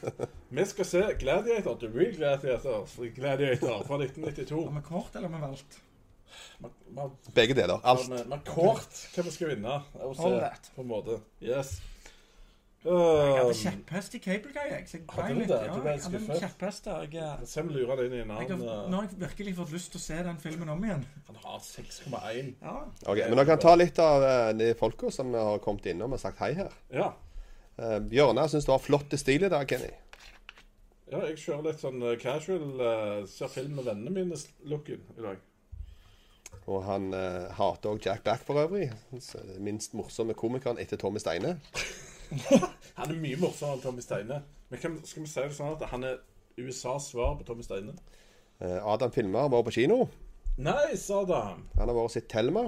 Vi 0.49 0.65
skal 0.65 0.85
se 0.85 1.03
Gladiator, 1.19 1.77
The 1.79 1.87
Real 1.87 2.15
Gladiator, 2.15 2.87
Gladiator 3.15 3.83
fra 3.87 3.99
1992. 4.03 4.65
Har 4.65 4.75
vi 4.75 4.81
kort 4.87 5.15
eller 5.15 5.29
har 5.29 5.37
vi 5.37 5.41
valgt? 5.47 5.79
Vi- 6.59 6.73
man, 6.95 7.11
Begge 7.35 7.53
deler. 7.57 7.79
Alt. 7.83 8.09
Man, 8.09 8.27
man 8.29 8.41
kort 8.45 8.89
hva 9.15 9.23
vi 9.23 9.31
skal 9.31 9.53
vinne. 9.55 9.79
Og 10.03 10.15
se, 10.15 10.23
All 10.23 10.39
that. 10.39 10.71
på 10.75 10.81
en 10.81 10.87
måte. 10.87 11.19
Yes. 11.41 11.79
Jeg 12.79 12.93
hadde 12.95 13.49
Um, 13.49 13.53
kjepphest 13.59 14.13
i 14.15 14.19
Cable 14.23 14.51
Guy, 14.55 14.67
jeg. 14.71 14.83
Så 14.87 14.93
jeg 14.97 15.01
Hadde 15.11 15.25
ble 15.27 15.33
du 15.35 15.39
litt, 15.39 15.49
det? 15.49 15.57
ja, 15.67 15.73
Du 15.75 15.81
ble 15.81 15.89
jeg 15.91 15.99
hadde 16.01 16.15
en 16.15 16.21
skuffet? 16.23 16.43
kjepphest 16.45 16.85
der. 16.85 17.01
Jeg, 17.01 17.15
eh, 17.41 17.45
Se 17.45 17.59
om 17.61 17.67
vi 17.67 17.73
lurer 17.73 17.95
deg 17.99 18.05
inn 18.05 18.13
i 18.13 18.21
en 18.21 18.31
annen 18.31 18.61
uh, 18.63 18.85
nå 18.89 18.95
har 19.01 19.07
jeg 19.09 19.19
virkelig 19.19 19.55
fått 19.57 19.73
lyst 19.75 19.91
til 19.91 19.99
å 19.99 20.03
se 20.05 20.19
den 20.23 20.37
filmen 20.39 20.69
om 20.71 20.85
igjen. 20.87 21.03
Han 21.27 21.35
har 21.43 21.59
6,1. 21.59 22.53
Ja. 22.61 22.75
Ok, 23.05 23.17
Men 23.17 23.35
dere 23.35 23.45
kan 23.49 23.59
ta 23.59 23.73
litt 23.75 23.99
av 23.99 24.23
eh, 24.23 24.53
de 24.53 24.69
folka 24.79 25.11
som 25.11 25.33
har 25.35 25.59
kommet 25.59 25.85
innom 25.91 26.13
og 26.15 26.19
sagt 26.23 26.39
hei 26.39 26.53
her. 26.53 26.71
Ja. 26.95 27.09
Uh, 27.77 27.99
Bjørnar 27.99 28.47
syns 28.47 28.65
du 28.65 28.71
har 28.71 28.79
flott 28.79 29.11
stil 29.19 29.43
i 29.43 29.49
dag, 29.51 29.67
Kenny. 29.67 29.91
ja, 31.11 31.19
jeg 31.27 31.35
kjører 31.37 31.63
litt 31.73 31.79
sånn 31.83 31.99
casual 32.21 32.79
uh, 32.79 33.25
ser 33.27 33.47
film 33.51 33.75
med 33.75 33.85
vennene 33.91 34.11
mine-looken 34.21 35.03
i 35.17 35.21
dag. 35.21 35.37
Og 36.69 36.83
han 36.85 37.09
eh, 37.17 37.49
hater 37.57 37.89
òg 37.93 38.03
Jack 38.05 38.23
Black 38.23 38.43
for 38.45 38.61
øvrig. 38.61 38.91
Den 39.09 39.63
minst 39.65 39.95
morsomme 39.97 40.35
komikeren 40.37 40.77
etter 40.81 40.99
Tommy 41.01 41.21
Steine. 41.21 41.57
Han 42.99 43.09
er 43.09 43.17
mye 43.17 43.37
morsommere 43.41 43.79
enn 43.79 43.81
Tommy 43.81 44.03
Steine. 44.05 44.41
Men 44.69 44.81
kan, 44.81 44.97
skal 45.07 45.23
vi 45.23 45.29
si 45.31 45.41
det 45.41 45.55
sånn 45.55 45.71
at 45.73 45.85
han 45.89 46.03
er 46.05 46.19
USAs 46.59 47.07
svar 47.09 47.37
på 47.39 47.45
Tommy 47.47 47.65
Steine? 47.65 47.95
Eh, 48.61 48.77
Adam 48.85 49.09
Filmer 49.15 49.47
var 49.49 49.63
på 49.65 49.73
kino. 49.73 50.03
Nice, 50.59 51.07
Adam! 51.15 51.63
Han 51.79 51.87
har 51.87 51.95
vært 51.95 52.11
og 52.11 52.13
sett 52.13 52.29
Thelma. 52.29 52.67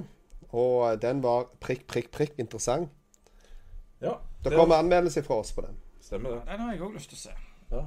Og 0.52 0.98
den 1.04 1.22
var 1.24 1.52
prikk, 1.62 1.84
prikk, 1.92 2.10
prikk 2.16 2.40
interessant. 2.42 2.90
Ja, 4.02 4.18
Det 4.42 4.56
kommer 4.56 4.82
anmeldelse 4.82 5.22
fra 5.24 5.38
oss 5.44 5.52
på 5.54 5.62
den. 5.62 5.78
Stemmer 6.02 6.40
det. 6.40 6.42
Den 6.48 6.64
har 6.64 6.74
jeg 6.74 6.82
òg 6.82 6.96
lyst 6.98 7.12
til 7.12 7.20
å 7.20 7.26
se. 7.28 7.36
Ja. 7.76 7.84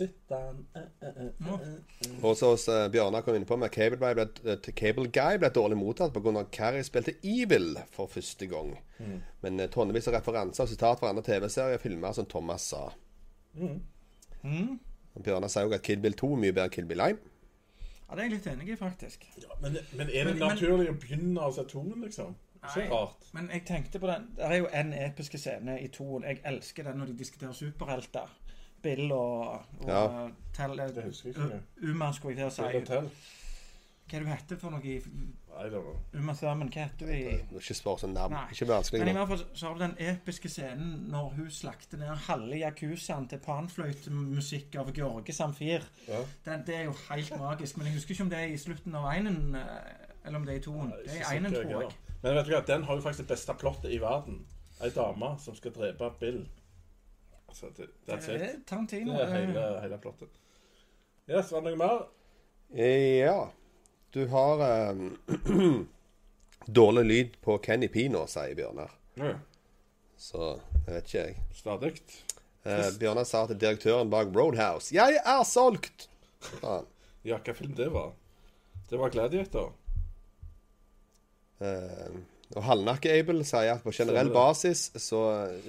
Eh, 0.00 0.08
eh, 0.30 0.80
eh, 1.02 1.08
eh, 1.08 1.26
eh. 1.46 2.24
Og 2.24 2.36
så 2.36 2.50
hos 2.50 2.64
uh, 2.68 2.88
Bjørnar 2.90 3.22
kom 3.22 3.36
inne 3.38 3.46
på 3.46 3.56
med 3.60 3.70
Cable 3.74 3.98
Guy 4.00 4.14
ble, 4.18 4.26
eh, 4.50 4.70
Cable 4.74 5.06
Guy 5.14 5.38
ble 5.38 5.50
dårlig 5.54 5.76
mottatt 5.78 6.12
pga. 6.16 6.44
Carrie 6.52 6.82
spilte 6.86 7.14
Evil 7.22 7.76
for 7.94 8.10
første 8.10 8.46
gang. 8.50 8.72
Men 9.44 9.60
uh, 9.60 9.66
tonnevis 9.70 10.08
av 10.10 10.16
referanser 10.18 10.64
og 10.66 10.72
sitat 10.72 10.98
fra 11.02 11.12
andre 11.12 11.22
TV-serier 11.26 11.78
og 11.78 11.84
filmer 11.84 12.12
som 12.16 12.26
Thomas 12.26 12.66
sa. 12.74 12.88
Og 14.44 15.22
Bjørnar 15.22 15.52
sier 15.52 15.68
òg 15.68 15.76
at 15.78 15.84
Kid 15.86 16.02
Bill 16.02 16.16
2 16.18 16.32
er 16.34 16.42
mye 16.42 16.56
bedre 16.56 16.66
enn 16.70 16.74
Kid 16.74 16.88
Bill 16.90 17.04
1. 17.06 17.22
Ja, 18.04 18.14
Det 18.14 18.18
er 18.18 18.24
jeg 18.28 18.32
litt 18.34 18.46
enig 18.50 18.68
i, 18.74 18.76
faktisk. 18.76 19.22
Ja, 19.42 19.54
men, 19.62 19.78
men 19.96 20.08
er 20.10 20.24
det 20.24 20.34
Men- 20.34 20.38
men- 20.38 20.48
naturlig 20.48 20.90
å 20.90 20.98
begynne 21.00 21.40
å 21.46 21.52
se 21.54 21.64
toen, 21.70 21.94
liksom? 22.02 22.34
Nei. 22.64 22.88
Men 23.36 23.50
jeg 23.52 23.64
tenkte 23.68 23.98
på 24.00 24.06
den 24.08 24.28
Det 24.36 24.44
er 24.44 24.54
jo 24.56 24.68
en 24.72 24.92
episke 24.94 25.38
scene 25.38 25.74
i 25.82 25.88
toen. 25.88 26.22
Jeg 26.24 26.40
elsker 26.44 26.82
den 26.84 26.96
når 26.98 27.06
de 27.12 27.16
diskuterer 27.18 27.52
superhelter. 27.52 28.30
Bill 28.84 29.12
og, 29.12 29.62
og 29.80 29.88
Ja. 29.88 30.02
Tell, 30.54 30.76
Det 30.78 31.08
husker 31.08 31.32
jeg 31.32 31.48
ikke. 31.48 31.62
Umansk, 31.90 32.28
jeg 32.30 32.36
til 32.38 32.46
å 32.46 32.52
si. 32.54 32.62
Hva 34.04 34.18
er 34.18 34.20
det 34.20 34.26
du 34.26 34.30
heter 34.34 34.58
for 34.60 34.74
noe 34.74 34.84
i. 34.84 34.98
Uma 36.12 36.34
Thurman? 36.36 36.68
Hva 36.68 36.84
heter 36.84 37.08
du 37.08 37.12
i 37.14 37.38
ikke 37.56 37.76
spør 37.78 38.02
sånn 38.02 38.12
navn. 38.12 38.36
Ikke 38.52 38.66
vanskelig. 38.68 39.00
Men 39.00 39.10
i 39.10 39.14
hvert 39.16 39.30
fall 39.30 39.44
så 39.56 39.70
har 39.70 39.78
du 39.78 39.80
den 39.80 39.94
episke 40.10 40.50
scenen 40.52 41.06
når 41.12 41.30
hun 41.38 41.48
slakter 41.56 42.02
ned 42.02 42.12
halve 42.26 42.58
yakuzaen 42.60 43.28
til 43.30 43.40
panfløytemusikk 43.46 44.76
av 44.82 44.90
George 44.96 45.32
Samfir. 45.32 45.86
Ja. 46.08 46.20
Den, 46.44 46.66
det 46.68 46.76
er 46.82 46.84
jo 46.90 46.96
helt 47.08 47.32
magisk. 47.40 47.78
Men 47.78 47.88
jeg 47.88 47.96
husker 47.96 48.16
ikke 48.16 48.26
om 48.26 48.34
det 48.34 48.42
er 48.42 48.52
i 48.52 48.60
slutten 48.60 48.98
av 49.00 49.08
einen, 49.14 49.56
eh, 49.56 50.26
eller 50.26 50.38
om 50.42 50.44
det 50.44 50.58
er 50.58 50.60
i 50.60 50.66
toen. 50.68 50.92
Det 50.92 51.16
er 51.16 51.22
i 51.22 51.38
einen, 51.38 51.56
tror 51.56 51.72
jeg. 51.86 51.96
Men 52.20 52.36
vet 52.36 52.50
du 52.50 52.52
hva, 52.54 52.60
den 52.68 52.84
har 52.84 53.00
jo 53.00 53.06
faktisk 53.06 53.24
det 53.24 53.32
beste 53.32 53.56
plottet 53.60 53.92
i 53.94 54.02
verden. 54.04 54.42
Ei 54.84 54.92
dame 54.92 55.32
som 55.40 55.56
skal 55.56 55.72
drepe 55.72 56.12
Bill. 56.20 56.44
Altså, 57.54 57.68
det, 57.76 57.86
that's 58.08 58.26
Det 58.26 58.34
it. 58.34 58.42
er 58.42 58.54
Tarantino. 58.66 59.12
Det 59.12 59.20
er 59.22 59.26
det 59.26 59.34
er- 59.34 59.46
hele, 59.46 59.80
hele 59.84 59.98
plottet. 60.02 60.40
Yes, 61.30 61.52
var 61.52 61.60
det 61.62 61.70
noe 61.76 61.78
mer? 61.78 62.00
Ja. 62.74 63.36
Du 64.14 64.26
har 64.32 64.90
um, 64.90 65.18
dårlig 66.80 67.04
lyd 67.06 67.36
på 67.46 67.56
Kenny 67.62 67.86
P 67.88 68.08
nå, 68.10 68.24
sier 68.26 68.54
Bjørnar. 68.58 68.90
Ja. 69.16 69.36
Så 70.18 70.50
jeg 70.86 70.94
vet 70.96 71.06
ikke, 71.14 71.22
jeg. 71.28 71.36
Stadig. 71.54 71.92
Eh, 72.64 72.90
Bjørnar 72.98 73.24
sa 73.28 73.44
til 73.46 73.58
direktøren 73.60 74.10
bak 74.10 74.34
Roadhouse 74.34 74.90
'Jeg 74.94 75.20
er 75.24 75.42
solgt!' 75.44 76.08
Ja, 77.24 77.38
hva 77.38 77.54
film 77.54 77.74
det 77.78 77.88
var? 77.92 78.12
Det 78.90 78.98
var 78.98 79.10
Gladiator. 79.10 79.72
Eh, 81.60 82.10
og 82.56 82.62
Halvnakke-Abel 82.62 83.40
sier 83.44 83.74
at 83.74 83.82
på 83.84 83.92
generell 83.96 84.30
basis 84.34 84.90
så 85.00 85.20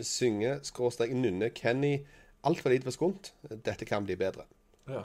synger 0.03 0.59
skråstrek 0.67 1.13
nynner 1.15 1.49
Kenny 1.55 1.97
altfor 2.45 2.69
lite 2.73 2.83
for 2.89 2.91
skunt. 2.91 3.31
Dette 3.49 3.85
kan 3.89 4.05
bli 4.05 4.15
bedre. 4.19 4.43
Ja. 4.89 5.03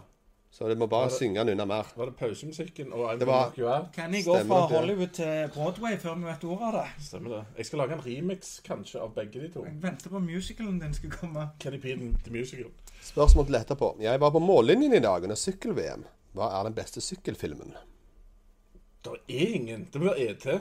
Så 0.51 0.67
du 0.69 0.75
må 0.75 0.89
bare 0.91 1.07
det- 1.09 1.15
synge 1.19 1.45
nynne 1.47 1.65
mer. 1.67 1.87
Var 1.97 2.07
det 2.11 2.17
pausemusikken 2.17 2.93
og 2.93 3.19
Det 3.21 3.27
var- 3.27 3.53
QR? 3.55 3.87
Kenny 3.95 4.25
går 4.25 4.45
fra. 4.49 4.67
Hollywood 4.67 5.13
til 5.15 5.49
Broadway 5.55 5.97
før 5.97 6.15
vi 6.19 6.25
vet 6.25 6.45
ordet 6.45 6.63
av 6.67 6.73
det. 6.73 7.05
Stemmer 7.07 7.31
det. 7.37 7.45
Jeg 7.57 7.67
skal 7.67 7.79
lage 7.79 7.93
en 7.93 8.01
remix, 8.07 8.61
kanskje, 8.65 9.01
av 9.01 9.15
begge 9.15 9.41
de 9.41 9.49
to. 9.49 9.65
Jeg 9.65 9.79
venter 9.83 10.11
på 10.11 10.19
musicalen 10.19 10.81
din 10.81 10.93
skal 10.95 11.11
komme. 11.11 11.51
Kenny 11.61 11.79
Peden 11.79 12.17
til 12.17 12.25
the 12.25 12.31
Musical. 12.33 12.67
Spørsmål 13.03 13.47
til 13.47 13.55
etterpå. 13.55 14.01
Jeg 14.01 14.21
var 14.21 14.31
på 14.31 14.39
mållinjen 14.43 14.93
i 14.95 14.99
dag 14.99 15.23
under 15.23 15.37
sykkel-VM. 15.37 16.05
Hva 16.35 16.51
er 16.61 16.65
den 16.65 16.75
beste 16.75 17.01
sykkelfilmen? 17.01 17.73
Det 19.05 19.13
er 19.29 19.55
ingen. 19.55 19.89
Det 19.93 20.01
blir 20.01 20.15
ET. 20.19 20.61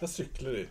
Der 0.00 0.06
sykler 0.06 0.52
de. 0.52 0.66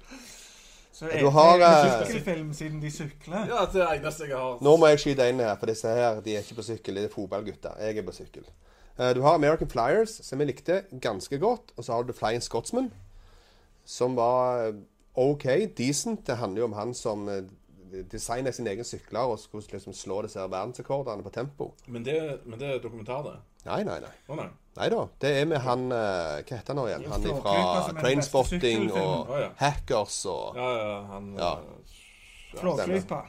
Så 0.98 1.06
Du 1.06 1.28
er 1.28 1.30
har, 1.30 1.58
det 1.58 1.68
eh, 1.68 2.00
en 2.00 2.06
sykkelfilm 2.08 2.54
siden 2.54 2.82
de 2.82 2.92
sykler. 2.92 3.44
Ja, 3.46 3.66
det 3.74 3.82
er 3.82 3.92
det 3.92 4.00
eneste 4.00 4.26
jeg 4.26 4.38
har. 4.38 4.58
Nå 4.66 4.78
må 4.82 4.88
jeg 4.90 5.02
skyte 5.04 5.28
inn 5.30 5.44
her, 5.44 5.54
for 5.60 5.70
disse 5.70 5.92
her 5.94 6.22
de 6.26 6.34
er 6.36 6.46
ikke 6.46 6.58
på 6.58 6.66
sykkel. 6.66 6.98
De 6.98 7.04
er 7.06 7.14
fotballgutter. 7.14 7.76
Jeg 7.86 7.98
er 8.02 8.08
på 8.08 8.16
sykkel. 8.18 8.48
Eh, 8.98 9.12
Du 9.16 9.22
har 9.22 9.38
American 9.38 9.70
Flyers, 9.70 10.16
som 10.26 10.42
jeg 10.42 10.48
likte 10.54 10.84
ganske 11.02 11.40
godt. 11.40 11.74
Og 11.78 11.86
så 11.86 11.94
har 11.94 12.02
du 12.04 12.12
The 12.12 12.18
Flying 12.18 12.42
Scotsman, 12.44 12.90
som 13.86 14.18
var 14.18 14.68
eh, 14.68 14.82
OK, 15.14 15.46
decent. 15.78 16.26
Det 16.28 16.38
handler 16.38 16.64
jo 16.66 16.72
om 16.72 16.74
han 16.74 16.94
som 16.94 17.30
Designer 18.12 18.52
sin 18.52 18.66
sine 18.66 18.70
egne 18.74 18.84
sykler 18.84 19.20
og 19.32 19.40
skulle 19.40 19.64
liksom 19.72 19.94
slå 19.94 20.22
disse 20.26 20.40
verdensrekordene 20.40 21.24
på 21.24 21.30
tempo. 21.30 21.74
Men 21.88 22.04
det, 22.06 22.40
men 22.46 22.60
det 22.60 22.68
er 22.68 22.82
dokumentar, 22.84 23.22
det. 23.24 23.38
Nei, 23.66 23.84
nei, 23.84 24.00
nei. 24.04 24.12
Å 24.28 24.36
nei. 24.36 24.50
Nei 24.78 24.90
da. 24.94 25.00
Det 25.22 25.32
er 25.42 25.48
med 25.50 25.58
han 25.66 25.88
eh, 25.92 26.44
Hva 26.44 26.60
heter 26.60 26.74
han 26.74 26.80
nå 26.80 26.86
igjen? 26.90 27.08
Han 27.12 27.26
Flåklypa 27.26 27.82
fra 27.88 27.96
Trainspotting 28.02 28.86
og 28.94 29.34
Hackers 29.58 30.20
og 30.30 30.60
Ja, 30.60 30.70
ja, 30.78 31.02
han 31.14 31.34
Ja. 31.38 31.52
eh, 31.58 32.60
Flåklypa. 32.62 33.26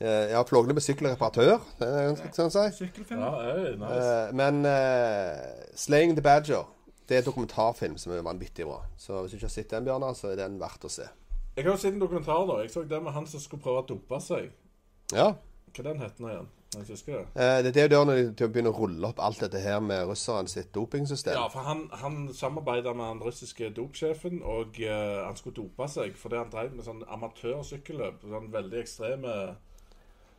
eh, 0.00 0.30
Ja, 0.30 0.44
med 0.50 0.82
sykkelreparatør, 0.84 1.58
det 1.78 1.88
er 1.88 2.08
ganske 2.12 2.32
sånn 2.36 2.50
å 2.50 2.70
si. 2.70 2.84
Eh, 2.86 4.32
men 4.32 4.64
uh, 4.66 5.74
'Slaying 5.74 6.14
the 6.16 6.22
Badger' 6.22 6.66
Det 7.08 7.14
er 7.14 7.18
en 7.18 7.24
dokumentarfilm 7.26 7.98
som 7.98 8.12
er 8.12 8.22
vanvittig 8.22 8.64
bra. 8.66 8.80
Så 8.98 9.20
hvis 9.22 9.30
du 9.30 9.36
ikke 9.36 9.46
har 9.46 9.54
sett 9.54 9.70
den, 9.70 9.84
Bjørnar, 9.84 10.14
så 10.18 10.32
er 10.32 10.40
den 10.40 10.58
verdt 10.58 10.84
å 10.84 10.90
se. 10.90 11.04
Jeg 11.56 11.64
har 11.64 11.70
jo 11.72 11.78
sett 11.78 11.94
en 11.94 12.00
dokumentar, 12.00 12.46
da. 12.48 12.56
Jeg 12.64 12.70
så 12.70 12.82
den 12.82 13.04
med 13.04 13.12
han 13.12 13.26
som 13.30 13.40
skulle 13.40 13.62
prøve 13.62 13.84
å 13.84 13.86
dumpe 13.86 14.18
seg. 14.20 14.50
Ja. 15.14 15.28
Hva 15.70 15.84
den 15.86 16.00
heter 16.02 16.18
den 16.18 16.30
igjen? 16.32 16.48
Jeg 16.74 16.86
husker 16.88 17.12
det. 17.12 17.42
eh, 17.42 17.58
det, 17.64 17.76
er 17.76 17.86
jo 17.86 17.92
da 17.92 18.00
når 18.08 18.16
de 18.18 18.32
til 18.36 18.48
å 18.48 18.52
begynne 18.52 18.72
å 18.72 18.76
rulle 18.76 19.08
opp 19.08 19.20
alt 19.22 19.44
dette 19.44 19.60
her 19.62 19.78
med 19.84 20.02
russeren 20.08 20.48
sitt 20.50 20.72
dopingsystem. 20.74 21.36
Ja, 21.38 21.46
for 21.52 21.66
han, 21.66 21.86
han 22.02 22.26
samarbeida 22.34 22.94
med 22.96 23.06
den 23.14 23.22
russiske 23.24 23.70
dopsjefen, 23.76 24.42
og 24.42 24.80
eh, 24.82 25.22
han 25.22 25.38
skulle 25.38 25.56
dope 25.62 25.88
seg 25.92 26.18
fordi 26.18 26.40
han 26.42 26.50
drev 26.52 26.74
med 26.74 26.88
sånn 26.88 27.06
amatørsykkelløp. 27.06 28.26
Sånn 28.26 28.50
veldig 28.52 28.82
ekstreme 28.82 29.36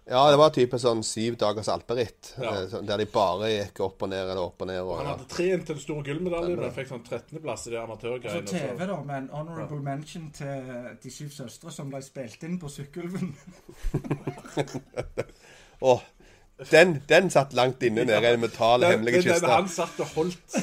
Ja, 0.08 0.22
det 0.32 0.38
var 0.40 0.52
type 0.56 0.78
sånn 0.80 1.02
syv 1.04 1.36
dagers 1.40 1.68
alperitt. 1.72 2.34
Ja. 2.36 2.52
eh, 2.52 2.68
sånn 2.74 2.86
der 2.88 3.02
de 3.02 3.08
bare 3.12 3.50
gikk 3.54 3.82
opp 3.88 4.04
og 4.04 4.12
ned 4.12 4.26
eller 4.26 4.44
opp 4.44 4.62
og 4.68 4.70
ned. 4.70 4.82
Og, 4.84 4.94
Han 5.00 5.10
hadde 5.14 5.30
tre 5.32 5.48
til 5.72 5.80
store 5.82 6.06
gullmedalje, 6.10 6.60
men 6.60 6.76
fikk 6.76 6.92
sånn 6.92 7.06
13.-plass 7.08 7.66
i 7.72 7.74
de 7.74 7.88
Så. 8.36 8.44
TV, 8.52 8.84
da, 8.84 9.00
med 9.00 9.18
en 9.24 9.32
honorable 9.32 9.80
mention 9.80 10.28
til 10.36 10.92
De 11.02 11.12
syv 11.12 11.32
søstre 11.40 11.72
som 11.72 11.90
ble 11.92 12.04
spilt 12.04 12.44
inn 12.44 12.60
på 12.60 12.72
Sykkylven. 12.72 13.34
Åh, 15.88 16.06
den, 16.72 17.04
den 17.10 17.30
satt 17.30 17.54
langt 17.54 17.84
inne 17.86 18.06
nede 18.06 18.18
i 18.20 18.32
den 18.32 18.40
metale, 18.42 18.86
Den- 18.86 18.92
hemmelige 18.92 19.22
kista. 19.22 19.48
Han 19.48 19.70
satt 19.70 20.00
og 20.00 20.08
holdt 20.16 20.58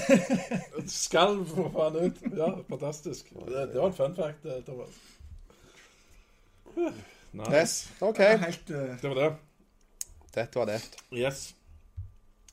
skalv 0.91 1.47
for 1.47 1.71
faen 1.75 1.99
ut. 2.09 2.23
Ja, 2.37 2.49
fantastisk. 2.69 3.31
Det, 3.31 3.69
det 3.73 3.81
var 3.81 3.87
en 3.93 3.95
fun 3.99 4.17
fact, 4.17 4.45
eh, 4.45 4.63
Thomas. 4.67 4.97
Nice. 7.33 7.53
Yes, 7.53 7.93
OK. 8.01 8.19
Det 8.19 8.39
Helt, 8.41 8.71
uh... 8.71 8.77
Det 9.03 9.11
var 9.11 9.15
det. 9.15 9.31
Dette 10.35 10.59
var 10.59 10.67
det. 10.67 10.81
Yes. 11.13 11.55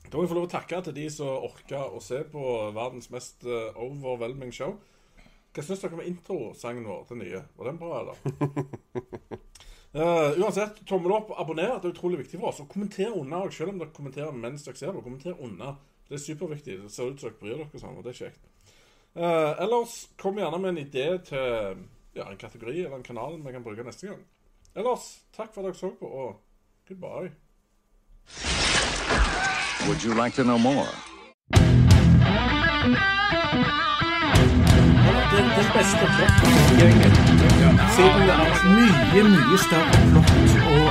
Da 0.06 0.16
må 0.16 0.22
vi 0.22 0.28
få 0.30 0.34
lov 0.38 0.46
å 0.46 0.52
takke 0.52 0.78
til 0.86 0.94
de 0.94 1.08
som 1.10 1.26
orka 1.46 1.82
å 1.88 2.00
se 2.02 2.22
på 2.28 2.40
verdens 2.76 3.10
mest 3.10 3.46
eh, 3.48 3.78
overwhelming 3.80 4.52
show. 4.54 4.76
Hva 5.52 5.64
syns 5.66 5.82
dere 5.82 5.98
om 5.98 6.04
introsangen 6.04 6.86
vår, 6.88 7.02
til 7.08 7.18
nye? 7.20 7.42
Var 7.58 7.70
den 7.70 7.78
bra, 7.80 8.00
eller? 8.00 8.16
Eh, 9.94 10.40
uansett, 10.40 10.86
tommel 10.86 11.12
opp, 11.12 11.30
abonner. 11.36 11.76
Det 11.80 11.90
er 11.90 11.92
utrolig 11.92 12.22
viktig 12.22 12.40
for 12.40 12.48
oss. 12.48 12.60
Og 12.64 12.68
kommenter 12.72 13.12
under 13.12 13.44
òg, 13.44 13.52
selv 13.52 13.74
om 13.74 13.80
dere 13.82 13.92
kommenterer 13.92 14.32
mens 14.32 14.64
dere 14.64 14.78
ser 14.80 14.92
det. 14.96 15.04
Kommenter 15.04 15.36
under. 15.38 15.76
Det 16.08 16.16
er 16.16 16.24
superviktig. 16.24 16.78
Det 16.84 16.92
ser 16.92 17.12
ut 17.12 17.20
som 17.20 17.28
dere 17.28 17.40
bryr 17.40 17.58
dere 17.60 17.82
sånn, 17.82 17.98
og 17.98 18.06
det 18.06 18.14
er 18.14 18.20
kjekt. 18.24 18.42
Uh, 19.12 19.52
ellers, 19.60 20.08
kom 20.16 20.40
gjerne 20.40 20.58
med 20.62 20.72
en 20.72 20.80
idé 20.86 21.06
til 21.28 21.82
ja, 22.16 22.24
en 22.24 22.40
kategori 22.40 22.78
eller 22.86 22.96
en 22.96 23.04
kanal 23.04 23.36
vi 23.44 23.52
kan 23.52 23.64
bruke 23.64 23.84
neste 23.84 24.08
gang. 24.08 24.22
Ellers, 24.72 25.04
takk 25.36 25.52
for 25.52 25.60
at 25.60 25.68
dere 25.68 25.80
så 25.82 25.92
på, 26.00 26.08
og 26.08 26.40
goodbye. 26.88 27.32
Would 29.86 30.04
you 30.04 30.14
like 30.14 30.34
to 30.36 30.44
know 30.44 30.58
more? 30.58 30.88
Det, 35.32 35.40
det 35.56 35.66
beste 35.76 37.31
Siden 37.62 38.22
det 38.28 38.34
er 38.34 38.62
mye, 38.76 39.22
mye 39.22 39.58
større 39.66 39.98
plott 40.10 40.30
og 40.72 40.88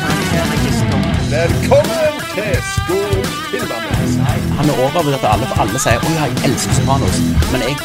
karakterregister. 0.00 1.00
Velkommen 1.36 2.18
til 2.34 2.54
Skog 2.74 3.24
Filmanmeldelse. 3.50 4.20
Han 4.58 4.70
er 4.70 4.82
overvurdert 4.84 5.24
at 5.24 5.32
alle, 5.32 5.46
for 5.50 5.62
alle 5.64 5.78
sier 5.86 5.98
'Å 6.04 6.12
ja, 6.18 6.24
jeg 6.28 6.44
elsker 6.50 6.72
Sopranos'. 6.78 7.20
Men 7.52 7.60
jeg 7.68 7.76